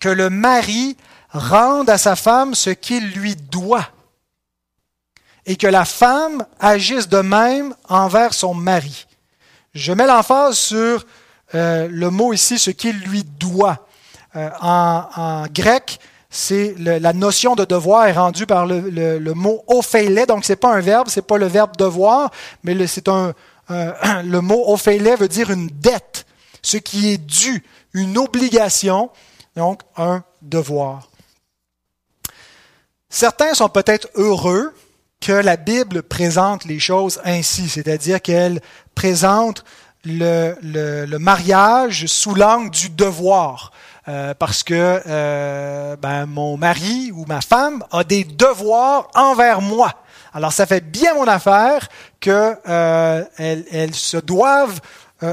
que 0.00 0.10
le 0.10 0.28
mari 0.28 0.98
rende 1.34 1.90
à 1.90 1.98
sa 1.98 2.16
femme 2.16 2.54
ce 2.54 2.70
qu'il 2.70 3.10
lui 3.10 3.36
doit 3.36 3.88
et 5.46 5.56
que 5.56 5.66
la 5.66 5.84
femme 5.84 6.46
agisse 6.58 7.08
de 7.08 7.18
même 7.18 7.74
envers 7.88 8.32
son 8.32 8.54
mari. 8.54 9.06
Je 9.74 9.92
mets 9.92 10.06
l'emphase 10.06 10.56
sur 10.56 11.04
euh, 11.54 11.88
le 11.90 12.10
mot 12.10 12.32
ici, 12.32 12.58
ce 12.58 12.70
qu'il 12.70 12.98
lui 13.00 13.24
doit. 13.24 13.86
Euh, 14.36 14.48
en, 14.60 15.44
grec, 15.52 15.98
c'est 16.30 16.74
la 16.78 17.12
notion 17.12 17.54
de 17.54 17.64
devoir 17.64 18.06
est 18.06 18.12
rendue 18.12 18.46
par 18.46 18.66
le, 18.66 19.34
mot 19.34 19.62
ophéile, 19.68 20.24
donc 20.26 20.44
c'est 20.44 20.56
pas 20.56 20.74
un 20.74 20.80
verbe, 20.80 21.08
c'est 21.08 21.22
pas 21.22 21.36
le 21.36 21.46
verbe 21.46 21.76
devoir, 21.76 22.30
mais 22.64 22.86
c'est 22.86 23.08
le 23.68 24.38
mot 24.40 24.64
ophélé 24.72 25.14
veut 25.16 25.28
dire 25.28 25.50
une 25.50 25.68
dette, 25.68 26.26
ce 26.62 26.76
qui 26.76 27.10
est 27.10 27.18
dû, 27.18 27.62
une 27.92 28.18
obligation, 28.18 29.10
donc 29.54 29.82
un 29.96 30.24
devoir. 30.42 31.08
Certains 33.14 33.54
sont 33.54 33.68
peut-être 33.68 34.08
heureux 34.16 34.74
que 35.20 35.30
la 35.30 35.56
Bible 35.56 36.02
présente 36.02 36.64
les 36.64 36.80
choses 36.80 37.20
ainsi, 37.24 37.68
c'est-à-dire 37.68 38.20
qu'elle 38.20 38.60
présente 38.96 39.62
le, 40.04 41.06
mariage 41.18 42.06
sous 42.06 42.34
l'angle 42.34 42.70
du 42.70 42.90
devoir. 42.90 43.70
Euh, 44.08 44.34
parce 44.34 44.64
que 44.64 45.00
euh, 45.06 45.94
ben, 45.94 46.26
mon 46.26 46.56
mari 46.56 47.12
ou 47.14 47.24
ma 47.26 47.40
femme 47.40 47.84
a 47.92 48.02
des 48.02 48.24
devoirs 48.24 49.06
envers 49.14 49.60
moi. 49.60 49.92
Alors 50.32 50.52
ça 50.52 50.66
fait 50.66 50.80
bien 50.80 51.14
mon 51.14 51.28
affaire 51.28 51.88
qu'elles 52.18 52.58
euh, 52.68 53.92
se 53.92 54.16
doivent 54.16 54.80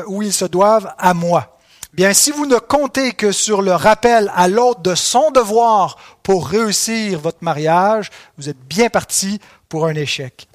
ou 0.06 0.22
ils 0.22 0.34
se 0.34 0.46
doivent 0.46 0.94
à 1.00 1.16
moi. 1.16 1.58
Bien, 1.94 2.14
si 2.14 2.32
vous 2.32 2.46
ne 2.46 2.58
comptez 2.58 3.12
que 3.12 3.34
sur 3.34 3.62
le 3.62 3.74
rappel 3.74 4.32
à 4.34 4.48
l'autre 4.48 4.80
de 4.80 4.96
son 4.96 5.30
devoir 5.32 5.98
pour 6.24 6.48
réussir 6.48 7.20
votre 7.20 7.44
mariage, 7.44 8.10
vous 8.38 8.48
êtes 8.48 8.60
bien 8.60 8.90
parti 8.90 9.42
pour 9.68 9.86
un 9.86 9.96
échec. 9.96 10.48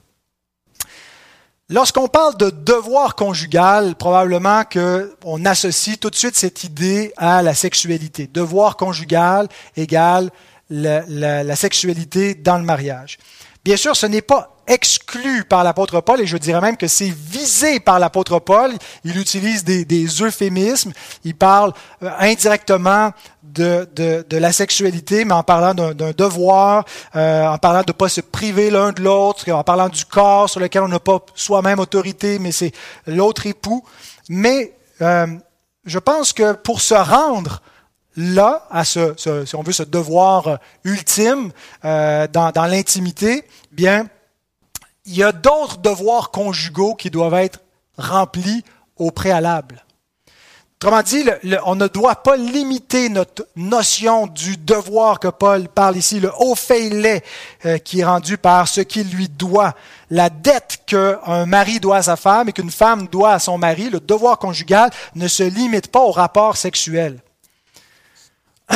Lorsqu'on 1.69 2.09
parle 2.09 2.39
de 2.39 2.49
devoir 2.49 3.17
conjugal, 3.17 3.97
probablement 3.97 4.63
qu'on 4.65 5.45
associe 5.45 5.99
tout 6.01 6.09
de 6.09 6.15
suite 6.15 6.37
cette 6.37 6.65
idée 6.65 7.13
à 7.19 7.43
la 7.43 7.55
sexualité. 7.55 8.29
Devoir 8.33 8.77
conjugal 8.79 9.49
égale 9.77 10.31
la, 10.71 11.03
la 11.07 11.57
sexualité 11.57 12.35
dans 12.35 12.57
le 12.57 12.65
mariage. 12.65 13.19
Bien 13.63 13.77
sûr, 13.77 13.95
ce 13.95 14.07
n'est 14.07 14.23
pas 14.23 14.56
exclu 14.67 15.45
par 15.45 15.65
l'apôtre 15.65 16.01
Paul, 16.01 16.21
et 16.21 16.27
je 16.27 16.37
dirais 16.37 16.61
même 16.61 16.77
que 16.77 16.89
c'est 16.89 17.11
visé 17.11 17.81
par 17.81 17.99
l'apôtre 17.99 18.39
Paul. 18.39 18.73
Il 19.05 19.19
utilise 19.19 19.65
des, 19.65 19.85
des, 19.85 20.07
euphémismes, 20.07 20.93
il 21.25 21.35
parle 21.35 21.73
euh, 22.03 22.11
indirectement 22.19 23.13
de, 23.43 23.89
de, 23.95 24.25
de, 24.29 24.37
la 24.37 24.53
sexualité, 24.53 25.25
mais 25.25 25.35
en 25.35 25.43
parlant 25.43 25.75
d'un 25.75 26.11
devoir, 26.13 26.85
euh, 27.15 27.47
en 27.47 27.59
parlant 27.59 27.83
de 27.83 27.91
ne 27.91 27.93
pas 27.93 28.09
se 28.09 28.21
priver 28.21 28.71
l'un 28.71 28.93
de 28.93 29.03
l'autre, 29.03 29.51
en 29.51 29.65
parlant 29.65 29.89
du 29.89 30.05
corps 30.05 30.51
sur 30.51 30.61
lequel 30.61 30.83
on 30.83 30.89
n'a 30.89 31.01
pas 31.01 31.21
soi-même 31.35 31.79
autorité, 31.79 32.39
mais 32.39 32.53
c'est 32.53 32.73
l'autre 33.07 33.47
époux. 33.47 33.85
Mais 34.29 34.73
euh, 35.01 35.27
je 35.85 35.99
pense 35.99 36.33
que 36.33 36.53
pour 36.53 36.81
se 36.81 36.95
rendre 36.95 37.63
là, 38.17 38.67
à 38.71 38.85
ce, 38.85 39.15
ce, 39.17 39.45
si 39.45 39.55
on 39.57 39.63
veut, 39.63 39.73
ce 39.73 39.83
devoir 39.83 40.59
ultime 40.85 41.53
euh, 41.85 42.27
dans, 42.33 42.51
dans 42.51 42.67
l'intimité, 42.67 43.45
bien, 43.73 44.09
il 45.07 45.17
y 45.17 45.23
a 45.23 45.33
d'autres 45.33 45.79
devoirs 45.79 46.31
conjugaux 46.31 46.95
qui 46.95 47.11
doivent 47.11 47.35
être 47.35 47.61
remplis 47.97 48.65
au 48.97 49.11
préalable. 49.11 49.85
Autrement 50.79 51.03
dit, 51.03 51.25
on 51.65 51.75
ne 51.75 51.89
doit 51.89 52.17
pas 52.17 52.37
limiter 52.37 53.09
notre 53.09 53.49
notion 53.57 54.27
du 54.27 54.59
devoir 54.59 55.19
que 55.21 55.29
Paul 55.29 55.69
parle 55.69 55.97
ici, 55.97 56.21
le 56.21 56.31
haut 56.39 56.55
euh, 56.71 57.79
qui 57.79 58.01
est 58.01 58.05
rendu 58.05 58.37
par 58.37 58.69
ce 58.69 58.83
qu'il 58.83 59.09
lui 59.09 59.31
doit, 59.31 59.75
la 60.11 60.29
dette 60.29 60.81
qu'un 60.87 61.47
mari 61.47 61.81
doit 61.81 61.97
à 61.97 62.03
sa 62.03 62.17
femme 62.17 62.51
et 62.51 62.53
qu'une 62.53 62.71
femme 62.71 63.09
doit 63.09 63.33
à 63.33 63.39
son 63.39 63.57
mari, 63.57 63.89
le 63.89 64.01
devoir 64.01 64.39
conjugal 64.39 64.91
ne 65.15 65.29
se 65.29 65.45
limite 65.45 65.89
pas 65.89 66.01
au 66.01 66.11
rapport 66.11 66.59
sexuel. 66.59 67.21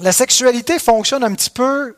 La 0.00 0.12
sexualité 0.12 0.78
fonctionne 0.78 1.24
un 1.24 1.34
petit 1.34 1.50
peu 1.50 1.96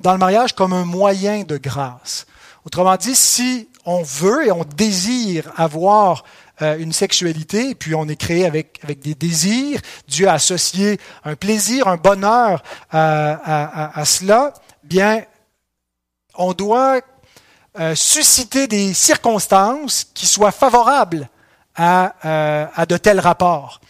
dans 0.00 0.12
le 0.12 0.18
mariage 0.18 0.54
comme 0.54 0.72
un 0.72 0.84
moyen 0.84 1.42
de 1.44 1.56
grâce. 1.56 2.26
Autrement 2.64 2.96
dit, 2.96 3.16
si 3.16 3.68
on 3.86 4.02
veut 4.02 4.46
et 4.46 4.52
on 4.52 4.64
désire 4.64 5.50
avoir 5.56 6.24
euh, 6.62 6.76
une 6.78 6.92
sexualité, 6.92 7.74
puis 7.74 7.94
on 7.94 8.06
est 8.08 8.16
créé 8.16 8.44
avec, 8.44 8.78
avec 8.82 9.00
des 9.00 9.14
désirs, 9.14 9.80
Dieu 10.08 10.28
a 10.28 10.34
associé 10.34 11.00
un 11.24 11.36
plaisir, 11.36 11.88
un 11.88 11.96
bonheur 11.96 12.62
à, 12.90 13.98
à, 13.98 14.04
cela, 14.04 14.52
bien, 14.84 15.22
on 16.34 16.52
doit 16.52 17.00
euh, 17.78 17.94
susciter 17.94 18.66
des 18.66 18.92
circonstances 18.92 20.06
qui 20.12 20.26
soient 20.26 20.52
favorables 20.52 21.30
à, 21.76 22.14
euh, 22.24 22.66
à 22.74 22.84
de 22.84 22.96
tels 22.96 23.20
rapports. 23.20 23.80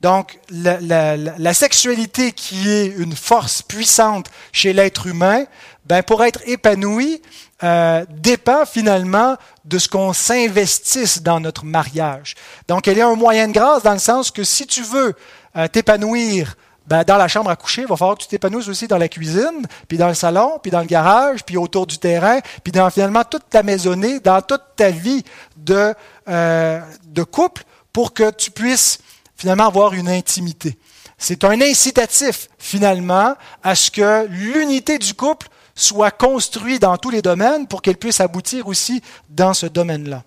Donc, 0.00 0.38
la, 0.50 0.80
la, 0.80 1.16
la, 1.16 1.54
sexualité 1.54 2.32
qui 2.32 2.70
est 2.70 2.86
une 2.86 3.14
force 3.14 3.60
puissante 3.62 4.30
chez 4.52 4.72
l'être 4.72 5.06
humain, 5.06 5.44
ben, 5.84 6.02
pour 6.02 6.24
être 6.24 6.40
épanouie, 6.46 7.20
euh, 7.62 8.04
dépend 8.08 8.64
finalement 8.64 9.36
de 9.64 9.78
ce 9.78 9.88
qu'on 9.88 10.12
s'investisse 10.12 11.22
dans 11.22 11.40
notre 11.40 11.64
mariage. 11.64 12.34
Donc, 12.68 12.88
elle 12.88 12.98
est 12.98 13.02
un 13.02 13.14
moyen 13.14 13.48
de 13.48 13.52
grâce 13.52 13.82
dans 13.82 13.92
le 13.92 13.98
sens 13.98 14.30
que 14.30 14.44
si 14.44 14.66
tu 14.66 14.82
veux 14.82 15.14
euh, 15.56 15.68
t'épanouir 15.68 16.56
ben, 16.86 17.04
dans 17.04 17.16
la 17.16 17.28
chambre 17.28 17.50
à 17.50 17.56
coucher, 17.56 17.82
il 17.82 17.86
va 17.86 17.96
falloir 17.96 18.16
que 18.16 18.22
tu 18.22 18.28
t'épanouisses 18.28 18.68
aussi 18.68 18.88
dans 18.88 18.98
la 18.98 19.08
cuisine, 19.08 19.66
puis 19.86 19.96
dans 19.96 20.08
le 20.08 20.14
salon, 20.14 20.58
puis 20.60 20.72
dans 20.72 20.80
le 20.80 20.86
garage, 20.86 21.44
puis 21.44 21.56
autour 21.56 21.86
du 21.86 21.98
terrain, 21.98 22.40
puis 22.64 22.72
dans 22.72 22.90
finalement 22.90 23.22
toute 23.22 23.48
ta 23.48 23.62
maisonnée, 23.62 24.18
dans 24.20 24.42
toute 24.42 24.62
ta 24.74 24.90
vie 24.90 25.22
de, 25.56 25.94
euh, 26.28 26.80
de 27.06 27.22
couple, 27.22 27.62
pour 27.92 28.12
que 28.12 28.30
tu 28.30 28.50
puisses 28.50 28.98
finalement 29.36 29.66
avoir 29.66 29.92
une 29.92 30.08
intimité. 30.08 30.78
C'est 31.16 31.44
un 31.44 31.60
incitatif 31.60 32.48
finalement 32.58 33.36
à 33.62 33.74
ce 33.74 33.90
que 33.90 34.26
l'unité 34.26 34.98
du 34.98 35.14
couple 35.14 35.48
soit 35.80 36.10
construit 36.10 36.78
dans 36.78 36.96
tous 36.96 37.10
les 37.10 37.22
domaines 37.22 37.66
pour 37.66 37.82
qu'elle 37.82 37.96
puisse 37.96 38.20
aboutir 38.20 38.66
aussi 38.66 39.02
dans 39.28 39.54
ce 39.54 39.66
domaine-là. 39.66 40.22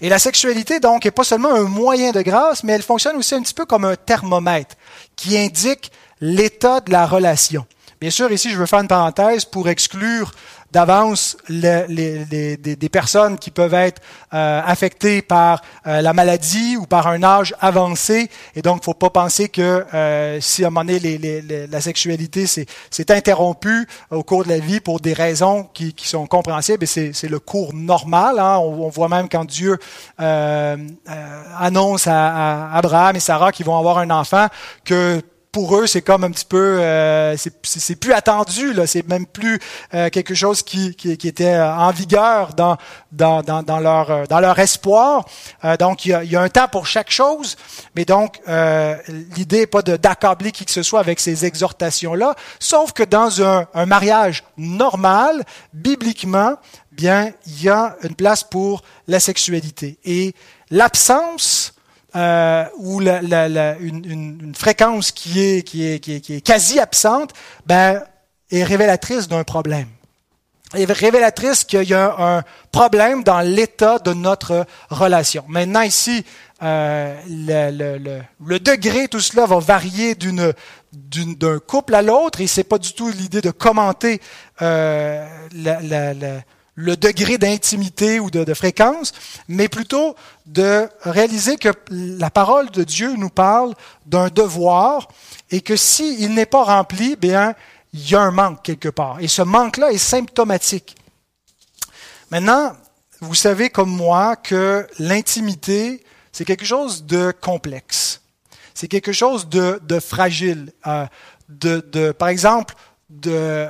Et 0.00 0.08
la 0.08 0.18
sexualité, 0.18 0.80
donc, 0.80 1.04
n'est 1.04 1.10
pas 1.10 1.24
seulement 1.24 1.54
un 1.54 1.64
moyen 1.64 2.12
de 2.12 2.22
grâce, 2.22 2.64
mais 2.64 2.72
elle 2.72 2.82
fonctionne 2.82 3.16
aussi 3.16 3.34
un 3.34 3.42
petit 3.42 3.54
peu 3.54 3.66
comme 3.66 3.84
un 3.84 3.96
thermomètre 3.96 4.76
qui 5.16 5.36
indique 5.36 5.92
l'état 6.20 6.80
de 6.80 6.90
la 6.90 7.06
relation. 7.06 7.66
Bien 8.00 8.10
sûr, 8.10 8.30
ici, 8.30 8.50
je 8.50 8.56
veux 8.56 8.66
faire 8.66 8.80
une 8.80 8.88
parenthèse 8.88 9.44
pour 9.44 9.68
exclure 9.68 10.32
d'avance 10.72 11.36
les, 11.48 11.86
les, 11.88 12.56
des 12.56 12.88
personnes 12.88 13.38
qui 13.38 13.50
peuvent 13.50 13.74
être 13.74 14.02
euh, 14.34 14.60
affectées 14.64 15.22
par 15.22 15.62
euh, 15.86 16.02
la 16.02 16.12
maladie 16.12 16.76
ou 16.76 16.84
par 16.84 17.06
un 17.06 17.22
âge 17.22 17.54
avancé. 17.60 18.28
Et 18.54 18.60
donc, 18.60 18.84
faut 18.84 18.92
pas 18.92 19.08
penser 19.08 19.48
que 19.48 19.86
euh, 19.94 20.38
si 20.42 20.64
à 20.64 20.66
un 20.66 20.70
moment 20.70 20.84
donné 20.84 21.66
la 21.70 21.80
sexualité 21.80 22.46
s'est 22.46 22.66
interrompue 23.10 23.88
au 24.10 24.22
cours 24.22 24.44
de 24.44 24.50
la 24.50 24.58
vie 24.58 24.80
pour 24.80 25.00
des 25.00 25.14
raisons 25.14 25.68
qui, 25.72 25.94
qui 25.94 26.06
sont 26.06 26.26
compréhensibles, 26.26 26.86
c'est 26.86 27.28
le 27.28 27.38
cours 27.38 27.72
normal. 27.72 28.38
Hein. 28.38 28.58
On, 28.58 28.84
on, 28.84 28.88
voit 28.90 29.08
même 29.08 29.30
quand 29.30 29.46
Dieu 29.46 29.78
annonce 30.18 32.06
à, 32.06 32.68
à 32.72 32.76
Abraham 32.76 33.16
et 33.16 33.20
Sarah 33.20 33.52
qu'ils 33.52 33.66
vont 33.66 33.78
avoir 33.78 33.98
un 33.98 34.10
enfant 34.10 34.48
que 34.84 35.22
pour 35.52 35.76
eux, 35.76 35.86
c'est 35.86 36.02
comme 36.02 36.24
un 36.24 36.30
petit 36.30 36.44
peu, 36.44 36.78
euh, 36.80 37.36
c'est 37.36 37.96
plus 37.96 38.12
attendu, 38.12 38.72
là. 38.72 38.86
C'est 38.86 39.06
même 39.08 39.26
plus 39.26 39.58
euh, 39.94 40.10
quelque 40.10 40.34
chose 40.34 40.62
qui, 40.62 40.94
qui, 40.94 41.16
qui, 41.16 41.28
était 41.28 41.54
euh, 41.54 41.74
en 41.74 41.90
vigueur 41.90 42.54
dans 42.54 42.76
dans, 43.12 43.42
dans, 43.42 43.80
leur 43.80 44.10
euh, 44.10 44.24
dans 44.26 44.40
leur 44.40 44.58
espoir. 44.58 45.24
Euh, 45.64 45.76
donc 45.76 46.04
il 46.04 46.10
y, 46.10 46.14
a, 46.14 46.24
il 46.24 46.30
y, 46.30 46.36
a, 46.36 46.42
un 46.42 46.48
temps 46.48 46.68
pour 46.68 46.86
chaque 46.86 47.10
chose, 47.10 47.56
mais 47.94 48.04
donc 48.04 48.40
l'idée 49.36 49.60
n'est 49.60 49.66
pas 49.66 49.82
d'accabler 49.82 50.52
qui 50.52 50.64
que 50.64 50.70
ce 50.72 50.82
soit 50.82 51.00
avec 51.00 51.20
ces 51.20 51.44
exhortations 51.44 52.14
là, 52.14 52.34
sauf 52.58 52.92
que 52.92 53.02
dans 53.02 53.42
un, 53.42 53.66
un 53.74 53.86
mariage 53.86 54.44
normal, 54.56 55.44
bibliquement, 55.72 56.56
bien 56.92 57.32
il 57.46 57.62
y 57.62 57.68
a 57.68 57.96
une 58.02 58.14
place 58.14 58.44
pour 58.44 58.82
la 59.06 59.20
sexualité 59.20 59.98
et 60.04 60.34
l'absence 60.70 61.74
euh, 62.18 62.64
ou 62.78 63.00
une, 63.00 64.52
fréquence 64.56 65.12
qui 65.12 65.40
est, 65.40 66.44
quasi 66.44 66.80
absente, 66.80 67.30
ben, 67.64 68.02
est 68.50 68.64
révélatrice 68.64 69.28
d'un 69.28 69.44
problème. 69.44 69.86
Est 70.74 70.90
révélatrice 70.90 71.62
qu'il 71.62 71.84
y 71.84 71.94
a 71.94 72.16
un 72.18 72.42
problème 72.72 73.22
dans 73.22 73.40
l'état 73.40 74.00
de 74.00 74.12
notre 74.14 74.66
relation. 74.90 75.44
Maintenant 75.46 75.82
ici, 75.82 76.24
euh, 76.60 77.16
le, 77.28 77.98
le, 77.98 78.20
le, 78.44 78.58
degré, 78.58 79.06
tout 79.06 79.20
cela 79.20 79.46
va 79.46 79.60
varier 79.60 80.16
d'un 80.16 81.58
couple 81.60 81.94
à 81.94 82.02
l'autre 82.02 82.40
et 82.40 82.48
c'est 82.48 82.64
pas 82.64 82.78
du 82.78 82.94
tout 82.94 83.10
l'idée 83.10 83.42
de 83.42 83.52
commenter 83.52 84.20
euh, 84.60 85.24
la 85.54 86.42
le 86.80 86.96
degré 86.96 87.38
d'intimité 87.38 88.20
ou 88.20 88.30
de, 88.30 88.54
fréquence, 88.54 89.12
mais 89.48 89.68
plutôt 89.68 90.14
de 90.46 90.88
réaliser 91.02 91.56
que 91.56 91.70
la 91.90 92.30
parole 92.30 92.70
de 92.70 92.84
Dieu 92.84 93.16
nous 93.16 93.30
parle 93.30 93.74
d'un 94.06 94.28
devoir 94.28 95.08
et 95.50 95.60
que 95.60 95.74
s'il 95.74 96.34
n'est 96.34 96.46
pas 96.46 96.62
rempli, 96.62 97.16
bien, 97.16 97.56
il 97.92 98.08
y 98.08 98.14
a 98.14 98.20
un 98.20 98.30
manque 98.30 98.62
quelque 98.62 98.88
part. 98.88 99.18
Et 99.18 99.26
ce 99.26 99.42
manque-là 99.42 99.90
est 99.90 99.98
symptomatique. 99.98 100.94
Maintenant, 102.30 102.76
vous 103.20 103.34
savez 103.34 103.70
comme 103.70 103.90
moi 103.90 104.36
que 104.36 104.86
l'intimité, 105.00 106.04
c'est 106.30 106.44
quelque 106.44 106.64
chose 106.64 107.06
de 107.06 107.32
complexe. 107.40 108.20
C'est 108.72 108.86
quelque 108.86 109.12
chose 109.12 109.48
de, 109.48 109.80
fragile. 109.98 110.72
Euh, 110.86 111.06
de, 111.48 111.84
de, 111.90 112.12
par 112.12 112.28
exemple, 112.28 112.76
de, 113.10 113.66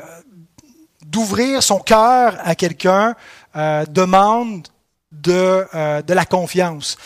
d'ouvrir 1.10 1.62
son 1.62 1.78
cœur 1.78 2.36
à 2.44 2.54
quelqu'un 2.54 3.14
euh, 3.56 3.84
demande 3.86 4.68
de, 5.10 5.66
euh, 5.74 6.02
de 6.02 6.14
la 6.14 6.24
confiance. 6.24 6.96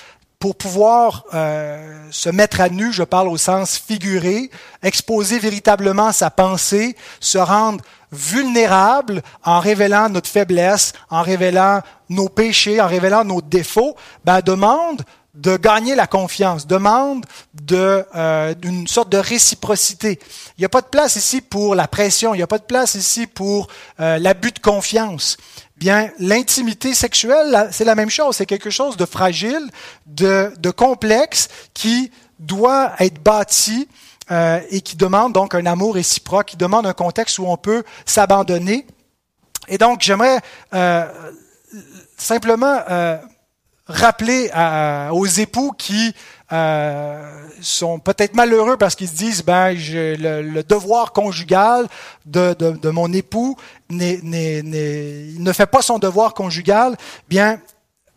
Pour 0.41 0.57
pouvoir 0.57 1.25
euh, 1.35 2.09
se 2.11 2.29
mettre 2.29 2.61
à 2.61 2.69
nu, 2.69 2.93
je 2.93 3.05
parle 3.05 3.29
au 3.29 3.37
sens 3.37 3.79
figuré, 3.79 4.51
exposer 4.83 5.39
véritablement 5.39 6.11
sa 6.11 6.31
pensée, 6.31 6.97
se 7.21 7.39
rendre 7.39 7.85
vulnérable 8.11 9.23
en 9.45 9.61
révélant 9.61 10.09
notre 10.09 10.29
faiblesse, 10.29 10.95
en 11.11 11.23
révélant 11.23 11.81
nos 12.09 12.29
péchés, 12.29 12.81
en 12.81 12.89
révélant 12.89 13.25
nos 13.25 13.41
défauts, 13.41 13.95
ben, 14.25 14.41
demande 14.41 15.03
de 15.35 15.57
gagner 15.57 15.95
la 15.95 16.07
confiance, 16.07 16.67
demande 16.67 17.25
de, 17.55 18.05
euh, 18.15 18.55
sorte 18.87 19.09
de 19.09 19.17
réciprocité. 19.17 20.19
Il 20.59 20.61
n'y 20.61 20.65
a 20.67 20.69
pas 20.69 20.83
de 20.83 20.87
place 20.87 21.17
ici 21.17 21.41
pour 21.41 21.75
la 21.75 21.89
pression, 21.89 22.35
il 22.35 22.39
n'y 22.39 22.43
a 22.43 22.47
pas 22.47 22.59
de 22.59 22.65
place 22.65 22.95
ici 22.97 23.27
pour 23.27 23.69
euh, 24.01 24.19
l'abus 24.19 24.53
de 24.53 24.59
confiance. 24.59 25.39
Bien, 25.77 26.11
l'intimité 26.19 26.93
sexuelle, 26.93 27.69
c'est 27.73 27.85
la 27.85 27.95
même 27.95 28.11
chose, 28.11 28.37
c'est 28.37 28.47
quelque 28.47 28.71
chose 28.71 28.99
de 28.99 29.07
fragile, 29.07 29.71
de, 30.07 30.53
de 30.59 30.71
complexe, 30.71 31.49
qui 31.73 32.13
doit 32.39 32.93
être 32.99 33.23
bâti 33.23 33.89
euh, 34.31 34.61
et 34.71 34.83
qui 34.83 34.97
demande 34.97 35.33
donc 35.33 35.55
un 35.55 35.65
amour 35.65 35.95
réciproque, 35.95 36.49
qui 36.49 36.57
demande 36.59 36.87
un 36.87 36.93
contexte 36.93 37.39
où 37.39 37.47
on 37.47 37.57
peut 37.57 37.85
s'abandonner. 38.05 38.87
Et 39.69 39.79
donc, 39.79 40.03
j'aimerais 40.03 40.41
euh, 40.75 41.09
simplement 42.19 42.81
rappeler 43.93 44.51
aux 45.13 45.27
époux 45.27 45.73
qui 45.77 46.15
euh, 46.53 47.47
sont 47.61 47.99
peut-être 47.99 48.35
malheureux 48.35 48.77
parce 48.77 48.95
qu'ils 48.95 49.09
se 49.09 49.15
disent 49.15 49.43
ben 49.43 49.73
le, 49.73 50.63
devoir 50.63 51.13
conjugal 51.13 51.87
de, 52.27 52.55
de, 52.55 52.91
mon 52.91 53.13
époux 53.13 53.57
il 53.89 55.43
ne 55.43 55.53
fait 55.53 55.67
pas 55.67 55.83
son 55.83 55.99
devoir 55.99 56.35
conjugal 56.35 56.97
bien 57.29 57.59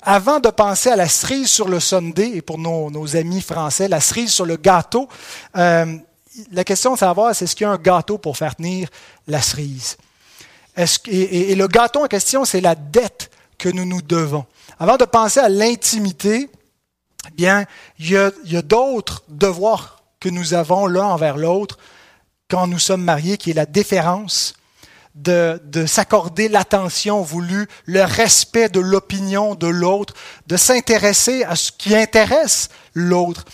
avant 0.05 0.39
de 0.39 0.49
penser 0.49 0.89
à 0.89 0.95
la 0.95 1.09
cerise 1.09 1.49
sur 1.49 1.67
le 1.67 1.79
Sunday, 1.79 2.33
et 2.35 2.41
pour 2.43 2.59
nos, 2.59 3.15
amis 3.15 3.41
français, 3.41 3.87
la 3.87 3.99
cerise 3.99 4.31
sur 4.31 4.45
le 4.45 4.55
gâteau, 4.55 5.09
euh, 5.57 5.97
la 6.51 6.63
question 6.63 6.93
de 6.93 6.99
savoir, 6.99 7.33
c'est 7.33 7.45
est-ce 7.45 7.55
qu'il 7.55 7.65
y 7.65 7.67
a 7.67 7.71
un 7.71 7.77
gâteau 7.77 8.19
pour 8.19 8.37
faire 8.37 8.55
tenir 8.55 8.87
la 9.27 9.41
cerise? 9.41 9.97
Et, 11.07 11.55
le 11.55 11.67
gâteau 11.67 12.03
en 12.03 12.07
question, 12.07 12.45
c'est 12.45 12.61
la 12.61 12.75
dette 12.75 13.31
que 13.57 13.69
nous 13.69 13.85
nous 13.85 14.01
devons. 14.01 14.45
Avant 14.79 14.97
de 14.97 15.05
penser 15.05 15.39
à 15.39 15.49
l'intimité, 15.49 16.49
bien, 17.35 17.65
il 17.99 18.09
y 18.09 18.17
a, 18.17 18.27
a 18.27 18.61
d'autres 18.61 19.23
devoirs 19.29 20.03
que 20.19 20.29
nous 20.29 20.53
avons 20.53 20.87
l'un 20.87 21.05
envers 21.05 21.37
l'autre 21.37 21.77
quand 22.49 22.67
nous 22.67 22.79
sommes 22.79 23.03
mariés, 23.03 23.37
qui 23.37 23.51
est 23.51 23.55
la 23.55 23.65
déférence, 23.65 24.53
de, 25.15 25.61
de 25.63 25.85
s'accorder 25.85 26.49
l'attention 26.49 27.21
voulue, 27.21 27.67
le 27.85 28.03
respect 28.03 28.69
de 28.69 28.81
l'opinion 28.81 29.55
de 29.55 29.67
l'autre, 29.67 30.13
de 30.47 30.57
s'intéresser 30.57 31.43
à 31.45 31.55
ce 31.55 31.71
qui 31.71 31.95
intéresse 31.95 32.69
l'autre, 32.93 33.45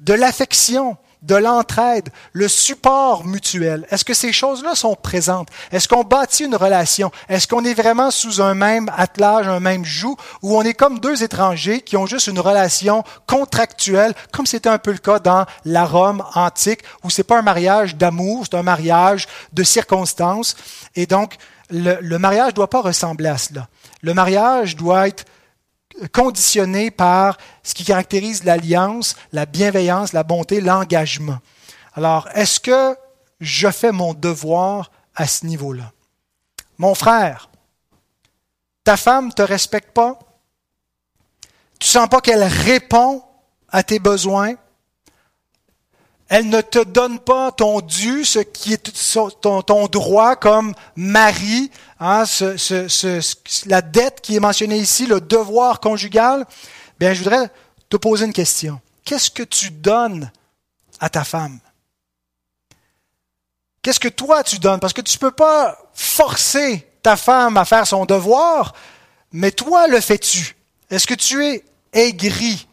de 0.00 0.12
l'affection, 0.12 0.96
de 1.24 1.34
l'entraide, 1.34 2.10
le 2.32 2.48
support 2.48 3.24
mutuel. 3.24 3.86
Est-ce 3.90 4.04
que 4.04 4.14
ces 4.14 4.32
choses-là 4.32 4.74
sont 4.74 4.94
présentes? 4.94 5.48
Est-ce 5.72 5.88
qu'on 5.88 6.04
bâtit 6.04 6.44
une 6.44 6.54
relation? 6.54 7.10
Est-ce 7.28 7.48
qu'on 7.48 7.64
est 7.64 7.74
vraiment 7.74 8.10
sous 8.10 8.42
un 8.42 8.54
même 8.54 8.90
attelage, 8.96 9.48
un 9.48 9.60
même 9.60 9.84
joug, 9.84 10.16
ou 10.42 10.56
on 10.56 10.62
est 10.62 10.74
comme 10.74 11.00
deux 11.00 11.22
étrangers 11.22 11.80
qui 11.80 11.96
ont 11.96 12.06
juste 12.06 12.26
une 12.26 12.40
relation 12.40 13.04
contractuelle, 13.26 14.14
comme 14.32 14.46
c'était 14.46 14.68
un 14.68 14.78
peu 14.78 14.92
le 14.92 14.98
cas 14.98 15.18
dans 15.18 15.46
la 15.64 15.86
Rome 15.86 16.22
antique, 16.34 16.82
où 17.02 17.10
c'est 17.10 17.24
pas 17.24 17.38
un 17.38 17.42
mariage 17.42 17.96
d'amour, 17.96 18.44
c'est 18.44 18.56
un 18.56 18.62
mariage 18.62 19.26
de 19.52 19.62
circonstances. 19.62 20.56
Et 20.94 21.06
donc, 21.06 21.36
le, 21.70 21.96
le 22.00 22.18
mariage 22.18 22.48
ne 22.48 22.56
doit 22.56 22.70
pas 22.70 22.82
ressembler 22.82 23.28
à 23.28 23.38
cela. 23.38 23.68
Le 24.02 24.12
mariage 24.12 24.76
doit 24.76 25.08
être 25.08 25.24
conditionné 26.12 26.90
par 26.90 27.36
ce 27.62 27.74
qui 27.74 27.84
caractérise 27.84 28.44
l'alliance, 28.44 29.16
la 29.32 29.46
bienveillance, 29.46 30.12
la 30.12 30.22
bonté, 30.22 30.60
l'engagement. 30.60 31.38
Alors, 31.94 32.28
est-ce 32.34 32.60
que 32.60 32.96
je 33.40 33.70
fais 33.70 33.92
mon 33.92 34.14
devoir 34.14 34.90
à 35.14 35.26
ce 35.26 35.46
niveau-là? 35.46 35.92
Mon 36.78 36.94
frère, 36.94 37.48
ta 38.82 38.96
femme 38.96 39.28
ne 39.28 39.32
te 39.32 39.42
respecte 39.42 39.92
pas? 39.92 40.18
Tu 41.78 41.88
sens 41.88 42.08
pas 42.08 42.20
qu'elle 42.20 42.42
répond 42.42 43.22
à 43.68 43.82
tes 43.82 43.98
besoins? 43.98 44.54
Elle 46.28 46.48
ne 46.48 46.60
te 46.62 46.82
donne 46.82 47.18
pas 47.18 47.52
ton 47.52 47.80
dû, 47.80 48.24
ce 48.24 48.38
qui 48.38 48.72
est 48.72 49.12
ton, 49.40 49.86
droit 49.86 50.36
comme 50.36 50.74
mari, 50.96 51.70
hein, 52.00 52.24
ce, 52.24 53.68
la 53.68 53.82
dette 53.82 54.20
qui 54.22 54.36
est 54.36 54.40
mentionnée 54.40 54.78
ici, 54.78 55.06
le 55.06 55.20
devoir 55.20 55.80
conjugal. 55.80 56.46
Bien, 56.98 57.12
je 57.12 57.22
voudrais 57.22 57.50
te 57.90 57.96
poser 57.96 58.24
une 58.24 58.32
question. 58.32 58.80
Qu'est-ce 59.04 59.30
que 59.30 59.42
tu 59.42 59.70
donnes 59.70 60.30
à 60.98 61.10
ta 61.10 61.24
femme? 61.24 61.60
Qu'est-ce 63.82 64.00
que 64.00 64.08
toi 64.08 64.42
tu 64.42 64.58
donnes? 64.58 64.80
Parce 64.80 64.94
que 64.94 65.02
tu 65.02 65.16
ne 65.16 65.20
peux 65.20 65.30
pas 65.30 65.78
forcer 65.92 66.88
ta 67.02 67.16
femme 67.16 67.58
à 67.58 67.66
faire 67.66 67.86
son 67.86 68.06
devoir, 68.06 68.74
mais 69.30 69.52
toi 69.52 69.88
le 69.88 70.00
fais-tu? 70.00 70.56
Est-ce 70.88 71.06
que 71.06 71.14
tu 71.14 71.44
es 71.44 71.64
aigri? 71.92 72.66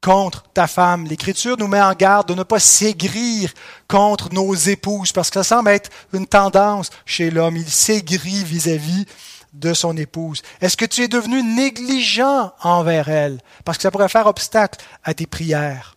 Contre 0.00 0.44
ta 0.54 0.66
femme. 0.66 1.06
L'Écriture 1.06 1.56
nous 1.58 1.66
met 1.66 1.80
en 1.80 1.92
garde 1.92 2.28
de 2.28 2.34
ne 2.34 2.42
pas 2.42 2.58
s'aigrir 2.58 3.52
contre 3.88 4.32
nos 4.32 4.54
épouses, 4.54 5.12
parce 5.12 5.30
que 5.30 5.42
ça 5.42 5.56
semble 5.56 5.70
être 5.70 5.90
une 6.12 6.26
tendance 6.26 6.90
chez 7.04 7.30
l'homme. 7.30 7.56
Il 7.56 7.70
s'aigrit 7.70 8.44
vis-à-vis 8.44 9.06
de 9.52 9.74
son 9.74 9.96
épouse. 9.96 10.42
Est-ce 10.60 10.76
que 10.76 10.84
tu 10.84 11.02
es 11.02 11.08
devenu 11.08 11.42
négligent 11.42 12.52
envers 12.62 13.08
elle, 13.08 13.40
parce 13.64 13.78
que 13.78 13.82
ça 13.82 13.90
pourrait 13.90 14.08
faire 14.08 14.26
obstacle 14.26 14.78
à 15.04 15.12
tes 15.12 15.26
prières? 15.26 15.96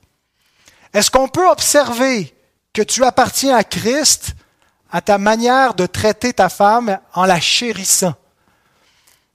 Est-ce 0.94 1.12
qu'on 1.12 1.28
peut 1.28 1.50
observer 1.50 2.36
que 2.74 2.82
tu 2.82 3.04
appartiens 3.04 3.56
à 3.56 3.64
Christ 3.64 4.34
à 4.92 5.02
ta 5.02 5.18
manière 5.18 5.74
de 5.74 5.86
traiter 5.86 6.34
ta 6.34 6.50
femme 6.50 7.00
en 7.14 7.26
la 7.26 7.40
chérissant? 7.40 8.14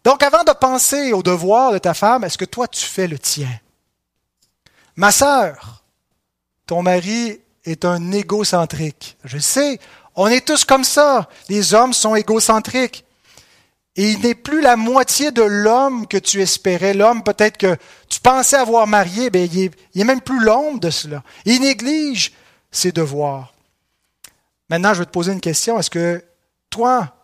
Donc 0.04 0.22
avant 0.22 0.44
de 0.44 0.52
penser 0.52 1.12
au 1.12 1.22
devoir 1.22 1.72
de 1.72 1.78
ta 1.78 1.94
femme, 1.94 2.24
est-ce 2.24 2.38
que 2.38 2.44
toi 2.44 2.68
tu 2.68 2.84
fais 2.84 3.08
le 3.08 3.18
tien? 3.18 3.48
Ma 4.98 5.12
sœur, 5.12 5.84
ton 6.66 6.82
mari 6.82 7.38
est 7.64 7.84
un 7.84 8.10
égocentrique. 8.10 9.16
Je 9.22 9.38
sais, 9.38 9.78
on 10.16 10.26
est 10.26 10.44
tous 10.44 10.64
comme 10.64 10.82
ça. 10.82 11.28
Les 11.48 11.72
hommes 11.72 11.92
sont 11.92 12.16
égocentriques. 12.16 13.04
Et 13.94 14.10
il 14.10 14.20
n'est 14.22 14.34
plus 14.34 14.60
la 14.60 14.74
moitié 14.74 15.30
de 15.30 15.42
l'homme 15.42 16.08
que 16.08 16.16
tu 16.16 16.42
espérais. 16.42 16.94
L'homme 16.94 17.22
peut-être 17.22 17.58
que 17.58 17.76
tu 18.08 18.18
pensais 18.18 18.56
avoir 18.56 18.88
marié, 18.88 19.30
ben, 19.30 19.48
il, 19.52 19.70
est, 20.00 20.04
même 20.04 20.20
plus 20.20 20.40
l'ombre 20.40 20.80
de 20.80 20.90
cela. 20.90 21.22
Il 21.44 21.60
néglige 21.60 22.32
ses 22.72 22.90
devoirs. 22.90 23.54
Maintenant, 24.68 24.94
je 24.94 24.98
vais 24.98 25.06
te 25.06 25.12
poser 25.12 25.30
une 25.30 25.40
question. 25.40 25.78
Est-ce 25.78 25.90
que 25.90 26.24
toi, 26.70 27.14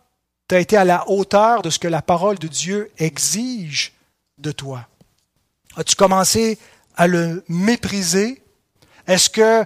tu 0.47 0.55
as 0.55 0.59
été 0.61 0.77
à 0.77 0.85
la 0.85 1.09
hauteur 1.09 1.61
de 1.61 1.69
ce 1.69 1.79
que 1.79 1.89
la 1.89 2.01
parole 2.01 2.39
de 2.39 2.47
Dieu 2.47 2.89
exige 2.97 3.91
de 4.37 4.53
toi? 4.53 4.87
As-tu 5.75 5.97
commencé 5.97 6.57
à 6.95 7.07
le 7.07 7.43
mépriser? 7.47 8.41
Est-ce 9.07 9.29
que 9.29 9.65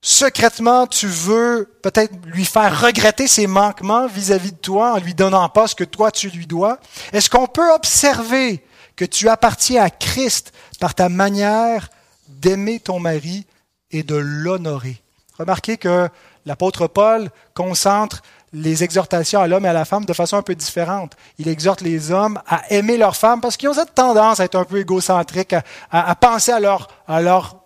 secrètement 0.00 0.86
tu 0.86 1.06
veux 1.06 1.70
peut-être 1.82 2.12
lui 2.26 2.44
faire 2.44 2.80
regretter 2.80 3.28
ses 3.28 3.46
manquements 3.46 4.06
vis-à-vis 4.06 4.52
de 4.52 4.56
toi 4.56 4.94
en 4.94 4.98
lui 4.98 5.14
donnant 5.14 5.48
pas 5.48 5.68
ce 5.68 5.74
que 5.74 5.84
toi 5.84 6.10
tu 6.10 6.28
lui 6.28 6.46
dois? 6.46 6.78
Est-ce 7.12 7.30
qu'on 7.30 7.46
peut 7.46 7.72
observer 7.72 8.64
que 8.96 9.04
tu 9.04 9.28
appartiens 9.28 9.82
à 9.82 9.90
Christ 9.90 10.52
par 10.80 10.94
ta 10.94 11.08
manière 11.08 11.88
d'aimer 12.28 12.80
ton 12.80 12.98
mari 12.98 13.46
et 13.90 14.02
de 14.02 14.16
l'honorer? 14.16 15.00
Remarquez 15.38 15.76
que 15.76 16.08
l'apôtre 16.46 16.86
Paul 16.86 17.30
concentre 17.54 18.22
les 18.52 18.84
exhortations 18.84 19.40
à 19.40 19.46
l'homme 19.46 19.64
et 19.64 19.68
à 19.68 19.72
la 19.72 19.84
femme 19.84 20.04
de 20.04 20.12
façon 20.12 20.36
un 20.36 20.42
peu 20.42 20.54
différente. 20.54 21.14
Il 21.38 21.48
exhorte 21.48 21.80
les 21.80 22.10
hommes 22.10 22.38
à 22.46 22.70
aimer 22.72 22.96
leur 22.96 23.16
femme 23.16 23.40
parce 23.40 23.56
qu'ils 23.56 23.68
ont 23.68 23.74
cette 23.74 23.94
tendance 23.94 24.40
à 24.40 24.44
être 24.44 24.56
un 24.56 24.64
peu 24.64 24.78
égocentriques, 24.78 25.54
à, 25.90 26.14
penser 26.16 26.52
à 26.52 26.60
leur, 26.60 26.88
à 27.08 27.22
leur, 27.22 27.56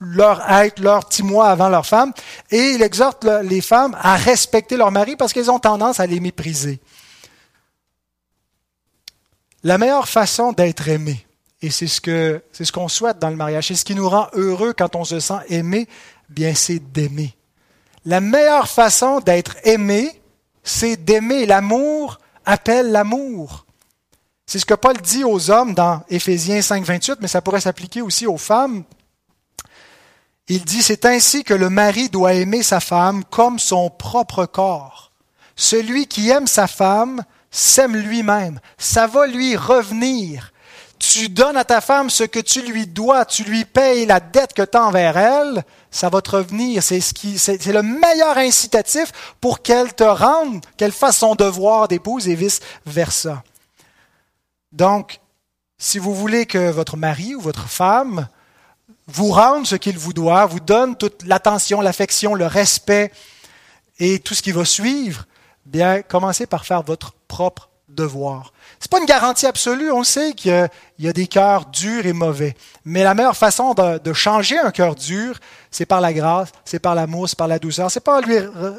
leur 0.00 0.50
être, 0.50 0.80
leur 0.80 1.04
petit 1.06 1.22
avant 1.40 1.68
leur 1.68 1.86
femme. 1.86 2.12
Et 2.50 2.70
il 2.70 2.82
exhorte 2.82 3.24
les 3.24 3.60
femmes 3.60 3.96
à 4.00 4.16
respecter 4.16 4.76
leur 4.76 4.90
mari 4.90 5.14
parce 5.16 5.32
qu'elles 5.32 5.50
ont 5.50 5.60
tendance 5.60 6.00
à 6.00 6.06
les 6.06 6.18
mépriser. 6.18 6.80
La 9.62 9.78
meilleure 9.78 10.08
façon 10.08 10.50
d'être 10.50 10.88
aimé, 10.88 11.24
et 11.60 11.70
c'est 11.70 11.86
ce 11.86 12.00
que 12.00 12.42
c'est 12.50 12.64
ce 12.64 12.72
qu'on 12.72 12.88
souhaite 12.88 13.20
dans 13.20 13.30
le 13.30 13.36
mariage, 13.36 13.68
c'est 13.68 13.76
ce 13.76 13.84
qui 13.84 13.94
nous 13.94 14.08
rend 14.08 14.26
heureux 14.32 14.74
quand 14.76 14.96
on 14.96 15.04
se 15.04 15.20
sent 15.20 15.38
aimé, 15.48 15.86
bien 16.28 16.52
c'est 16.56 16.80
d'aimer. 16.80 17.36
La 18.04 18.20
meilleure 18.20 18.68
façon 18.68 19.20
d'être 19.20 19.56
aimé, 19.62 20.20
c'est 20.62 20.96
d'aimer. 20.96 21.46
L'amour 21.46 22.18
appelle 22.44 22.90
l'amour. 22.90 23.66
C'est 24.46 24.58
ce 24.58 24.66
que 24.66 24.74
Paul 24.74 25.00
dit 25.00 25.24
aux 25.24 25.50
hommes 25.50 25.74
dans 25.74 26.02
Éphésiens 26.08 26.62
5, 26.62 26.84
28, 26.84 27.18
mais 27.20 27.28
ça 27.28 27.40
pourrait 27.40 27.60
s'appliquer 27.60 28.02
aussi 28.02 28.26
aux 28.26 28.36
femmes. 28.36 28.84
Il 30.48 30.64
dit, 30.64 30.82
c'est 30.82 31.06
ainsi 31.06 31.44
que 31.44 31.54
le 31.54 31.70
mari 31.70 32.08
doit 32.08 32.34
aimer 32.34 32.62
sa 32.62 32.80
femme 32.80 33.24
comme 33.24 33.58
son 33.58 33.88
propre 33.90 34.44
corps. 34.44 35.12
Celui 35.56 36.06
qui 36.06 36.30
aime 36.30 36.46
sa 36.46 36.66
femme 36.66 37.22
s'aime 37.50 37.96
lui-même. 37.96 38.60
Ça 38.78 39.06
va 39.06 39.26
lui 39.26 39.56
revenir. 39.56 40.51
Tu 41.14 41.28
donnes 41.28 41.58
à 41.58 41.64
ta 41.64 41.82
femme 41.82 42.08
ce 42.08 42.24
que 42.24 42.38
tu 42.38 42.62
lui 42.62 42.86
dois, 42.86 43.26
tu 43.26 43.44
lui 43.44 43.66
payes 43.66 44.06
la 44.06 44.18
dette 44.18 44.54
que 44.54 44.62
tu 44.62 44.78
as 44.78 44.82
envers 44.82 45.18
elle, 45.18 45.62
ça 45.90 46.08
va 46.08 46.22
te 46.22 46.30
revenir. 46.30 46.82
C'est 46.82 47.02
c'est, 47.02 47.66
le 47.66 47.82
meilleur 47.82 48.38
incitatif 48.38 49.12
pour 49.38 49.60
qu'elle 49.60 49.92
te 49.92 50.04
rende, 50.04 50.64
qu'elle 50.78 50.90
fasse 50.90 51.18
son 51.18 51.34
devoir 51.34 51.86
d'épouse 51.86 52.28
et 52.28 52.34
vice 52.34 52.60
versa. 52.86 53.44
Donc, 54.72 55.20
si 55.76 55.98
vous 55.98 56.14
voulez 56.14 56.46
que 56.46 56.70
votre 56.70 56.96
mari 56.96 57.34
ou 57.34 57.42
votre 57.42 57.68
femme 57.68 58.26
vous 59.06 59.32
rende 59.32 59.66
ce 59.66 59.76
qu'il 59.76 59.98
vous 59.98 60.14
doit, 60.14 60.46
vous 60.46 60.60
donne 60.60 60.96
toute 60.96 61.24
l'attention, 61.24 61.82
l'affection, 61.82 62.34
le 62.34 62.46
respect 62.46 63.12
et 63.98 64.18
tout 64.18 64.32
ce 64.32 64.40
qui 64.40 64.52
va 64.52 64.64
suivre, 64.64 65.26
bien, 65.66 66.00
commencez 66.00 66.46
par 66.46 66.64
faire 66.64 66.82
votre 66.82 67.12
propre 67.28 67.68
devoir. 67.94 68.52
Ce 68.80 68.86
n'est 68.86 68.90
pas 68.90 68.98
une 68.98 69.06
garantie 69.06 69.46
absolue. 69.46 69.92
On 69.92 70.02
sait 70.02 70.32
qu'il 70.32 70.68
y, 70.98 71.08
a 71.08 71.12
des 71.12 71.26
cœurs 71.26 71.66
durs 71.66 72.04
et 72.06 72.12
mauvais. 72.12 72.54
Mais 72.84 73.04
la 73.04 73.14
meilleure 73.14 73.36
façon 73.36 73.74
de, 73.74 74.12
changer 74.12 74.58
un 74.58 74.70
cœur 74.70 74.94
dur, 74.94 75.38
c'est 75.70 75.86
par 75.86 76.00
la 76.00 76.12
grâce, 76.12 76.50
c'est 76.64 76.78
par 76.78 76.94
l'amour, 76.94 77.28
c'est 77.28 77.38
par 77.38 77.48
la 77.48 77.58
douceur. 77.58 77.90
C'est 77.90 78.00
pas 78.00 78.18
en 78.18 78.20
lui 78.20 78.36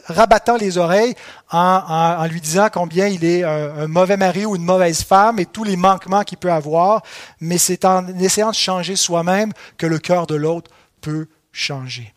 rabattant 0.08 0.58
les 0.58 0.78
oreilles, 0.78 1.16
en, 1.52 2.26
lui 2.30 2.42
disant 2.42 2.68
combien 2.72 3.08
il 3.08 3.24
est 3.24 3.44
un, 3.44 3.88
mauvais 3.88 4.18
mari 4.18 4.46
ou 4.46 4.56
une 4.56 4.66
mauvaise 4.66 5.04
femme 5.04 5.40
et 5.40 5.46
tous 5.46 5.64
les 5.64 5.78
manquements 5.78 6.24
qu'il 6.24 6.38
peut 6.38 6.52
avoir, 6.52 7.02
mais 7.40 7.58
c'est 7.58 7.86
en 7.86 8.08
essayant 8.20 8.50
de 8.50 8.56
changer 8.56 8.96
soi-même 8.96 9.54
que 9.78 9.86
le 9.86 10.00
cœur 10.00 10.28
de 10.28 10.36
l'autre 10.36 10.70
peut 11.02 11.28
changer. 11.52 12.14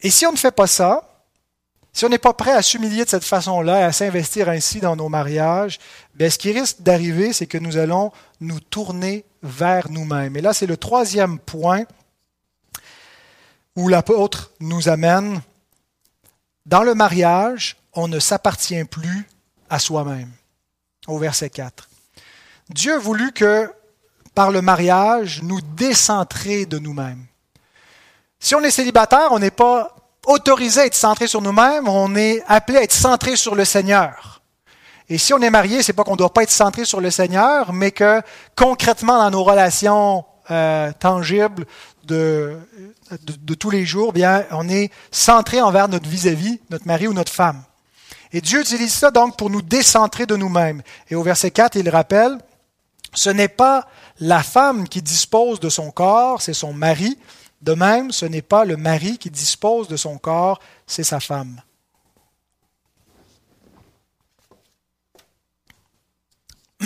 Et 0.00 0.10
si 0.10 0.26
on 0.26 0.32
ne 0.32 0.36
fait 0.36 0.54
pas 0.54 0.66
ça, 0.66 1.13
si 1.94 2.04
on 2.04 2.08
n'est 2.08 2.18
pas 2.18 2.32
prêt 2.32 2.50
à 2.50 2.60
s'humilier 2.60 3.04
de 3.04 3.08
cette 3.08 3.24
façon-là 3.24 3.80
et 3.80 3.84
à 3.84 3.92
s'investir 3.92 4.48
ainsi 4.48 4.80
dans 4.80 4.96
nos 4.96 5.08
mariages, 5.08 5.78
bien, 6.16 6.28
ce 6.28 6.38
qui 6.38 6.50
risque 6.50 6.82
d'arriver, 6.82 7.32
c'est 7.32 7.46
que 7.46 7.56
nous 7.56 7.76
allons 7.76 8.10
nous 8.40 8.58
tourner 8.58 9.24
vers 9.44 9.88
nous-mêmes. 9.88 10.36
Et 10.36 10.40
là, 10.40 10.52
c'est 10.52 10.66
le 10.66 10.76
troisième 10.76 11.38
point 11.38 11.84
où 13.76 13.88
l'apôtre 13.88 14.50
nous 14.58 14.88
amène. 14.88 15.40
Dans 16.66 16.82
le 16.82 16.94
mariage, 16.94 17.76
on 17.92 18.08
ne 18.08 18.18
s'appartient 18.18 18.84
plus 18.84 19.28
à 19.70 19.78
soi-même. 19.78 20.32
Au 21.06 21.18
verset 21.18 21.50
4. 21.50 21.88
Dieu 22.70 22.94
a 22.94 22.98
voulu 22.98 23.30
que, 23.30 23.72
par 24.34 24.50
le 24.50 24.62
mariage, 24.62 25.42
nous 25.44 25.60
décentrer 25.60 26.66
de 26.66 26.80
nous-mêmes. 26.80 27.24
Si 28.40 28.56
on 28.56 28.62
est 28.62 28.72
célibataire, 28.72 29.28
on 29.30 29.38
n'est 29.38 29.52
pas 29.52 29.94
autorisé 30.26 30.82
à 30.82 30.86
être 30.86 30.94
centré 30.94 31.26
sur 31.26 31.40
nous-mêmes, 31.40 31.88
on 31.88 32.14
est 32.16 32.42
appelé 32.46 32.78
à 32.78 32.82
être 32.82 32.92
centré 32.92 33.36
sur 33.36 33.54
le 33.54 33.64
Seigneur. 33.64 34.42
Et 35.08 35.18
si 35.18 35.34
on 35.34 35.40
est 35.40 35.50
marié, 35.50 35.82
c'est 35.82 35.92
pas 35.92 36.04
qu'on 36.04 36.12
ne 36.12 36.16
doit 36.16 36.32
pas 36.32 36.42
être 36.42 36.50
centré 36.50 36.84
sur 36.84 37.00
le 37.00 37.10
Seigneur, 37.10 37.72
mais 37.72 37.90
que 37.90 38.22
concrètement 38.56 39.18
dans 39.18 39.30
nos 39.30 39.44
relations 39.44 40.24
euh, 40.50 40.92
tangibles 40.98 41.66
de, 42.04 42.58
de, 43.22 43.54
tous 43.54 43.70
les 43.70 43.84
jours, 43.84 44.12
bien, 44.12 44.44
on 44.50 44.68
est 44.68 44.90
centré 45.10 45.60
envers 45.60 45.88
notre 45.88 46.08
vis-à-vis, 46.08 46.60
notre 46.70 46.86
mari 46.86 47.06
ou 47.06 47.12
notre 47.12 47.32
femme. 47.32 47.62
Et 48.32 48.40
Dieu 48.40 48.60
utilise 48.60 48.92
ça 48.92 49.10
donc 49.10 49.36
pour 49.36 49.50
nous 49.50 49.62
décentrer 49.62 50.26
de 50.26 50.36
nous-mêmes. 50.36 50.82
Et 51.10 51.14
au 51.14 51.22
verset 51.22 51.50
4, 51.50 51.76
il 51.76 51.88
rappelle, 51.88 52.38
ce 53.12 53.30
n'est 53.30 53.48
pas 53.48 53.86
la 54.20 54.42
femme 54.42 54.88
qui 54.88 55.02
dispose 55.02 55.60
de 55.60 55.68
son 55.68 55.90
corps, 55.90 56.42
c'est 56.42 56.54
son 56.54 56.72
mari, 56.72 57.18
de 57.64 57.72
même, 57.72 58.12
ce 58.12 58.26
n'est 58.26 58.42
pas 58.42 58.66
le 58.66 58.76
mari 58.76 59.16
qui 59.16 59.30
dispose 59.30 59.88
de 59.88 59.96
son 59.96 60.18
corps, 60.18 60.60
c'est 60.86 61.02
sa 61.02 61.18
femme. 61.18 61.62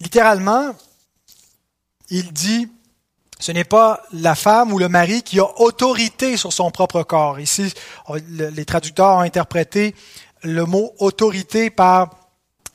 Littéralement, 0.00 0.74
il 2.10 2.34
dit, 2.34 2.68
ce 3.40 3.50
n'est 3.52 3.64
pas 3.64 4.02
la 4.12 4.34
femme 4.34 4.74
ou 4.74 4.78
le 4.78 4.90
mari 4.90 5.22
qui 5.22 5.40
a 5.40 5.58
autorité 5.58 6.36
sur 6.36 6.52
son 6.52 6.70
propre 6.70 7.02
corps. 7.02 7.40
Ici, 7.40 7.72
les 8.28 8.64
traducteurs 8.66 9.16
ont 9.16 9.20
interprété 9.20 9.94
le 10.42 10.66
mot 10.66 10.92
autorité 10.98 11.70
par 11.70 12.10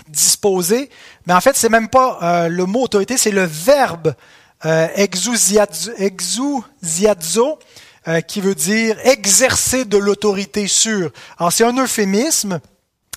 disposer, 0.08 0.90
mais 1.28 1.34
en 1.34 1.42
fait, 1.42 1.56
c'est 1.56 1.70
même 1.70 1.90
pas 1.90 2.18
euh, 2.24 2.48
le 2.48 2.66
mot 2.66 2.82
autorité, 2.82 3.18
c'est 3.18 3.30
le 3.30 3.44
verbe 3.44 4.16
euh, 4.66 4.88
euh, 8.08 8.22
qui 8.22 8.42
veut 8.42 8.56
dire 8.56 8.98
exercer 9.04 9.86
de 9.86 9.98
l'autorité 9.98 10.68
sur. 10.68 11.12
Alors 11.38 11.52
c'est 11.52 11.66
un 11.66 11.78
euphémisme, 11.78 12.60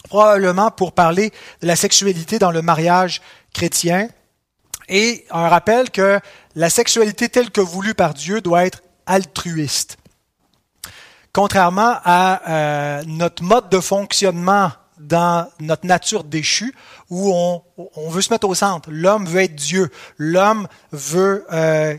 probablement 0.09 0.70
pour 0.70 0.93
parler 0.93 1.32
de 1.61 1.66
la 1.66 1.76
sexualité 1.76 2.38
dans 2.38 2.51
le 2.51 2.62
mariage 2.62 3.22
chrétien, 3.55 4.09
et 4.88 5.24
un 5.30 5.49
rappel 5.49 5.90
que 5.90 6.20
la 6.57 6.68
sexualité 6.68 7.28
telle 7.28 7.51
que 7.51 7.61
voulue 7.61 7.95
par 7.95 8.12
Dieu 8.12 8.40
doit 8.40 8.66
être 8.66 8.82
altruiste. 9.07 9.97
Contrairement 11.32 11.97
à 12.05 12.43
euh, 12.51 13.03
notre 13.07 13.43
mode 13.43 13.70
de 13.70 13.80
fonctionnement 13.80 14.72
dans 15.03 15.48
notre 15.61 15.86
nature 15.86 16.24
déchue 16.24 16.74
où 17.11 17.32
on, 17.32 17.62
on 17.96 18.09
veut 18.09 18.22
se 18.22 18.32
mettre 18.32 18.48
au 18.48 18.55
centre. 18.55 18.88
L'homme 18.90 19.26
veut 19.26 19.42
être 19.42 19.55
Dieu. 19.55 19.90
L'homme 20.16 20.68
veut 20.92 21.44
euh, 21.53 21.96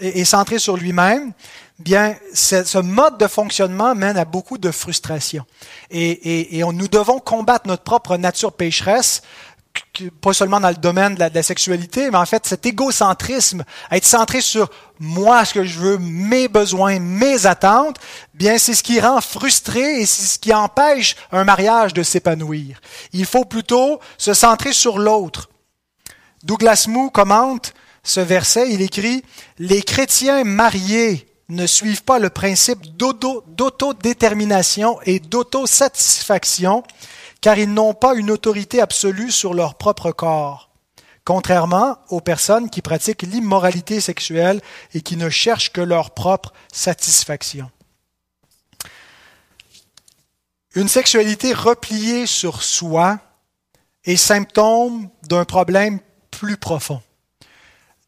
est 0.00 0.24
centré 0.24 0.58
sur 0.58 0.76
lui-même. 0.76 1.32
Bien, 1.78 2.16
ce 2.32 2.78
mode 2.78 3.18
de 3.18 3.26
fonctionnement 3.26 3.94
mène 3.94 4.16
à 4.16 4.24
beaucoup 4.24 4.56
de 4.56 4.70
frustration. 4.70 5.44
Et, 5.90 6.10
et, 6.10 6.56
et 6.56 6.64
on, 6.64 6.72
nous 6.72 6.88
devons 6.88 7.18
combattre 7.18 7.68
notre 7.68 7.82
propre 7.82 8.16
nature 8.16 8.52
pécheresse 8.52 9.20
pas 10.20 10.32
seulement 10.32 10.60
dans 10.60 10.68
le 10.68 10.76
domaine 10.76 11.14
de 11.14 11.30
la, 11.32 11.42
sexualité, 11.42 12.10
mais 12.10 12.18
en 12.18 12.26
fait 12.26 12.46
cet 12.46 12.66
égocentrisme, 12.66 13.64
être 13.90 14.04
centré 14.04 14.40
sur 14.40 14.68
moi, 14.98 15.44
ce 15.44 15.54
que 15.54 15.64
je 15.64 15.78
veux, 15.78 15.98
mes 15.98 16.48
besoins, 16.48 16.98
mes 16.98 17.46
attentes, 17.46 17.96
bien 18.34 18.58
c'est 18.58 18.74
ce 18.74 18.82
qui 18.82 19.00
rend 19.00 19.20
frustré 19.20 20.00
et 20.00 20.06
c'est 20.06 20.26
ce 20.26 20.38
qui 20.38 20.54
empêche 20.54 21.16
un 21.32 21.44
mariage 21.44 21.94
de 21.94 22.02
s'épanouir. 22.02 22.80
Il 23.12 23.26
faut 23.26 23.44
plutôt 23.44 24.00
se 24.18 24.34
centrer 24.34 24.72
sur 24.72 24.98
l'autre. 24.98 25.48
Douglas 26.42 26.86
Moo 26.88 27.10
commente 27.10 27.74
ce 28.02 28.20
verset, 28.20 28.70
il 28.70 28.82
écrit 28.82 29.24
Les 29.58 29.82
chrétiens 29.82 30.44
mariés 30.44 31.26
ne 31.48 31.66
suivent 31.66 32.04
pas 32.04 32.18
le 32.18 32.30
principe 32.30 32.96
d'autodétermination 32.96 34.98
et 35.04 35.20
d'autosatisfaction, 35.20 36.82
car 37.40 37.58
ils 37.58 37.72
n'ont 37.72 37.94
pas 37.94 38.14
une 38.14 38.30
autorité 38.30 38.80
absolue 38.80 39.30
sur 39.30 39.54
leur 39.54 39.76
propre 39.76 40.12
corps, 40.12 40.70
contrairement 41.24 41.98
aux 42.08 42.20
personnes 42.20 42.70
qui 42.70 42.82
pratiquent 42.82 43.22
l'immoralité 43.22 44.00
sexuelle 44.00 44.60
et 44.94 45.00
qui 45.00 45.16
ne 45.16 45.28
cherchent 45.28 45.72
que 45.72 45.80
leur 45.80 46.12
propre 46.12 46.52
satisfaction. 46.72 47.70
Une 50.74 50.88
sexualité 50.88 51.54
repliée 51.54 52.26
sur 52.26 52.62
soi 52.62 53.18
est 54.04 54.16
symptôme 54.16 55.08
d'un 55.22 55.46
problème 55.46 56.00
plus 56.30 56.58
profond. 56.58 57.00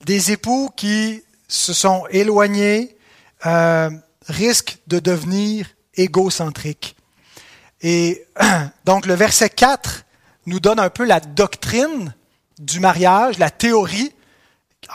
Des 0.04 0.32
époux 0.32 0.70
qui 0.76 1.22
se 1.48 1.72
sont 1.72 2.04
éloignés 2.10 2.96
euh, 3.46 3.90
risquent 4.28 4.78
de 4.86 4.98
devenir 4.98 5.66
égocentriques. 5.94 6.97
Et 7.82 8.26
donc 8.84 9.06
le 9.06 9.14
verset 9.14 9.50
4 9.50 10.04
nous 10.46 10.60
donne 10.60 10.80
un 10.80 10.90
peu 10.90 11.04
la 11.04 11.20
doctrine 11.20 12.14
du 12.58 12.80
mariage, 12.80 13.38
la 13.38 13.50
théorie, 13.50 14.12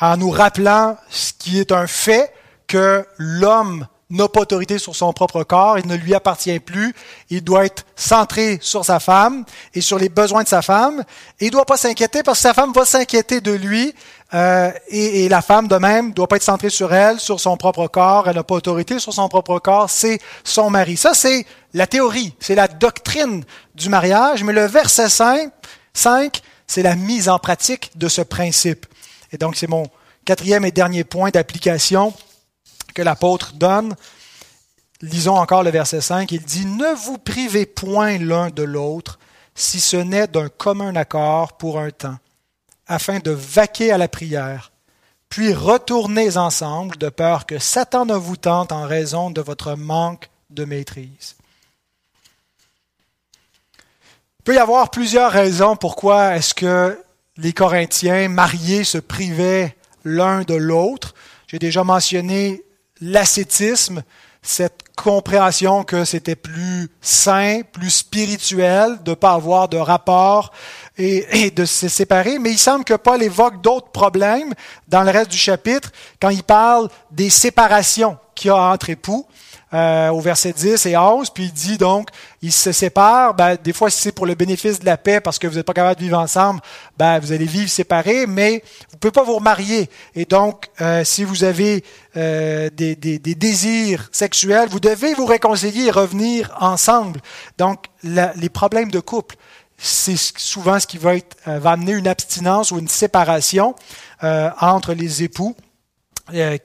en 0.01 0.17
nous 0.17 0.31
rappelant 0.31 0.97
ce 1.09 1.34
qui 1.38 1.59
est 1.59 1.71
un 1.71 1.88
fait 1.88 2.34
que 2.67 3.05
l'homme 3.17 3.88
n'a 4.09 4.27
pas 4.27 4.41
autorité 4.41 4.77
sur 4.77 4.95
son 4.95 5.11
propre 5.13 5.43
corps, 5.43 5.79
il 5.79 5.88
ne 5.88 5.95
lui 5.95 6.13
appartient 6.13 6.59
plus, 6.59 6.93
il 7.29 7.43
doit 7.43 7.65
être 7.65 7.86
centré 7.95 8.59
sur 8.61 8.86
sa 8.86 8.99
femme 8.99 9.43
et 9.73 9.81
sur 9.81 9.97
les 9.97 10.09
besoins 10.09 10.43
de 10.43 10.47
sa 10.47 10.61
femme, 10.61 11.03
et 11.39 11.45
il 11.45 11.47
ne 11.47 11.53
doit 11.53 11.65
pas 11.65 11.77
s'inquiéter 11.77 12.21
parce 12.21 12.39
que 12.39 12.43
sa 12.43 12.53
femme 12.53 12.73
va 12.73 12.86
s'inquiéter 12.86 13.41
de 13.41 13.51
lui, 13.51 13.93
euh, 14.34 14.71
et, 14.88 15.29
la 15.29 15.41
femme 15.41 15.67
de 15.67 15.75
même 15.75 16.11
doit 16.11 16.27
pas 16.27 16.38
être 16.38 16.43
centrée 16.43 16.69
sur 16.69 16.93
elle, 16.93 17.19
sur 17.19 17.39
son 17.39 17.55
propre 17.57 17.88
corps, 17.88 18.27
elle 18.27 18.36
n'a 18.36 18.43
pas 18.43 18.55
autorité 18.55 18.99
sur 18.99 19.13
son 19.13 19.29
propre 19.29 19.59
corps, 19.59 19.89
c'est 19.89 20.19
son 20.43 20.69
mari. 20.69 20.97
Ça, 20.97 21.13
c'est 21.13 21.45
la 21.73 21.88
théorie, 21.88 22.34
c'est 22.39 22.55
la 22.55 22.67
doctrine 22.67 23.43
du 23.75 23.89
mariage, 23.89 24.43
mais 24.43 24.53
le 24.53 24.65
verset 24.65 25.09
5, 25.09 25.51
5 25.93 26.41
c'est 26.67 26.81
la 26.81 26.95
mise 26.95 27.29
en 27.29 27.39
pratique 27.39 27.91
de 27.95 28.07
ce 28.07 28.21
principe. 28.21 28.86
Et 29.31 29.38
donc, 29.38 29.55
c'est 29.55 29.67
mon 29.67 29.86
quatrième 30.25 30.65
et 30.65 30.71
dernier 30.71 31.03
point 31.03 31.29
d'application 31.29 32.13
que 32.95 33.01
l'apôtre 33.01 33.53
donne. 33.53 33.95
Lisons 35.01 35.36
encore 35.36 35.63
le 35.63 35.69
verset 35.69 36.01
5. 36.01 36.31
Il 36.31 36.41
dit, 36.41 36.65
Ne 36.65 36.95
vous 36.95 37.17
privez 37.17 37.65
point 37.65 38.17
l'un 38.17 38.49
de 38.49 38.63
l'autre, 38.63 39.19
si 39.53 39.79
ce 39.79 39.97
n'est 39.97 40.27
d'un 40.27 40.49
commun 40.49 40.95
accord 40.95 41.57
pour 41.57 41.79
un 41.79 41.91
temps, 41.91 42.17
afin 42.88 43.19
de 43.19 43.31
vaquer 43.31 43.91
à 43.91 43.97
la 43.97 44.07
prière, 44.07 44.71
puis 45.29 45.53
retournez 45.53 46.38
ensemble, 46.38 46.97
de 46.97 47.09
peur 47.09 47.45
que 47.45 47.57
Satan 47.57 48.05
ne 48.05 48.13
vous 48.13 48.38
tente 48.38 48.71
en 48.71 48.86
raison 48.86 49.31
de 49.31 49.41
votre 49.41 49.75
manque 49.75 50.29
de 50.51 50.63
maîtrise. 50.63 51.36
Il 54.39 54.43
peut 54.43 54.55
y 54.55 54.59
avoir 54.59 54.91
plusieurs 54.91 55.31
raisons 55.31 55.75
pourquoi 55.75 56.36
est-ce 56.36 56.53
que 56.53 57.01
les 57.38 57.53
Corinthiens 57.53 58.29
mariés 58.29 58.84
se 58.84 58.97
privaient 58.97 59.75
l'un 60.03 60.41
de 60.43 60.53
l'autre. 60.53 61.15
J'ai 61.47 61.59
déjà 61.59 61.84
mentionné 61.84 62.63
l'ascétisme, 63.01 64.03
cette 64.41 64.84
compréhension 64.95 65.84
que 65.84 66.05
c'était 66.05 66.36
plus 66.36 66.89
sain, 67.01 67.61
plus 67.71 67.89
spirituel 67.89 69.01
de 69.03 69.11
ne 69.11 69.15
pas 69.15 69.34
avoir 69.34 69.69
de 69.69 69.77
rapport 69.77 70.51
et, 70.97 71.51
de 71.51 71.65
se 71.65 71.87
séparer. 71.87 72.39
Mais 72.39 72.51
il 72.51 72.57
semble 72.57 72.85
que 72.85 72.93
Paul 72.93 73.21
évoque 73.23 73.61
d'autres 73.61 73.91
problèmes 73.91 74.53
dans 74.87 75.03
le 75.03 75.11
reste 75.11 75.31
du 75.31 75.37
chapitre 75.37 75.91
quand 76.21 76.29
il 76.29 76.43
parle 76.43 76.89
des 77.11 77.29
séparations 77.29 78.17
qu'il 78.35 78.49
y 78.49 78.51
a 78.51 78.57
entre 78.57 78.89
époux. 78.89 79.25
Euh, 79.73 80.09
au 80.09 80.19
verset 80.19 80.53
10 80.53 80.85
et 80.85 80.95
11, 80.95 81.31
puis 81.31 81.45
il 81.45 81.51
dit 81.51 81.79
donc, 81.79 82.09
ils 82.43 82.51
se 82.51 82.71
séparent, 82.71 83.33
ben, 83.33 83.57
des 83.63 83.73
fois 83.73 83.89
si 83.89 83.99
c'est 84.01 84.11
pour 84.11 84.27
le 84.27 84.35
bénéfice 84.35 84.79
de 84.79 84.85
la 84.85 84.97
paix, 84.97 85.19
parce 85.19 85.39
que 85.39 85.47
vous 85.47 85.55
n'êtes 85.55 85.65
pas 85.65 85.73
capable 85.73 85.95
de 85.95 86.03
vivre 86.03 86.19
ensemble, 86.19 86.61
ben, 86.95 87.17
vous 87.17 87.31
allez 87.31 87.47
vivre 87.47 87.67
séparés, 87.71 88.27
mais 88.27 88.61
vous 88.89 88.97
ne 88.97 88.99
pouvez 88.99 89.11
pas 89.11 89.23
vous 89.23 89.33
remarier. 89.33 89.89
Et 90.13 90.25
donc, 90.25 90.69
euh, 90.79 91.03
si 91.03 91.23
vous 91.23 91.43
avez 91.43 91.83
euh, 92.17 92.69
des, 92.71 92.95
des, 92.95 93.17
des, 93.17 93.33
désirs 93.33 94.09
sexuels, 94.11 94.69
vous 94.69 94.79
devez 94.79 95.15
vous 95.15 95.25
réconcilier 95.25 95.85
et 95.85 95.91
revenir 95.91 96.55
ensemble. 96.59 97.19
Donc, 97.57 97.85
les 98.03 98.49
problèmes 98.49 98.91
de 98.91 98.99
couple, 98.99 99.37
c'est 99.86 100.17
souvent 100.17 100.79
ce 100.79 100.88
qui 100.88 100.97
va, 100.97 101.15
être, 101.15 101.38
va 101.45 101.71
amener 101.71 101.91
une 101.91 102.07
abstinence 102.07 102.71
ou 102.71 102.79
une 102.79 102.88
séparation 102.88 103.75
entre 104.21 104.93
les 104.93 105.23
époux. 105.23 105.55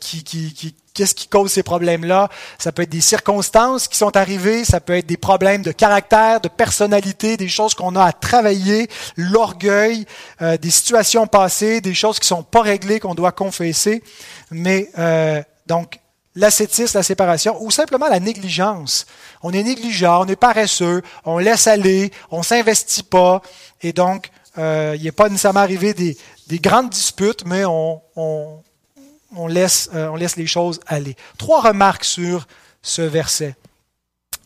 qui, 0.01 0.23
qui, 0.23 0.55
qui, 0.55 0.75
Qu'est-ce 0.99 1.15
qui 1.15 1.29
cause 1.29 1.53
ces 1.53 1.63
problèmes-là? 1.63 2.29
Ça 2.59 2.73
peut 2.73 2.83
être 2.83 2.91
des 2.91 3.01
circonstances 3.01 3.87
qui 3.87 3.97
sont 3.97 4.17
arrivées, 4.17 4.65
ça 4.65 4.81
peut 4.81 4.97
être 4.97 5.07
des 5.07 5.17
problèmes 5.17 5.63
de 5.63 5.71
caractère, 5.71 6.41
de 6.41 6.49
personnalité, 6.49 7.37
des 7.37 7.47
choses 7.47 7.75
qu'on 7.75 7.95
a 7.95 8.03
à 8.03 8.11
travailler, 8.11 8.89
l'orgueil, 9.17 10.07
euh, 10.43 10.57
des 10.57 10.71
situations 10.71 11.29
passées, 11.29 11.81
des 11.81 11.95
choses 11.95 12.19
qui 12.19 12.27
sont 12.27 12.43
pas 12.43 12.63
réglées, 12.63 12.99
qu'on 12.99 13.15
doit 13.15 13.31
confesser. 13.31 14.03
Mais 14.51 14.91
euh, 14.99 15.41
donc, 15.69 16.01
l'ascétisme, 16.39 16.97
la 16.97 17.03
séparation, 17.03 17.61
ou 17.61 17.71
simplement 17.71 18.09
la 18.09 18.21
négligence. 18.21 19.07
On 19.43 19.53
est 19.53 19.63
négligent, 19.63 20.23
on 20.23 20.27
est 20.27 20.37
paresseux, 20.37 21.03
on 21.25 21.39
laisse 21.39 21.67
aller, 21.67 22.13
on 22.31 22.43
s'investit 22.43 23.03
pas, 23.03 23.43
et 23.83 23.93
donc, 23.93 24.31
euh, 24.57 24.95
il 24.97 25.03
n'est 25.03 25.13
pas 25.13 25.29
nécessairement 25.29 25.61
arrivé 25.61 25.95
des, 25.95 26.17
des 26.47 26.59
grandes 26.59 26.91
disputes, 26.91 27.45
mais 27.45 27.65
euh, 27.65 27.95
on 28.17 29.47
laisse 29.49 29.91
les 30.37 30.47
choses 30.47 30.81
aller. 30.87 31.17
Trois 31.39 31.61
remarques 31.61 32.05
sur 32.05 32.47
ce 32.83 33.03
verset. 33.03 33.57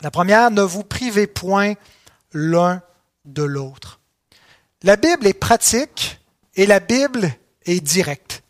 La 0.01 0.11
première, 0.11 0.51
ne 0.51 0.63
vous 0.63 0.85
privez 0.85 1.27
point 1.27 1.75
l'un 2.33 2.83
de 3.27 3.43
l'autre. 3.43 4.01
La 4.83 4.97
Bible 4.97 5.27
est 5.27 5.35
pratique 5.35 6.21
et 6.57 6.67
la 6.67 6.81
Bible 6.81 7.31
est 7.67 7.81
directe. 7.81 8.42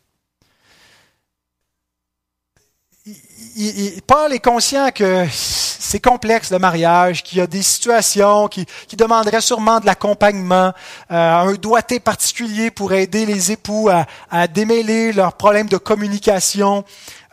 Paul 4.06 4.32
est 4.32 4.40
conscient 4.40 4.90
que 4.90 5.26
c'est 5.30 6.00
complexe 6.00 6.50
le 6.50 6.58
mariage, 6.58 7.22
qu'il 7.22 7.38
y 7.38 7.40
a 7.40 7.46
des 7.46 7.62
situations 7.62 8.48
qui, 8.48 8.64
qui 8.88 8.96
demanderaient 8.96 9.42
sûrement 9.42 9.78
de 9.78 9.86
l'accompagnement, 9.86 10.72
euh, 11.10 11.34
un 11.34 11.52
doigté 11.54 12.00
particulier 12.00 12.70
pour 12.70 12.92
aider 12.92 13.26
les 13.26 13.52
époux 13.52 13.90
à, 13.90 14.06
à 14.30 14.46
démêler 14.46 15.12
leurs 15.12 15.34
problèmes 15.34 15.68
de 15.68 15.76
communication. 15.76 16.84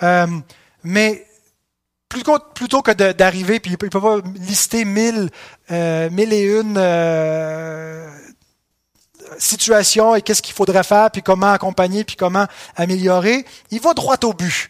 Euh, 0.03 0.27
mais 0.83 1.25
plutôt, 2.09 2.39
plutôt 2.53 2.81
que 2.81 2.91
d'arriver, 2.91 3.59
puis 3.59 3.71
il 3.71 3.77
peut 3.77 3.89
pas 3.89 4.17
lister 4.35 4.83
mille, 4.83 5.29
euh, 5.71 6.09
mille 6.09 6.33
et 6.33 6.41
une 6.41 6.75
euh, 6.77 8.09
situations 9.37 10.15
et 10.15 10.21
qu'est-ce 10.21 10.41
qu'il 10.41 10.55
faudrait 10.55 10.83
faire, 10.83 11.11
puis 11.11 11.21
comment 11.21 11.51
accompagner, 11.51 12.03
puis 12.03 12.15
comment 12.15 12.47
améliorer, 12.75 13.45
il 13.71 13.79
va 13.79 13.93
droit 13.93 14.17
au 14.23 14.33
but. 14.33 14.69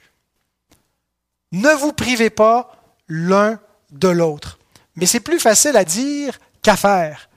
Ne 1.51 1.69
vous 1.69 1.93
privez 1.93 2.29
pas 2.29 2.71
l'un 3.07 3.59
de 3.91 4.07
l'autre. 4.07 4.59
Mais 4.95 5.05
c'est 5.05 5.19
plus 5.19 5.39
facile 5.39 5.77
à 5.77 5.85
dire 5.85 6.39
qu'à 6.61 6.75
faire. 6.75 7.29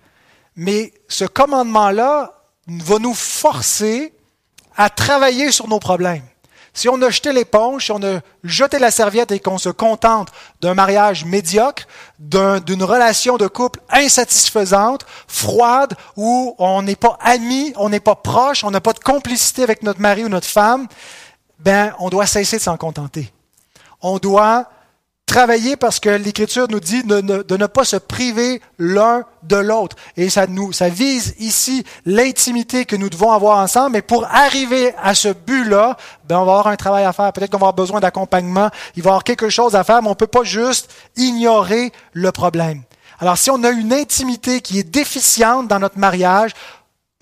Mais 0.56 0.92
ce 1.08 1.24
commandement-là 1.24 2.42
va 2.66 2.98
nous 2.98 3.14
forcer 3.14 4.12
à 4.76 4.90
travailler 4.90 5.50
sur 5.50 5.68
nos 5.68 5.78
problèmes. 5.78 6.24
Si 6.74 6.88
on 6.88 7.00
a 7.02 7.10
jeté 7.10 7.32
l'éponge, 7.32 7.84
si 7.84 7.92
on 7.92 8.02
a 8.02 8.20
jeté 8.44 8.78
la 8.78 8.90
serviette 8.90 9.30
et 9.30 9.40
qu'on 9.40 9.58
se 9.58 9.68
contente 9.68 10.28
d'un 10.62 10.72
mariage 10.72 11.26
médiocre, 11.26 11.86
d'une 12.18 12.82
relation 12.82 13.36
de 13.36 13.46
couple 13.46 13.80
insatisfaisante, 13.90 15.04
froide, 15.28 15.94
où 16.16 16.54
on 16.58 16.80
n'est 16.80 16.96
pas 16.96 17.18
amis, 17.20 17.74
on 17.76 17.90
n'est 17.90 18.00
pas 18.00 18.14
proche, 18.14 18.64
on 18.64 18.70
n'a 18.70 18.80
pas 18.80 18.94
de 18.94 19.00
complicité 19.00 19.62
avec 19.62 19.82
notre 19.82 20.00
mari 20.00 20.24
ou 20.24 20.30
notre 20.30 20.46
femme, 20.46 20.86
ben, 21.58 21.94
on 21.98 22.08
doit 22.08 22.26
cesser 22.26 22.56
de 22.56 22.62
s'en 22.62 22.78
contenter. 22.78 23.30
On 24.02 24.18
doit 24.18 24.66
travailler 25.32 25.76
parce 25.76 25.98
que 25.98 26.10
l'Écriture 26.10 26.66
nous 26.68 26.80
dit 26.80 27.02
de, 27.04 27.56
ne 27.56 27.66
pas 27.66 27.84
se 27.84 27.96
priver 27.96 28.60
l'un 28.78 29.24
de 29.44 29.56
l'autre. 29.56 29.96
Et 30.16 30.28
ça, 30.28 30.46
nous, 30.46 30.72
ça 30.72 30.90
vise 30.90 31.34
ici 31.38 31.84
l'intimité 32.04 32.84
que 32.84 32.96
nous 32.96 33.08
devons 33.08 33.32
avoir 33.32 33.58
ensemble. 33.58 33.92
Mais 33.92 34.02
pour 34.02 34.26
arriver 34.26 34.94
à 35.02 35.14
ce 35.14 35.28
but-là, 35.28 35.96
ben, 36.28 36.38
on 36.38 36.44
va 36.44 36.52
avoir 36.52 36.66
un 36.66 36.76
travail 36.76 37.04
à 37.04 37.12
faire. 37.14 37.32
Peut-être 37.32 37.50
qu'on 37.50 37.58
va 37.58 37.68
avoir 37.68 37.72
besoin 37.72 38.00
d'accompagnement. 38.00 38.68
Il 38.94 39.02
va 39.02 39.08
y 39.08 39.10
avoir 39.10 39.24
quelque 39.24 39.48
chose 39.48 39.74
à 39.74 39.84
faire, 39.84 40.02
mais 40.02 40.08
on 40.08 40.12
ne 40.12 40.16
peut 40.16 40.26
pas 40.26 40.44
juste 40.44 40.92
ignorer 41.16 41.92
le 42.12 42.30
problème. 42.30 42.82
Alors, 43.18 43.38
si 43.38 43.50
on 43.50 43.62
a 43.64 43.70
une 43.70 43.92
intimité 43.92 44.60
qui 44.60 44.80
est 44.80 44.90
déficiente 44.90 45.68
dans 45.68 45.78
notre 45.78 45.98
mariage, 45.98 46.52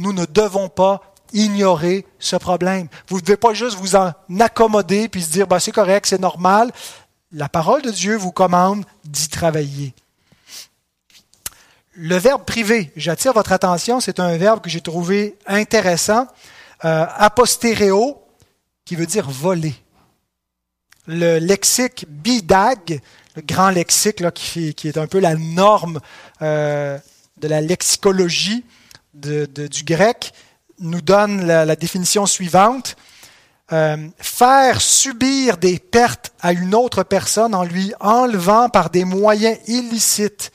nous 0.00 0.12
ne 0.12 0.24
devons 0.24 0.68
pas 0.68 1.09
ignorer 1.32 2.06
ce 2.18 2.36
problème. 2.36 2.88
Vous 3.08 3.16
ne 3.16 3.22
devez 3.22 3.36
pas 3.36 3.54
juste 3.54 3.76
vous 3.76 3.96
en 3.96 4.12
accommoder 4.38 5.08
puis 5.08 5.22
se 5.22 5.30
dire, 5.30 5.46
ben, 5.46 5.58
c'est 5.58 5.72
correct, 5.72 6.06
c'est 6.06 6.20
normal 6.20 6.72
la 7.32 7.48
parole 7.48 7.82
de 7.82 7.90
Dieu 7.90 8.16
vous 8.16 8.32
commande 8.32 8.84
d'y 9.04 9.28
travailler. 9.28 9.94
Le 11.92 12.16
verbe 12.16 12.44
privé, 12.44 12.92
j'attire 12.96 13.32
votre 13.32 13.52
attention, 13.52 14.00
c'est 14.00 14.20
un 14.20 14.36
verbe 14.36 14.60
que 14.60 14.70
j'ai 14.70 14.80
trouvé 14.80 15.36
intéressant. 15.46 16.26
Euh, 16.84 17.06
apostéréo, 17.16 18.22
qui 18.84 18.96
veut 18.96 19.06
dire 19.06 19.28
voler. 19.30 19.74
Le 21.06 21.38
lexique 21.38 22.06
bidag, 22.08 23.00
le 23.36 23.42
grand 23.42 23.70
lexique 23.70 24.20
là, 24.20 24.30
qui, 24.30 24.74
est 24.84 24.96
un 24.96 25.06
peu 25.06 25.20
la 25.20 25.34
norme 25.34 26.00
euh, 26.42 26.98
de 27.36 27.48
la 27.48 27.60
lexicologie 27.60 28.64
du 29.12 29.84
grec, 29.84 30.32
nous 30.80 31.00
donne 31.00 31.46
la 31.46 31.76
définition 31.76 32.26
suivante. 32.26 32.96
Euh, 33.72 34.08
faire 34.18 34.80
subir 34.80 35.56
des 35.56 35.78
pertes 35.78 36.32
à 36.40 36.52
une 36.52 36.74
autre 36.74 37.04
personne 37.04 37.54
en 37.54 37.62
lui 37.62 37.92
enlevant 38.00 38.68
par 38.68 38.90
des 38.90 39.04
moyens 39.04 39.58
illicites, 39.68 40.50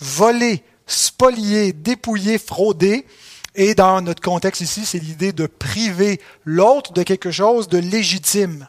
voler, 0.00 0.64
spolier, 0.84 1.72
dépouiller, 1.72 2.38
frauder. 2.38 3.06
Et 3.54 3.76
dans 3.76 4.02
notre 4.02 4.20
contexte 4.20 4.62
ici, 4.62 4.84
c'est 4.84 4.98
l'idée 4.98 5.32
de 5.32 5.46
priver 5.46 6.20
l'autre 6.44 6.92
de 6.92 7.04
quelque 7.04 7.30
chose 7.30 7.68
de 7.68 7.78
légitime. 7.78 8.66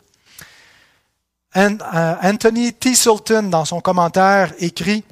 Euh, 1.55 2.15
Anthony 2.21 2.75
Sultan, 2.93 3.43
dans 3.43 3.65
son 3.65 3.81
commentaire, 3.81 4.53
écrit 4.59 5.03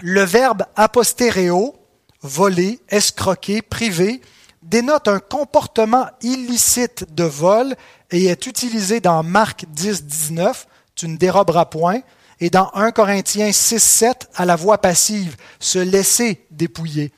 Le 0.00 0.22
verbe 0.22 0.64
apostéréo, 0.74 1.76
voler, 2.22 2.80
escroquer, 2.88 3.62
priver, 3.62 4.20
dénote 4.62 5.08
un 5.08 5.20
comportement 5.20 6.06
illicite 6.22 7.14
de 7.14 7.24
vol 7.24 7.74
et 8.10 8.26
est 8.26 8.46
utilisé 8.46 9.00
dans 9.00 9.22
Marc 9.22 9.64
10, 9.68 10.04
19, 10.04 10.66
tu 10.94 11.08
ne 11.08 11.16
déroberas 11.16 11.66
point, 11.66 12.00
et 12.40 12.50
dans 12.50 12.70
1 12.74 12.92
Corinthiens 12.92 13.52
6, 13.52 13.78
7, 13.78 14.30
à 14.34 14.44
la 14.44 14.56
voix 14.56 14.78
passive, 14.78 15.36
se 15.58 15.78
laisser 15.78 16.46
dépouiller. 16.50 17.12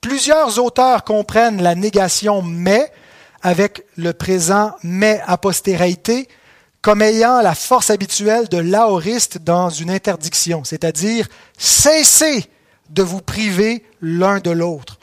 Plusieurs 0.00 0.62
auteurs 0.62 1.04
comprennent 1.04 1.62
la 1.62 1.74
négation 1.74 2.42
mais 2.42 2.90
avec 3.42 3.84
le 3.96 4.12
présent 4.12 4.72
mais 4.82 5.20
a 5.26 5.38
comme 6.82 7.02
ayant 7.02 7.40
la 7.40 7.54
force 7.54 7.90
habituelle 7.90 8.48
de 8.48 8.58
l'aoriste 8.58 9.38
dans 9.38 9.70
une 9.70 9.90
interdiction, 9.90 10.62
c'est-à-dire 10.62 11.26
cessez 11.58 12.44
de 12.90 13.02
vous 13.02 13.20
priver 13.20 13.84
l'un 14.00 14.38
de 14.38 14.50
l'autre. 14.50 14.98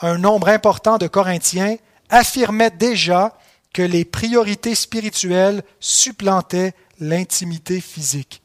Un 0.00 0.18
nombre 0.18 0.48
important 0.48 0.98
de 0.98 1.06
Corinthiens 1.06 1.76
affirmait 2.10 2.70
déjà 2.70 3.36
que 3.72 3.82
les 3.82 4.04
priorités 4.04 4.74
spirituelles 4.74 5.62
supplantaient 5.80 6.74
l'intimité 7.00 7.80
physique. 7.80 8.42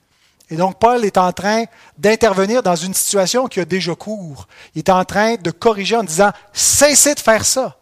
Et 0.50 0.58
donc 0.58 0.80
Paul 0.80 1.06
est 1.06 1.18
en 1.18 1.32
train 1.32 1.64
d'intervenir 1.98 2.64
dans 2.64 2.76
une 2.76 2.94
situation 2.94 3.48
qui 3.48 3.60
a 3.62 3.66
déjà 3.66 3.96
cours. 3.96 4.48
Il 4.76 4.80
est 4.80 4.90
en 4.90 5.06
train 5.06 5.36
de 5.36 5.52
corriger 5.52 5.96
en 5.96 6.04
disant, 6.04 6.32
cessez 6.52 7.16
de 7.16 7.20
faire 7.20 7.46
ça. 7.46 7.78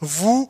Vous 0.00 0.48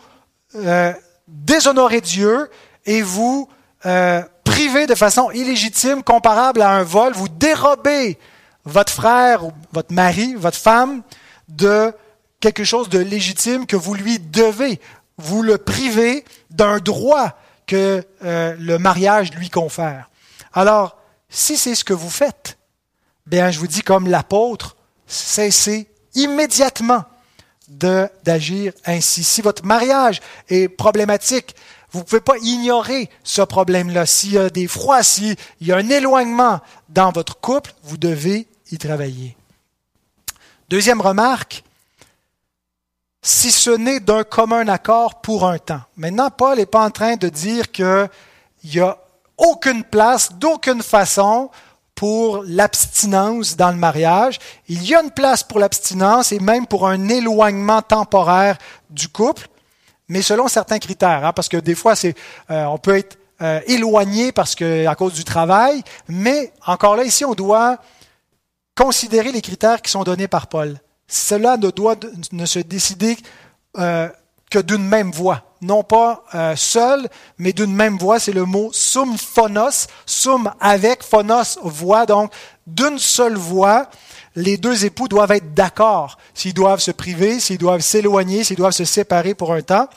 euh, 0.55 0.93
déshonorez 1.29 2.03
Dieu 2.03 2.51
et 2.85 3.01
vous 3.01 3.49
euh, 3.87 4.23
privez 4.45 4.87
de 4.87 4.95
façon 4.95 5.31
illégitime, 5.31 6.03
comparable 6.03 6.61
à 6.61 6.71
un 6.71 6.83
vol, 6.83 7.15
vous 7.15 7.29
dérobez 7.29 8.19
votre 8.65 8.93
frère 8.93 9.47
ou 9.47 9.53
votre 9.73 9.93
mari, 9.93 10.35
votre 10.35 10.59
femme, 10.59 11.03
de 11.49 11.93
quelque 12.43 12.65
chose 12.65 12.89
de 12.89 12.99
légitime 12.99 13.67
que 13.67 13.77
vous 13.77 13.95
lui 13.95 14.19
devez. 14.19 14.81
Vous 15.17 15.43
le 15.43 15.59
privez 15.59 16.25
d'un 16.51 16.79
droit 16.79 17.39
que 17.67 18.05
euh, 18.25 18.57
le 18.59 18.79
mariage 18.79 19.33
lui 19.33 19.49
confère. 19.49 20.11
Alors, 20.53 20.99
si 21.31 21.57
c'est 21.57 21.77
ce 21.77 21.85
que 21.85 21.95
vous 21.95 22.11
faites, 22.11 22.59
bien, 23.27 23.51
je 23.53 23.61
vous 23.61 23.69
dis 23.69 23.83
comme 23.83 24.09
l'apôtre, 24.09 24.77
cessez 25.07 25.89
immédiatement 26.15 27.05
d'agir 27.69 28.73
ainsi. 28.85 29.23
Si 29.23 29.41
votre 29.41 29.65
mariage 29.65 30.21
est 30.49 30.69
problématique, 30.69 31.55
vous 31.93 32.01
ne 32.01 32.05
pouvez 32.05 32.21
pas 32.21 32.37
ignorer 32.43 33.09
ce 33.23 33.43
problème-là. 33.43 34.05
S'il 34.05 34.33
y 34.33 34.39
a 34.39 34.51
des 34.51 34.67
froids, 34.67 35.05
s'il 35.05 35.37
y 35.61 35.71
a 35.71 35.77
un 35.77 35.89
éloignement 35.89 36.61
dans 36.89 37.13
votre 37.13 37.39
couple, 37.39 37.73
vous 37.85 37.97
devez 37.99 38.49
y 38.73 38.79
travailler. 38.79 39.37
Deuxième 40.69 41.01
remarque, 41.01 41.63
si 43.23 43.53
ce 43.53 43.71
n'est 43.71 44.01
d'un 44.01 44.25
commun 44.25 44.67
accord 44.67 45.21
pour 45.21 45.47
un 45.47 45.59
temps. 45.59 45.83
Maintenant, 45.97 46.29
Paul 46.31 46.59
n'est 46.59 46.67
pas 46.67 46.85
en 46.85 46.91
train 46.91 47.15
de 47.15 47.29
dire 47.29 47.71
qu'il 47.71 48.09
n'y 48.65 48.81
a 48.81 48.99
aucune 49.39 49.85
place, 49.85 50.33
d'aucune 50.33 50.83
façon 50.83 51.51
pour 51.95 52.43
l'abstinence 52.45 53.57
dans 53.57 53.71
le 53.71 53.77
mariage. 53.77 54.41
Il 54.69 54.85
y 54.85 54.95
a 54.95 55.03
une 55.03 55.13
place 55.13 55.45
pour 55.45 55.61
l'abstinence 55.61 56.33
et 56.33 56.41
même 56.41 56.67
pour 56.67 56.89
un 56.89 57.09
éloignement 57.09 57.81
temporaire 57.81 58.59
du 58.91 59.09
couple, 59.09 59.47
mais 60.09 60.21
selon 60.21 60.49
certains 60.49 60.81
critères, 60.81 61.25
hein, 61.25 61.33
parce 61.33 61.49
que 61.49 61.59
des 61.59 61.77
fois, 61.77 61.95
euh, 62.05 62.65
on 62.65 62.79
peut 62.79 62.97
être 62.97 63.19
euh, 63.41 63.61
éloigné 63.67 64.33
parce 64.33 64.57
à 64.61 64.95
cause 64.97 65.15
du 65.15 65.25
travail, 65.25 65.83
mais 66.09 66.53
encore 66.67 66.97
là, 66.97 67.05
ici, 67.05 67.25
on 67.25 67.35
doit 67.35 67.79
considérer 68.77 69.31
les 69.31 69.43
critères 69.43 69.81
qui 69.81 69.91
sont 69.91 70.03
donnés 70.03 70.29
par 70.29 70.49
Paul. 70.49 70.81
Cela 71.13 71.59
ne 71.59 71.71
doit 71.71 71.97
ne 72.33 72.47
se 72.47 72.59
décider 72.59 73.19
euh, 73.77 74.09
que 74.51 74.59
d'une 74.59 74.85
même 74.85 75.11
voix 75.11 75.45
non 75.63 75.85
pas 75.85 76.25
euh, 76.35 76.57
seul, 76.57 77.09
mais 77.39 77.53
d'une 77.53 77.73
même 77.73 77.97
voix. 77.97 78.19
C'est 78.19 78.33
le 78.33 78.45
mot 78.45 78.71
sum 78.73 79.17
phonos, 79.17 79.87
sum 80.05 80.53
avec, 80.61 81.03
phonos 81.03 81.59
voix. 81.63 82.05
Donc, 82.05 82.33
d'une 82.67 82.99
seule 82.99 83.37
voix, 83.37 83.89
les 84.35 84.57
deux 84.57 84.85
époux 84.85 85.09
doivent 85.09 85.31
être 85.31 85.55
d'accord 85.55 86.19
s'ils 86.35 86.55
doivent 86.55 86.81
se 86.81 86.91
priver, 86.91 87.41
s'ils 87.41 87.59
doivent 87.59 87.81
s'éloigner, 87.81 88.45
s'ils 88.45 88.57
doivent 88.57 88.73
se 88.73 88.85
séparer 88.85 89.35
pour 89.35 89.53
un 89.53 89.63
temps. 89.63 89.89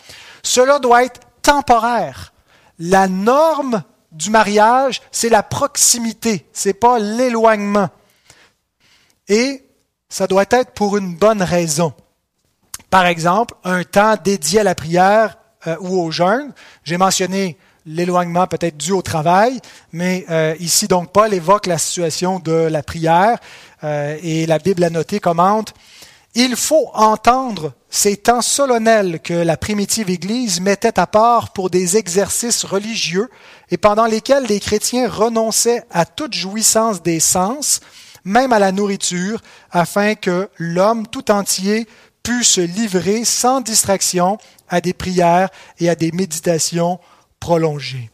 Cela 0.44 0.80
doit 0.80 1.04
être 1.04 1.22
temporaire. 1.42 2.32
La 2.78 3.08
norme 3.08 3.84
du 4.12 4.30
mariage, 4.30 5.02
c'est 5.12 5.30
la 5.30 5.44
proximité, 5.44 6.48
c'est 6.54 6.74
pas 6.74 7.00
l'éloignement. 7.00 7.90
Et 9.28 9.65
ça 10.16 10.28
doit 10.28 10.46
être 10.52 10.72
pour 10.72 10.96
une 10.96 11.14
bonne 11.14 11.44
raison. 11.44 11.92
Par 12.90 13.06
exemple, 13.06 13.54
un 13.66 13.84
temps 13.84 14.16
dédié 14.24 14.62
à 14.62 14.64
la 14.64 14.74
prière 14.74 15.38
euh, 15.68 15.76
ou 15.82 16.00
au 16.02 16.10
jeûne. 16.10 16.54
J'ai 16.86 16.96
mentionné 16.96 17.58
l'éloignement 17.86 18.48
peut-être 18.48 18.78
dû 18.78 18.94
au 18.94 19.02
travail, 19.02 19.60
mais 19.92 20.26
euh, 20.30 20.56
ici 20.62 20.88
donc 20.88 21.12
Paul 21.12 21.34
évoque 21.34 21.66
la 21.66 21.78
situation 21.78 22.40
de 22.40 22.54
la 22.54 22.82
prière 22.82 23.40
euh, 23.84 24.18
et 24.24 24.46
la 24.46 24.58
Bible 24.58 24.86
a 24.86 24.90
noté 24.90 25.20
commente 25.20 25.74
il 26.36 26.58
faut 26.58 26.90
entendre 26.94 27.72
ces 27.90 28.18
temps 28.18 28.42
solennels 28.42 29.22
que 29.22 29.34
la 29.34 29.56
primitive 29.56 30.10
Église 30.10 30.60
mettait 30.60 31.00
à 31.00 31.08
part 31.08 31.54
pour 31.54 31.70
des 31.70 31.96
exercices 31.96 32.66
religieux 32.66 33.30
et 33.72 33.78
pendant 33.78 34.06
lesquels 34.06 34.44
les 34.44 34.60
chrétiens 34.60 35.10
renonçaient 35.10 35.86
à 35.92 36.06
toute 36.06 36.34
jouissance 36.34 37.02
des 37.02 37.22
sens, 37.22 37.80
même 38.26 38.52
à 38.52 38.60
la 38.60 38.72
nourriture, 38.72 39.40
afin 39.72 40.16
que 40.16 40.50
l'homme 40.58 41.08
tout 41.08 41.32
entier 41.32 41.88
pût 42.24 42.44
se 42.44 42.62
livrer 42.62 43.24
sans 43.24 43.62
distraction 43.62 44.38
à 44.68 44.82
des 44.82 44.94
prières 44.94 45.50
et 45.80 45.90
à 45.90 45.96
des 45.96 46.12
méditations 46.12 47.00
prolongées. 47.40 48.10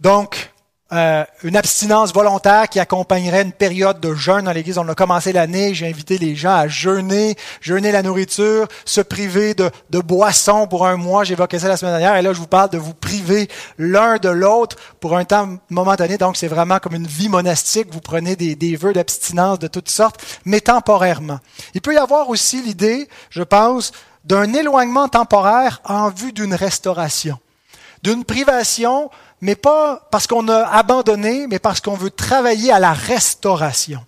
Donc, 0.00 0.52
euh, 0.94 1.24
une 1.42 1.56
abstinence 1.56 2.12
volontaire 2.12 2.68
qui 2.68 2.80
accompagnerait 2.80 3.42
une 3.42 3.52
période 3.52 4.00
de 4.00 4.14
jeûne 4.14 4.44
dans 4.44 4.52
l'Église. 4.52 4.78
On 4.78 4.88
a 4.88 4.94
commencé 4.94 5.32
l'année, 5.32 5.74
j'ai 5.74 5.88
invité 5.88 6.18
les 6.18 6.34
gens 6.34 6.54
à 6.54 6.68
jeûner, 6.68 7.36
jeûner 7.60 7.92
la 7.92 8.02
nourriture, 8.02 8.68
se 8.84 9.00
priver 9.00 9.54
de, 9.54 9.70
de 9.90 9.98
boissons 10.00 10.66
pour 10.66 10.86
un 10.86 10.96
mois. 10.96 11.24
J'évoquais 11.24 11.58
ça 11.58 11.68
la 11.68 11.76
semaine 11.76 11.98
dernière. 11.98 12.16
Et 12.16 12.22
là, 12.22 12.32
je 12.32 12.38
vous 12.38 12.46
parle 12.46 12.70
de 12.70 12.78
vous 12.78 12.94
priver 12.94 13.48
l'un 13.78 14.16
de 14.16 14.28
l'autre 14.28 14.76
pour 15.00 15.16
un 15.16 15.24
temps 15.24 15.58
momentané. 15.70 16.18
Donc, 16.18 16.36
c'est 16.36 16.48
vraiment 16.48 16.78
comme 16.78 16.94
une 16.94 17.06
vie 17.06 17.28
monastique. 17.28 17.88
Vous 17.92 18.00
prenez 18.00 18.36
des, 18.36 18.54
des 18.54 18.76
vœux 18.76 18.92
d'abstinence 18.92 19.58
de 19.58 19.66
toutes 19.66 19.90
sortes, 19.90 20.20
mais 20.44 20.60
temporairement. 20.60 21.40
Il 21.74 21.80
peut 21.80 21.94
y 21.94 21.98
avoir 21.98 22.28
aussi 22.28 22.62
l'idée, 22.62 23.08
je 23.30 23.42
pense, 23.42 23.92
d'un 24.24 24.52
éloignement 24.54 25.08
temporaire 25.08 25.80
en 25.84 26.08
vue 26.08 26.32
d'une 26.32 26.54
restauration, 26.54 27.38
d'une 28.02 28.24
privation, 28.24 29.10
mais 29.44 29.56
pas 29.56 30.08
parce 30.10 30.26
qu'on 30.26 30.48
a 30.48 30.64
abandonné, 30.68 31.46
mais 31.46 31.58
parce 31.58 31.82
qu'on 31.82 31.96
veut 31.96 32.10
travailler 32.10 32.72
à 32.72 32.78
la 32.78 32.94
restauration. 32.94 34.02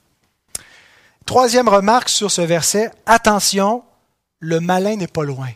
Troisième 1.26 1.68
remarque 1.68 2.08
sur 2.08 2.30
ce 2.30 2.40
verset, 2.40 2.90
attention, 3.04 3.84
le 4.38 4.60
malin 4.60 4.96
n'est 4.96 5.06
pas 5.06 5.24
loin 5.24 5.50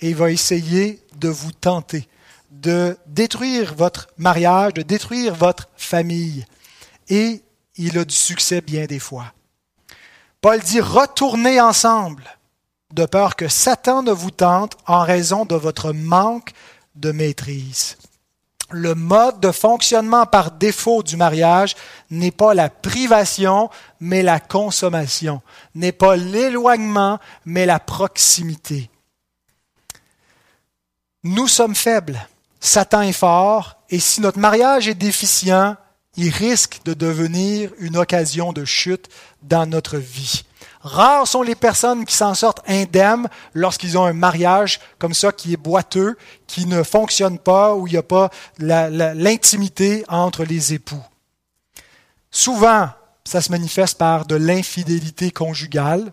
et 0.00 0.10
il 0.10 0.16
va 0.16 0.32
essayer 0.32 1.00
de 1.14 1.28
vous 1.28 1.52
tenter, 1.52 2.08
de 2.50 2.98
détruire 3.06 3.72
votre 3.76 4.08
mariage, 4.18 4.74
de 4.74 4.82
détruire 4.82 5.36
votre 5.36 5.68
famille. 5.76 6.44
Et 7.08 7.40
il 7.76 7.98
a 7.98 8.04
du 8.04 8.16
succès 8.16 8.60
bien 8.60 8.86
des 8.86 8.98
fois. 8.98 9.26
Paul 10.40 10.58
dit 10.58 10.80
retournez 10.80 11.60
ensemble 11.60 12.24
de 12.92 13.06
peur 13.06 13.36
que 13.36 13.46
Satan 13.46 14.02
ne 14.02 14.10
vous 14.10 14.32
tente 14.32 14.76
en 14.88 15.04
raison 15.04 15.44
de 15.44 15.54
votre 15.54 15.92
manque 15.92 16.50
de 16.96 17.12
maîtrise. 17.12 17.96
Le 18.70 18.94
mode 18.94 19.40
de 19.40 19.50
fonctionnement 19.50 20.26
par 20.26 20.52
défaut 20.52 21.02
du 21.02 21.16
mariage 21.16 21.74
n'est 22.10 22.30
pas 22.30 22.54
la 22.54 22.68
privation, 22.68 23.68
mais 23.98 24.22
la 24.22 24.38
consommation, 24.38 25.42
n'est 25.74 25.92
pas 25.92 26.16
l'éloignement, 26.16 27.18
mais 27.44 27.66
la 27.66 27.80
proximité. 27.80 28.90
Nous 31.24 31.48
sommes 31.48 31.74
faibles, 31.74 32.18
Satan 32.60 33.02
est 33.02 33.12
fort, 33.12 33.76
et 33.90 33.98
si 33.98 34.20
notre 34.20 34.38
mariage 34.38 34.88
est 34.88 34.94
déficient, 34.94 35.76
il 36.16 36.30
risque 36.30 36.80
de 36.84 36.94
devenir 36.94 37.70
une 37.78 37.96
occasion 37.96 38.52
de 38.52 38.64
chute 38.64 39.08
dans 39.42 39.66
notre 39.66 39.98
vie. 39.98 40.44
Rares 40.82 41.26
sont 41.26 41.42
les 41.42 41.54
personnes 41.54 42.04
qui 42.04 42.14
s'en 42.14 42.34
sortent 42.34 42.62
indemnes 42.68 43.28
lorsqu'ils 43.54 43.98
ont 43.98 44.04
un 44.04 44.12
mariage 44.12 44.80
comme 44.98 45.14
ça 45.14 45.32
qui 45.32 45.52
est 45.52 45.58
boiteux, 45.58 46.16
qui 46.46 46.66
ne 46.66 46.82
fonctionne 46.82 47.38
pas, 47.38 47.74
où 47.74 47.86
il 47.86 47.92
n'y 47.92 47.98
a 47.98 48.02
pas 48.02 48.30
l'intimité 48.58 50.04
entre 50.08 50.44
les 50.44 50.72
époux. 50.74 51.02
Souvent, 52.30 52.88
ça 53.24 53.40
se 53.40 53.50
manifeste 53.50 53.98
par 53.98 54.26
de 54.26 54.36
l'infidélité 54.36 55.30
conjugale, 55.30 56.12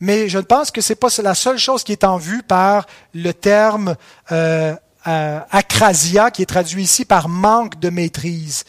mais 0.00 0.28
je 0.28 0.38
pense 0.38 0.70
que 0.70 0.80
ce 0.80 0.92
n'est 0.92 0.96
pas 0.96 1.08
la 1.22 1.34
seule 1.34 1.58
chose 1.58 1.84
qui 1.84 1.92
est 1.92 2.04
en 2.04 2.16
vue 2.16 2.42
par 2.42 2.86
le 3.14 3.32
terme 3.32 3.96
euh, 4.32 4.74
euh, 5.06 5.40
acrasia, 5.50 6.30
qui 6.30 6.42
est 6.42 6.46
traduit 6.46 6.82
ici 6.82 7.04
par 7.04 7.28
manque 7.28 7.78
de 7.78 7.90
maîtrise. 7.90 8.64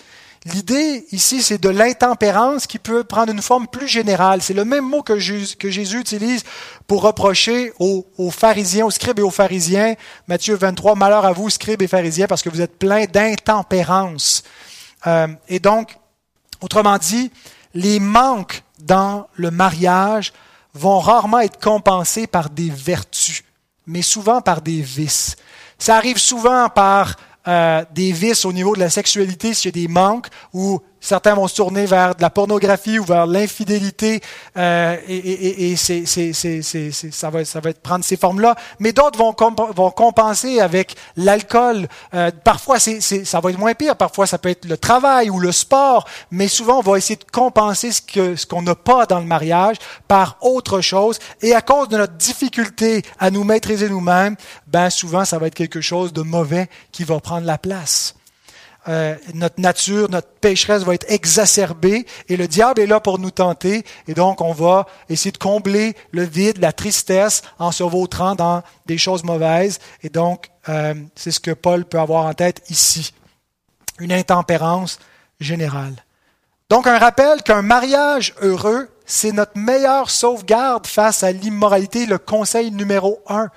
L'idée 0.45 1.05
ici, 1.13 1.41
c'est 1.41 1.57
de 1.57 1.69
l'intempérance 1.69 2.67
qui 2.67 2.77
peut 2.77 3.05
prendre 3.05 3.31
une 3.31 3.41
forme 3.41 3.65
plus 3.65 3.87
générale. 3.87 4.41
C'est 4.41 4.53
le 4.53 4.65
même 4.65 4.85
mot 4.85 5.01
que 5.01 5.17
Jésus, 5.17 5.99
utilise 5.99 6.43
pour 6.85 7.01
reprocher 7.01 7.71
aux, 7.79 8.05
pharisiens, 8.29 8.85
aux 8.85 8.91
scribes 8.91 9.19
et 9.19 9.23
aux 9.23 9.29
pharisiens. 9.29 9.95
Matthieu 10.27 10.55
23, 10.55 10.95
malheur 10.95 11.25
à 11.25 11.31
vous, 11.31 11.49
scribes 11.49 11.81
et 11.81 11.87
pharisiens, 11.87 12.27
parce 12.27 12.41
que 12.41 12.49
vous 12.49 12.59
êtes 12.59 12.77
pleins 12.77 13.05
d'intempérance. 13.05 14.43
Euh, 15.07 15.27
et 15.47 15.59
donc, 15.59 15.97
autrement 16.59 16.97
dit, 16.97 17.31
les 17.73 18.01
manques 18.01 18.63
dans 18.79 19.27
le 19.35 19.49
mariage 19.49 20.33
vont 20.73 20.99
rarement 20.99 21.39
être 21.39 21.59
compensés 21.59 22.27
par 22.27 22.49
des 22.49 22.69
vertus, 22.69 23.43
mais 23.87 24.01
souvent 24.01 24.41
par 24.41 24.61
des 24.61 24.81
vices. 24.81 25.37
Ça 25.79 25.95
arrive 25.95 26.17
souvent 26.17 26.67
par 26.67 27.15
euh, 27.47 27.83
des 27.93 28.11
vices 28.11 28.45
au 28.45 28.53
niveau 28.53 28.75
de 28.75 28.79
la 28.79 28.89
sexualité, 28.89 29.53
s'il 29.53 29.75
y 29.75 29.79
a 29.79 29.87
des 29.87 29.91
manques, 29.91 30.27
ou 30.53 30.79
certains 31.03 31.35
vont 31.35 31.47
se 31.47 31.55
tourner 31.55 31.85
vers 31.85 32.15
de 32.15 32.21
la 32.21 32.29
pornographie 32.29 32.97
ou 32.97 33.03
vers 33.03 33.27
l'infidélité, 33.27 34.21
euh, 34.57 34.97
et, 35.07 35.75
ça, 35.75 37.29
va, 37.29 37.45
ça 37.45 37.59
va 37.59 37.69
être 37.69 37.81
prendre 37.81 38.05
ces 38.05 38.17
formes-là. 38.17 38.55
Mais 38.79 38.93
d'autres 38.93 39.19
vont, 39.19 39.35
vont 39.75 39.91
compenser 39.91 40.59
avec 40.61 40.95
l'alcool. 41.17 41.87
Euh, 42.13 42.31
parfois, 42.43 42.79
ça 42.79 43.39
va 43.41 43.49
être 43.49 43.59
moins 43.59 43.73
pire. 43.73 43.95
Parfois, 43.95 44.25
ça 44.25 44.37
peut 44.37 44.49
être 44.49 44.65
le 44.65 44.77
travail 44.77 45.29
ou 45.29 45.39
le 45.39 45.51
sport. 45.51 46.07
Mais 46.31 46.47
souvent, 46.47 46.79
on 46.79 46.81
va 46.81 46.97
essayer 46.97 47.17
de 47.17 47.25
compenser 47.31 47.91
ce, 47.91 48.01
que, 48.01 48.35
ce 48.35 48.45
qu'on 48.45 48.61
n'a 48.61 48.75
pas 48.75 49.05
dans 49.05 49.19
le 49.19 49.25
mariage 49.25 49.77
par 50.07 50.37
autre 50.41 50.79
chose. 50.79 51.19
Et 51.41 51.53
à 51.53 51.61
cause 51.61 51.89
de 51.89 51.97
notre 51.97 52.13
difficulté 52.13 53.03
à 53.19 53.29
nous 53.29 53.43
maîtriser 53.43 53.89
nous-mêmes, 53.89 54.35
ben 54.67 54.89
souvent, 54.89 55.25
ça 55.25 55.37
va 55.37 55.47
être 55.47 55.55
quelque 55.55 55.81
chose 55.81 56.13
de 56.13 56.21
mauvais 56.21 56.69
qui 56.91 57.03
va 57.03 57.19
prendre 57.19 57.45
la 57.45 57.57
place. 57.57 58.15
Euh, 58.87 59.15
notre 59.33 59.61
nature, 59.61 60.09
notre 60.09 60.27
pécheresse 60.27 60.83
va 60.83 60.93
être 60.93 61.09
exacerbée 61.09 62.05
et 62.27 62.35
le 62.35 62.47
diable 62.47 62.81
est 62.81 62.87
là 62.87 62.99
pour 62.99 63.19
nous 63.19 63.31
tenter. 63.31 63.85
Et 64.07 64.13
donc 64.13 64.41
on 64.41 64.53
va 64.53 64.85
essayer 65.09 65.31
de 65.31 65.37
combler 65.37 65.95
le 66.11 66.23
vide, 66.23 66.57
la 66.57 66.73
tristesse 66.73 67.43
en 67.59 67.71
se 67.71 67.83
vautrant 67.83 68.35
dans 68.35 68.61
des 68.85 68.97
choses 68.97 69.23
mauvaises. 69.23 69.79
Et 70.01 70.09
donc 70.09 70.49
euh, 70.69 70.93
c'est 71.15 71.31
ce 71.31 71.39
que 71.39 71.51
Paul 71.51 71.85
peut 71.85 71.99
avoir 71.99 72.25
en 72.25 72.33
tête 72.33 72.61
ici, 72.69 73.13
une 73.99 74.11
intempérance 74.11 74.99
générale. 75.39 75.95
Donc 76.69 76.87
un 76.87 76.97
rappel 76.97 77.41
qu'un 77.43 77.61
mariage 77.61 78.33
heureux, 78.41 78.89
c'est 79.05 79.31
notre 79.31 79.57
meilleure 79.57 80.09
sauvegarde 80.09 80.87
face 80.87 81.23
à 81.23 81.31
l'immoralité, 81.31 82.05
le 82.05 82.17
conseil 82.17 82.71
numéro 82.71 83.21
un 83.27 83.49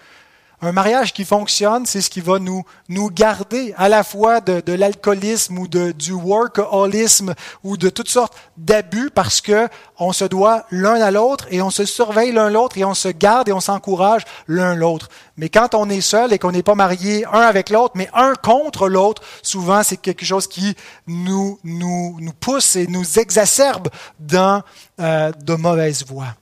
un 0.62 0.72
mariage 0.72 1.12
qui 1.12 1.24
fonctionne, 1.24 1.84
c'est 1.84 2.00
ce 2.00 2.08
qui 2.08 2.20
va 2.20 2.38
nous, 2.38 2.64
nous 2.88 3.10
garder 3.10 3.74
à 3.76 3.88
la 3.88 4.02
fois 4.02 4.40
de, 4.40 4.60
de 4.60 4.72
l'alcoolisme 4.72 5.58
ou 5.58 5.68
de, 5.68 5.92
du 5.92 6.12
workaholisme 6.12 7.34
ou 7.62 7.76
de 7.76 7.90
toutes 7.90 8.08
sortes 8.08 8.34
d'abus 8.56 9.10
parce 9.10 9.40
que 9.40 9.68
on 9.98 10.12
se 10.12 10.24
doit 10.24 10.64
l'un 10.70 11.00
à 11.00 11.10
l'autre 11.10 11.46
et 11.50 11.60
on 11.60 11.70
se 11.70 11.84
surveille 11.84 12.32
l'un 12.32 12.48
l'autre 12.48 12.78
et 12.78 12.84
on 12.84 12.94
se 12.94 13.08
garde 13.08 13.48
et 13.48 13.52
on 13.52 13.60
s'encourage 13.60 14.22
l'un 14.48 14.74
l'autre. 14.74 15.08
Mais 15.36 15.50
quand 15.50 15.74
on 15.74 15.90
est 15.90 16.00
seul 16.00 16.32
et 16.32 16.38
qu'on 16.38 16.52
n'est 16.52 16.62
pas 16.62 16.74
marié 16.74 17.26
un 17.26 17.40
avec 17.40 17.68
l'autre, 17.68 17.94
mais 17.94 18.08
un 18.14 18.34
contre 18.34 18.88
l'autre, 18.88 19.22
souvent 19.42 19.82
c'est 19.82 19.98
quelque 19.98 20.24
chose 20.24 20.46
qui 20.46 20.74
nous, 21.06 21.58
nous, 21.64 22.16
nous 22.20 22.32
pousse 22.32 22.76
et 22.76 22.86
nous 22.86 23.18
exacerbe 23.18 23.88
dans 24.18 24.62
euh, 25.00 25.32
de 25.32 25.54
mauvaises 25.54 26.04
voies. 26.06 26.34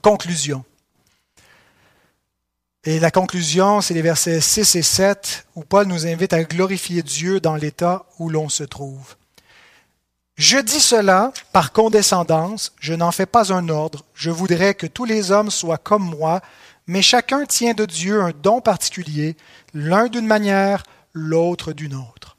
Conclusion. 0.00 0.64
Et 2.86 3.00
la 3.00 3.10
conclusion, 3.10 3.80
c'est 3.80 3.94
les 3.94 4.02
versets 4.02 4.42
6 4.42 4.76
et 4.76 4.82
7 4.82 5.46
où 5.56 5.62
Paul 5.64 5.86
nous 5.86 6.06
invite 6.06 6.34
à 6.34 6.44
glorifier 6.44 7.02
Dieu 7.02 7.40
dans 7.40 7.56
l'état 7.56 8.04
où 8.18 8.28
l'on 8.28 8.50
se 8.50 8.62
trouve. 8.62 9.16
Je 10.36 10.58
dis 10.58 10.80
cela 10.80 11.32
par 11.52 11.72
condescendance, 11.72 12.72
je 12.80 12.92
n'en 12.92 13.10
fais 13.10 13.24
pas 13.24 13.54
un 13.54 13.70
ordre, 13.70 14.04
je 14.14 14.30
voudrais 14.30 14.74
que 14.74 14.86
tous 14.86 15.06
les 15.06 15.30
hommes 15.30 15.50
soient 15.50 15.78
comme 15.78 16.04
moi, 16.04 16.42
mais 16.86 17.00
chacun 17.00 17.46
tient 17.46 17.72
de 17.72 17.86
Dieu 17.86 18.20
un 18.20 18.32
don 18.42 18.60
particulier, 18.60 19.36
l'un 19.72 20.08
d'une 20.08 20.26
manière, 20.26 20.82
l'autre 21.14 21.72
d'une 21.72 21.94
autre. 21.94 22.36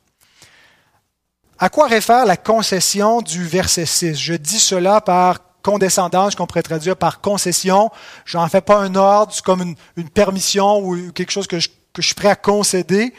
À 1.57 1.69
quoi 1.69 1.87
réfère 1.87 2.25
la 2.25 2.37
concession 2.37 3.21
du 3.23 3.47
verset 3.47 3.87
6 3.87 4.13
Je 4.13 4.33
dis 4.35 4.59
cela 4.59 5.01
par 5.01 5.39
condescendance 5.65 6.35
qu'on 6.35 6.45
pourrait 6.45 6.61
traduire 6.61 6.95
par 6.95 7.21
concession. 7.21 7.89
Je 8.23 8.37
n'en 8.37 8.47
fais 8.47 8.61
pas 8.61 8.77
un 8.77 8.93
ordre, 8.93 9.33
c'est 9.33 9.43
comme 9.43 9.73
une, 9.97 10.09
permission 10.09 10.77
ou 10.77 11.11
quelque 11.11 11.31
chose 11.31 11.47
que 11.47 11.59
je, 11.59 11.69
je, 11.97 12.01
suis 12.03 12.13
prêt 12.13 12.29
à 12.29 12.35
concéder. 12.35 13.11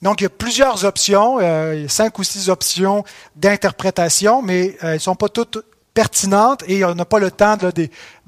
Donc, 0.00 0.20
il 0.20 0.24
y 0.24 0.26
a 0.26 0.30
plusieurs 0.30 0.86
options, 0.86 1.38
euh, 1.38 1.86
cinq 1.88 2.18
ou 2.18 2.24
six 2.24 2.48
options 2.48 3.04
d'interprétation, 3.36 4.40
mais 4.40 4.70
euh, 4.82 4.88
elles 4.88 4.94
ne 4.94 4.98
sont 4.98 5.14
pas 5.14 5.28
toutes 5.28 5.58
pertinentes 5.92 6.64
et 6.66 6.82
on 6.82 6.94
n'a 6.94 7.04
pas 7.04 7.18
le 7.18 7.30
temps 7.30 7.58
de, 7.58 7.70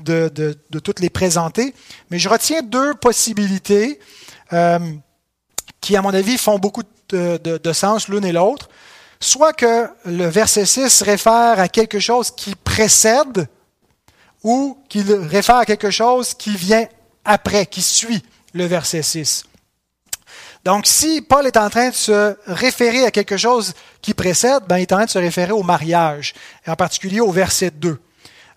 de, 0.04 0.78
toutes 0.78 1.00
les 1.00 1.08
présenter. 1.08 1.74
Mais 2.10 2.18
je 2.18 2.28
retiens 2.28 2.60
deux 2.60 2.92
possibilités 2.94 3.98
euh, 4.52 4.78
qui, 5.80 5.96
à 5.96 6.02
mon 6.02 6.12
avis, 6.12 6.36
font 6.36 6.58
beaucoup 6.58 6.82
de 7.08 7.72
sens 7.72 8.08
l'une 8.08 8.26
et 8.26 8.32
l'autre. 8.32 8.68
Soit 9.20 9.54
que 9.54 9.88
le 10.04 10.26
verset 10.26 10.66
6 10.66 11.00
réfère 11.00 11.58
à 11.58 11.68
quelque 11.68 11.98
chose 11.98 12.30
qui 12.30 12.54
précède 12.54 13.48
ou 14.44 14.78
qu'il 14.88 15.10
réfère 15.12 15.56
à 15.56 15.64
quelque 15.64 15.90
chose 15.90 16.34
qui 16.34 16.54
vient 16.56 16.86
après, 17.24 17.66
qui 17.66 17.82
suit 17.82 18.22
le 18.52 18.66
verset 18.66 19.02
6. 19.02 19.44
Donc, 20.64 20.86
si 20.86 21.20
Paul 21.20 21.46
est 21.46 21.56
en 21.56 21.68
train 21.68 21.90
de 21.90 21.94
se 21.94 22.36
référer 22.46 23.04
à 23.04 23.10
quelque 23.10 23.36
chose 23.36 23.74
qui 24.00 24.14
précède, 24.14 24.62
ben, 24.66 24.78
il 24.78 24.82
est 24.82 24.92
en 24.92 24.96
train 24.96 25.04
de 25.04 25.10
se 25.10 25.18
référer 25.18 25.52
au 25.52 25.62
mariage, 25.62 26.34
et 26.66 26.70
en 26.70 26.76
particulier 26.76 27.20
au 27.20 27.32
verset 27.32 27.70
2. 27.70 27.98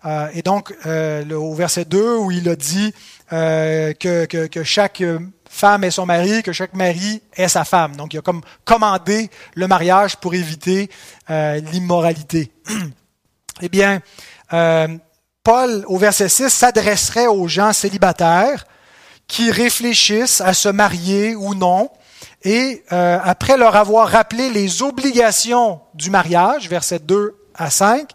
Euh, 0.04 0.28
et 0.32 0.42
donc, 0.42 0.74
euh, 0.86 1.24
le, 1.24 1.36
au 1.36 1.54
verset 1.54 1.84
2, 1.84 2.16
où 2.16 2.30
il 2.30 2.48
a 2.48 2.56
dit 2.56 2.94
euh, 3.32 3.92
que, 3.92 4.24
que, 4.26 4.46
que, 4.46 4.62
chaque 4.62 5.02
femme 5.50 5.84
est 5.84 5.90
son 5.90 6.06
mari, 6.06 6.42
que 6.42 6.52
chaque 6.52 6.74
mari 6.74 7.20
est 7.34 7.48
sa 7.48 7.64
femme. 7.64 7.96
Donc, 7.96 8.14
il 8.14 8.18
a 8.18 8.22
comme 8.22 8.42
commandé 8.64 9.28
le 9.54 9.66
mariage 9.66 10.16
pour 10.16 10.34
éviter 10.34 10.88
euh, 11.28 11.60
l'immoralité. 11.72 12.52
eh 13.60 13.68
bien, 13.68 14.00
euh, 14.52 14.88
Paul, 15.48 15.82
au 15.86 15.96
verset 15.96 16.28
6, 16.28 16.50
s'adresserait 16.50 17.26
aux 17.26 17.48
gens 17.48 17.72
célibataires 17.72 18.66
qui 19.28 19.50
réfléchissent 19.50 20.42
à 20.42 20.52
se 20.52 20.68
marier 20.68 21.34
ou 21.36 21.54
non. 21.54 21.88
Et 22.44 22.84
euh, 22.92 23.18
après 23.24 23.56
leur 23.56 23.74
avoir 23.74 24.10
rappelé 24.10 24.50
les 24.50 24.82
obligations 24.82 25.80
du 25.94 26.10
mariage, 26.10 26.68
verset 26.68 26.98
2 26.98 27.34
à 27.54 27.70
5, 27.70 28.10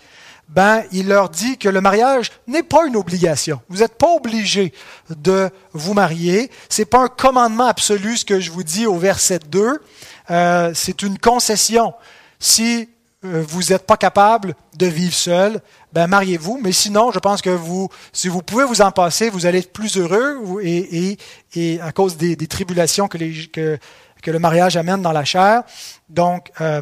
ben, 0.48 0.84
il 0.92 1.08
leur 1.08 1.30
dit 1.30 1.58
que 1.58 1.70
le 1.70 1.82
mariage 1.82 2.32
n'est 2.46 2.62
pas 2.62 2.86
une 2.86 2.96
obligation. 2.96 3.60
Vous 3.68 3.80
n'êtes 3.80 3.98
pas 3.98 4.14
obligé 4.14 4.72
de 5.10 5.50
vous 5.72 5.96
marier. 5.96 6.52
C'est 6.70 6.86
pas 6.86 7.00
un 7.00 7.08
commandement 7.08 7.66
absolu 7.66 8.16
ce 8.16 8.26
que 8.26 8.40
je 8.40 8.52
vous 8.52 8.64
dis 8.64 8.86
au 8.86 9.00
verset 9.00 9.40
2. 9.40 9.82
Euh, 10.30 10.72
c'est 10.76 11.02
une 11.02 11.18
concession. 11.18 11.96
Si 12.38 12.90
vous 13.24 13.64
n'êtes 13.70 13.86
pas 13.86 13.98
capable 13.98 14.56
de 14.76 14.86
vivre 14.86 15.14
seul, 15.14 15.62
ben 15.94 16.08
mariez-vous. 16.08 16.60
Mais 16.62 16.72
sinon, 16.72 17.12
je 17.12 17.20
pense 17.20 17.42
que 17.42 17.50
vous, 17.50 17.90
si 18.12 18.28
vous 18.28 18.42
pouvez 18.42 18.66
vous 18.66 18.82
en 18.82 18.92
passer, 18.92 19.30
vous 19.30 19.46
allez 19.46 19.60
être 19.60 19.72
plus 19.72 19.98
heureux 19.98 20.60
et, 20.62 21.12
et, 21.12 21.18
et 21.56 21.82
à 21.82 21.92
cause 21.92 22.18
des, 22.18 22.36
des 22.36 22.48
tribulations 22.48 23.08
que, 23.08 23.18
que, 23.48 24.32
le 24.32 24.40
mariage 24.40 24.76
amène 24.78 25.02
dans 25.02 25.12
la 25.12 25.24
chair. 25.24 25.64
Donc, 26.10 26.52
euh, 26.62 26.82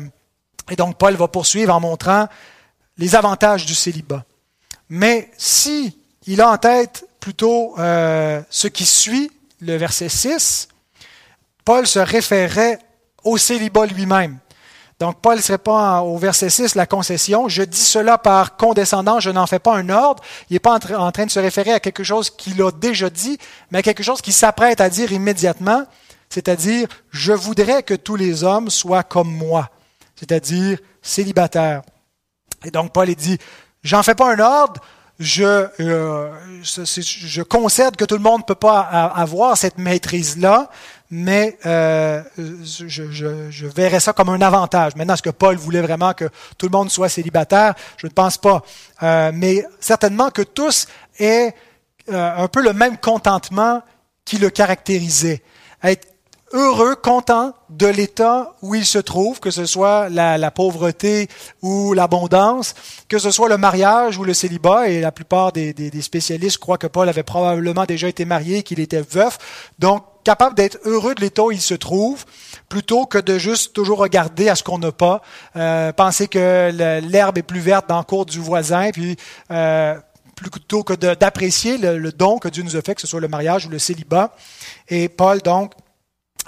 et 0.69 0.75
donc 0.75 0.97
Paul 0.97 1.15
va 1.15 1.27
poursuivre 1.27 1.73
en 1.73 1.79
montrant 1.79 2.27
les 2.97 3.15
avantages 3.15 3.65
du 3.65 3.75
célibat. 3.75 4.25
Mais 4.89 5.29
si 5.37 5.97
il 6.27 6.41
a 6.41 6.49
en 6.49 6.57
tête 6.57 7.07
plutôt 7.19 7.75
euh, 7.79 8.41
ce 8.49 8.67
qui 8.67 8.85
suit, 8.85 9.31
le 9.59 9.75
verset 9.75 10.09
6, 10.09 10.67
Paul 11.63 11.85
se 11.85 11.99
référait 11.99 12.79
au 13.23 13.37
célibat 13.37 13.85
lui-même. 13.85 14.37
Donc, 15.01 15.19
Paul 15.19 15.37
ne 15.37 15.41
serait 15.41 15.57
pas 15.57 16.03
au 16.03 16.15
verset 16.19 16.51
6 16.51 16.75
la 16.75 16.85
concession. 16.85 17.49
Je 17.49 17.63
dis 17.63 17.79
cela 17.79 18.19
par 18.19 18.55
condescendance, 18.55 19.23
je 19.23 19.31
n'en 19.31 19.47
fais 19.47 19.57
pas 19.57 19.75
un 19.75 19.89
ordre. 19.89 20.23
Il 20.47 20.53
n'est 20.53 20.59
pas 20.59 20.75
en, 20.75 21.11
train 21.11 21.25
de 21.25 21.31
se 21.31 21.39
référer 21.39 21.71
à 21.71 21.79
quelque 21.79 22.03
chose 22.03 22.29
qu'il 22.29 22.61
a 22.61 22.69
déjà 22.69 23.09
dit, 23.09 23.39
mais 23.71 23.79
à 23.79 23.81
quelque 23.81 24.03
chose 24.03 24.21
qu'il 24.21 24.31
s'apprête 24.31 24.79
à 24.79 24.91
dire 24.91 25.11
immédiatement, 25.11 25.87
c'est-à-dire, 26.29 26.87
je 27.09 27.33
voudrais 27.33 27.81
que 27.81 27.95
tous 27.95 28.15
les 28.15 28.43
hommes 28.43 28.69
soient 28.69 29.01
comme 29.01 29.31
moi, 29.31 29.71
c'est-à-dire 30.15 30.77
célibataires. 31.01 31.81
Et 32.63 32.69
donc, 32.69 32.93
Paul 32.93 33.07
dit, 33.15 33.39
j'en 33.81 34.03
fais 34.03 34.13
pas 34.13 34.31
un 34.31 34.39
ordre, 34.39 34.81
je, 35.17 35.67
euh, 35.79 36.31
je 36.61 37.41
concède 37.41 37.95
que 37.95 38.05
tout 38.05 38.17
le 38.17 38.21
monde 38.21 38.41
ne 38.41 38.45
peut 38.45 38.53
pas 38.53 38.81
avoir 38.81 39.57
cette 39.57 39.79
maîtrise-là, 39.79 40.69
mais 41.11 41.57
euh, 41.65 42.23
je, 42.37 42.87
je, 42.87 43.51
je, 43.51 43.67
verrais 43.67 43.99
ça 43.99 44.13
comme 44.13 44.29
un 44.29 44.41
avantage. 44.41 44.95
Maintenant, 44.95 45.13
est-ce 45.13 45.21
que 45.21 45.29
Paul 45.29 45.57
voulait 45.57 45.81
vraiment 45.81 46.13
que 46.13 46.29
tout 46.57 46.67
le 46.67 46.71
monde 46.71 46.89
soit 46.89 47.09
célibataire? 47.09 47.75
Je 47.97 48.07
ne 48.07 48.11
pense 48.11 48.37
pas. 48.37 48.63
Euh, 49.03 49.31
mais 49.33 49.65
certainement 49.81 50.29
que 50.29 50.41
tous 50.41 50.87
aient 51.19 51.53
euh, 52.09 52.43
un 52.43 52.47
peu 52.47 52.63
le 52.63 52.71
même 52.71 52.97
contentement 52.97 53.81
qui 54.23 54.37
le 54.37 54.49
caractérisait. 54.49 55.43
Être 55.83 56.07
heureux, 56.53 56.95
content 56.95 57.53
de 57.69 57.87
l'état 57.87 58.53
où 58.61 58.75
il 58.75 58.85
se 58.85 58.97
trouve, 58.97 59.41
que 59.41 59.51
ce 59.51 59.65
soit 59.65 60.07
la, 60.07 60.37
la 60.37 60.51
pauvreté 60.51 61.27
ou 61.61 61.93
l'abondance, 61.93 62.73
que 63.09 63.19
ce 63.19 63.31
soit 63.31 63.49
le 63.49 63.57
mariage 63.57 64.17
ou 64.17 64.23
le 64.23 64.33
célibat, 64.33 64.87
et 64.87 65.01
la 65.01 65.11
plupart 65.11 65.51
des, 65.51 65.73
des, 65.73 65.89
des 65.89 66.01
spécialistes 66.01 66.57
croient 66.57 66.77
que 66.77 66.87
Paul 66.87 67.09
avait 67.09 67.23
probablement 67.23 67.85
déjà 67.85 68.07
été 68.07 68.23
marié, 68.23 68.63
qu'il 68.63 68.79
était 68.79 69.01
veuf. 69.01 69.37
Donc, 69.79 70.03
capable 70.23 70.55
d'être 70.55 70.79
heureux 70.85 71.15
de 71.15 71.21
l'état 71.21 71.43
où 71.43 71.51
il 71.51 71.61
se 71.61 71.73
trouve, 71.73 72.25
plutôt 72.69 73.05
que 73.05 73.17
de 73.17 73.37
juste 73.37 73.73
toujours 73.73 73.99
regarder 73.99 74.49
à 74.49 74.55
ce 74.55 74.63
qu'on 74.63 74.77
n'a 74.77 74.91
pas, 74.91 75.21
euh, 75.55 75.91
penser 75.91 76.27
que 76.27 76.71
l'herbe 77.01 77.37
est 77.37 77.43
plus 77.43 77.59
verte 77.59 77.87
dans 77.89 77.97
le 77.97 78.03
cours 78.03 78.25
du 78.25 78.39
voisin, 78.39 78.91
puis 78.91 79.17
euh, 79.51 79.95
plutôt 80.35 80.83
que 80.83 80.93
d'apprécier 80.93 81.77
le, 81.77 82.11
don 82.11 82.39
que 82.39 82.47
Dieu 82.47 82.63
nous 82.63 82.75
a 82.75 82.81
fait, 82.81 82.95
que 82.95 83.01
ce 83.01 83.07
soit 83.07 83.21
le 83.21 83.27
mariage 83.27 83.65
ou 83.65 83.69
le 83.69 83.79
célibat. 83.79 84.35
Et 84.87 85.09
Paul, 85.09 85.39
donc, 85.41 85.73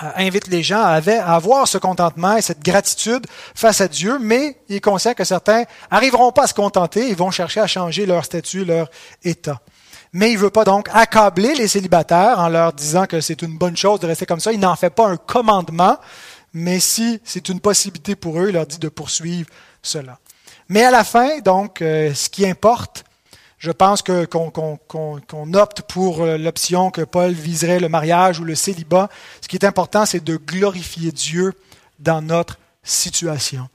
euh, 0.01 0.09
invite 0.15 0.47
les 0.47 0.63
gens 0.63 0.81
à, 0.81 0.99
avoir 1.35 1.67
ce 1.67 1.77
contentement 1.77 2.35
et 2.35 2.41
cette 2.41 2.63
gratitude 2.63 3.27
face 3.53 3.81
à 3.81 3.87
Dieu, 3.87 4.17
mais 4.19 4.57
il 4.69 4.77
est 4.77 5.15
que 5.15 5.23
certains 5.23 5.63
arriveront 5.91 6.31
pas 6.31 6.43
à 6.43 6.47
se 6.47 6.53
contenter, 6.53 7.09
ils 7.09 7.15
vont 7.15 7.31
chercher 7.31 7.59
à 7.59 7.67
changer 7.67 8.05
leur 8.05 8.25
statut, 8.25 8.65
leur 8.65 8.89
état 9.23 9.61
mais 10.13 10.31
il 10.31 10.35
ne 10.35 10.39
veut 10.39 10.51
pas 10.51 10.63
donc 10.63 10.87
accabler 10.93 11.55
les 11.55 11.67
célibataires 11.67 12.39
en 12.39 12.47
leur 12.47 12.71
disant 12.71 13.07
que 13.07 13.19
c'est 13.19 13.41
une 13.41 13.57
bonne 13.57 13.75
chose 13.75 13.99
de 13.99 14.07
rester 14.07 14.27
comme 14.27 14.39
ça. 14.39 14.53
Il 14.53 14.59
n'en 14.59 14.75
fait 14.75 14.91
pas 14.91 15.07
un 15.07 15.17
commandement, 15.17 15.97
mais 16.53 16.79
si 16.79 17.19
c'est 17.23 17.49
une 17.49 17.59
possibilité 17.59 18.15
pour 18.15 18.39
eux, 18.39 18.49
il 18.49 18.53
leur 18.53 18.67
dit 18.67 18.77
de 18.77 18.89
poursuivre 18.89 19.49
cela. 19.81 20.19
Mais 20.69 20.83
à 20.83 20.91
la 20.91 21.03
fin, 21.03 21.39
donc, 21.39 21.81
euh, 21.81 22.13
ce 22.13 22.29
qui 22.29 22.45
importe, 22.45 23.03
je 23.57 23.71
pense 23.71 24.01
que 24.01 24.25
qu'on 24.25 25.53
opte 25.53 25.81
pour 25.83 26.21
euh, 26.21 26.37
l'option 26.37 26.91
que 26.91 27.01
Paul 27.01 27.31
viserait 27.31 27.79
le 27.79 27.89
mariage 27.89 28.39
ou 28.39 28.43
le 28.43 28.55
célibat. 28.55 29.09
Ce 29.41 29.47
qui 29.47 29.55
est 29.55 29.65
important, 29.65 30.05
c'est 30.05 30.23
de 30.23 30.37
glorifier 30.37 31.11
Dieu 31.11 31.53
dans 31.99 32.21
notre 32.21 32.59
situation. 32.83 33.67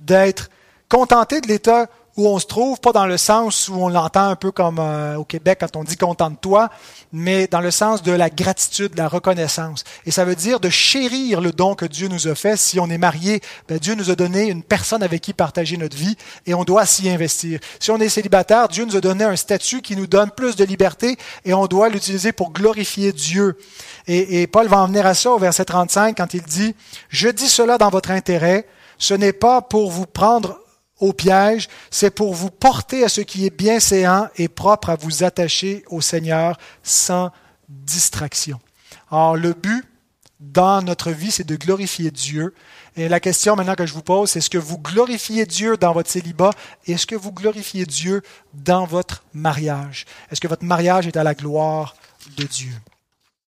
D'être 0.00 0.50
contenté 0.88 1.40
de 1.40 1.48
l'état 1.48 1.86
où 2.18 2.26
on 2.26 2.40
se 2.40 2.46
trouve, 2.46 2.80
pas 2.80 2.90
dans 2.90 3.06
le 3.06 3.16
sens 3.16 3.68
où 3.68 3.74
on 3.74 3.88
l'entend 3.88 4.28
un 4.28 4.34
peu 4.34 4.50
comme 4.50 4.80
euh, 4.80 5.14
au 5.14 5.24
Québec 5.24 5.58
quand 5.60 5.76
on 5.76 5.84
dit 5.84 5.96
contente-toi, 5.96 6.68
mais 7.12 7.46
dans 7.46 7.60
le 7.60 7.70
sens 7.70 8.02
de 8.02 8.10
la 8.10 8.28
gratitude, 8.28 8.90
de 8.90 8.96
la 8.98 9.06
reconnaissance. 9.06 9.84
Et 10.04 10.10
ça 10.10 10.24
veut 10.24 10.34
dire 10.34 10.58
de 10.58 10.68
chérir 10.68 11.40
le 11.40 11.52
don 11.52 11.76
que 11.76 11.86
Dieu 11.86 12.08
nous 12.08 12.26
a 12.26 12.34
fait. 12.34 12.56
Si 12.56 12.80
on 12.80 12.90
est 12.90 12.98
marié, 12.98 13.40
ben 13.68 13.78
Dieu 13.78 13.94
nous 13.94 14.10
a 14.10 14.16
donné 14.16 14.48
une 14.48 14.64
personne 14.64 15.04
avec 15.04 15.22
qui 15.22 15.32
partager 15.32 15.76
notre 15.76 15.96
vie 15.96 16.16
et 16.44 16.54
on 16.54 16.64
doit 16.64 16.86
s'y 16.86 17.08
investir. 17.08 17.60
Si 17.78 17.92
on 17.92 17.98
est 17.98 18.08
célibataire, 18.08 18.66
Dieu 18.66 18.84
nous 18.84 18.96
a 18.96 19.00
donné 19.00 19.22
un 19.22 19.36
statut 19.36 19.80
qui 19.80 19.94
nous 19.94 20.08
donne 20.08 20.32
plus 20.32 20.56
de 20.56 20.64
liberté 20.64 21.16
et 21.44 21.54
on 21.54 21.66
doit 21.66 21.88
l'utiliser 21.88 22.32
pour 22.32 22.52
glorifier 22.52 23.12
Dieu. 23.12 23.56
Et, 24.08 24.42
et 24.42 24.46
Paul 24.48 24.66
va 24.66 24.78
en 24.78 24.88
venir 24.88 25.06
à 25.06 25.14
ça 25.14 25.30
au 25.30 25.38
verset 25.38 25.66
35 25.66 26.16
quand 26.16 26.34
il 26.34 26.42
dit, 26.42 26.74
Je 27.10 27.28
dis 27.28 27.48
cela 27.48 27.78
dans 27.78 27.90
votre 27.90 28.10
intérêt, 28.10 28.66
ce 28.98 29.14
n'est 29.14 29.32
pas 29.32 29.62
pour 29.62 29.92
vous 29.92 30.06
prendre 30.06 30.58
au 31.00 31.12
piège, 31.12 31.68
c'est 31.90 32.10
pour 32.10 32.34
vous 32.34 32.50
porter 32.50 33.04
à 33.04 33.08
ce 33.08 33.20
qui 33.20 33.46
est 33.46 33.56
bien 33.56 33.80
séant 33.80 34.28
et 34.36 34.48
propre 34.48 34.90
à 34.90 34.96
vous 34.96 35.22
attacher 35.22 35.84
au 35.88 36.00
Seigneur 36.00 36.58
sans 36.82 37.30
distraction. 37.68 38.60
Alors, 39.10 39.36
le 39.36 39.52
but 39.52 39.84
dans 40.40 40.82
notre 40.82 41.10
vie, 41.10 41.30
c'est 41.30 41.46
de 41.46 41.56
glorifier 41.56 42.10
Dieu. 42.10 42.54
Et 42.96 43.08
la 43.08 43.20
question 43.20 43.56
maintenant 43.56 43.74
que 43.74 43.86
je 43.86 43.92
vous 43.92 44.02
pose, 44.02 44.30
c'est 44.30 44.38
est-ce 44.38 44.50
que 44.50 44.58
vous 44.58 44.78
glorifiez 44.78 45.46
Dieu 45.46 45.76
dans 45.76 45.92
votre 45.92 46.10
célibat? 46.10 46.50
Est-ce 46.86 47.06
que 47.06 47.16
vous 47.16 47.32
glorifiez 47.32 47.86
Dieu 47.86 48.22
dans 48.54 48.84
votre 48.84 49.24
mariage? 49.34 50.04
Est-ce 50.30 50.40
que 50.40 50.48
votre 50.48 50.64
mariage 50.64 51.06
est 51.06 51.16
à 51.16 51.24
la 51.24 51.34
gloire 51.34 51.96
de 52.36 52.44
Dieu? 52.44 52.72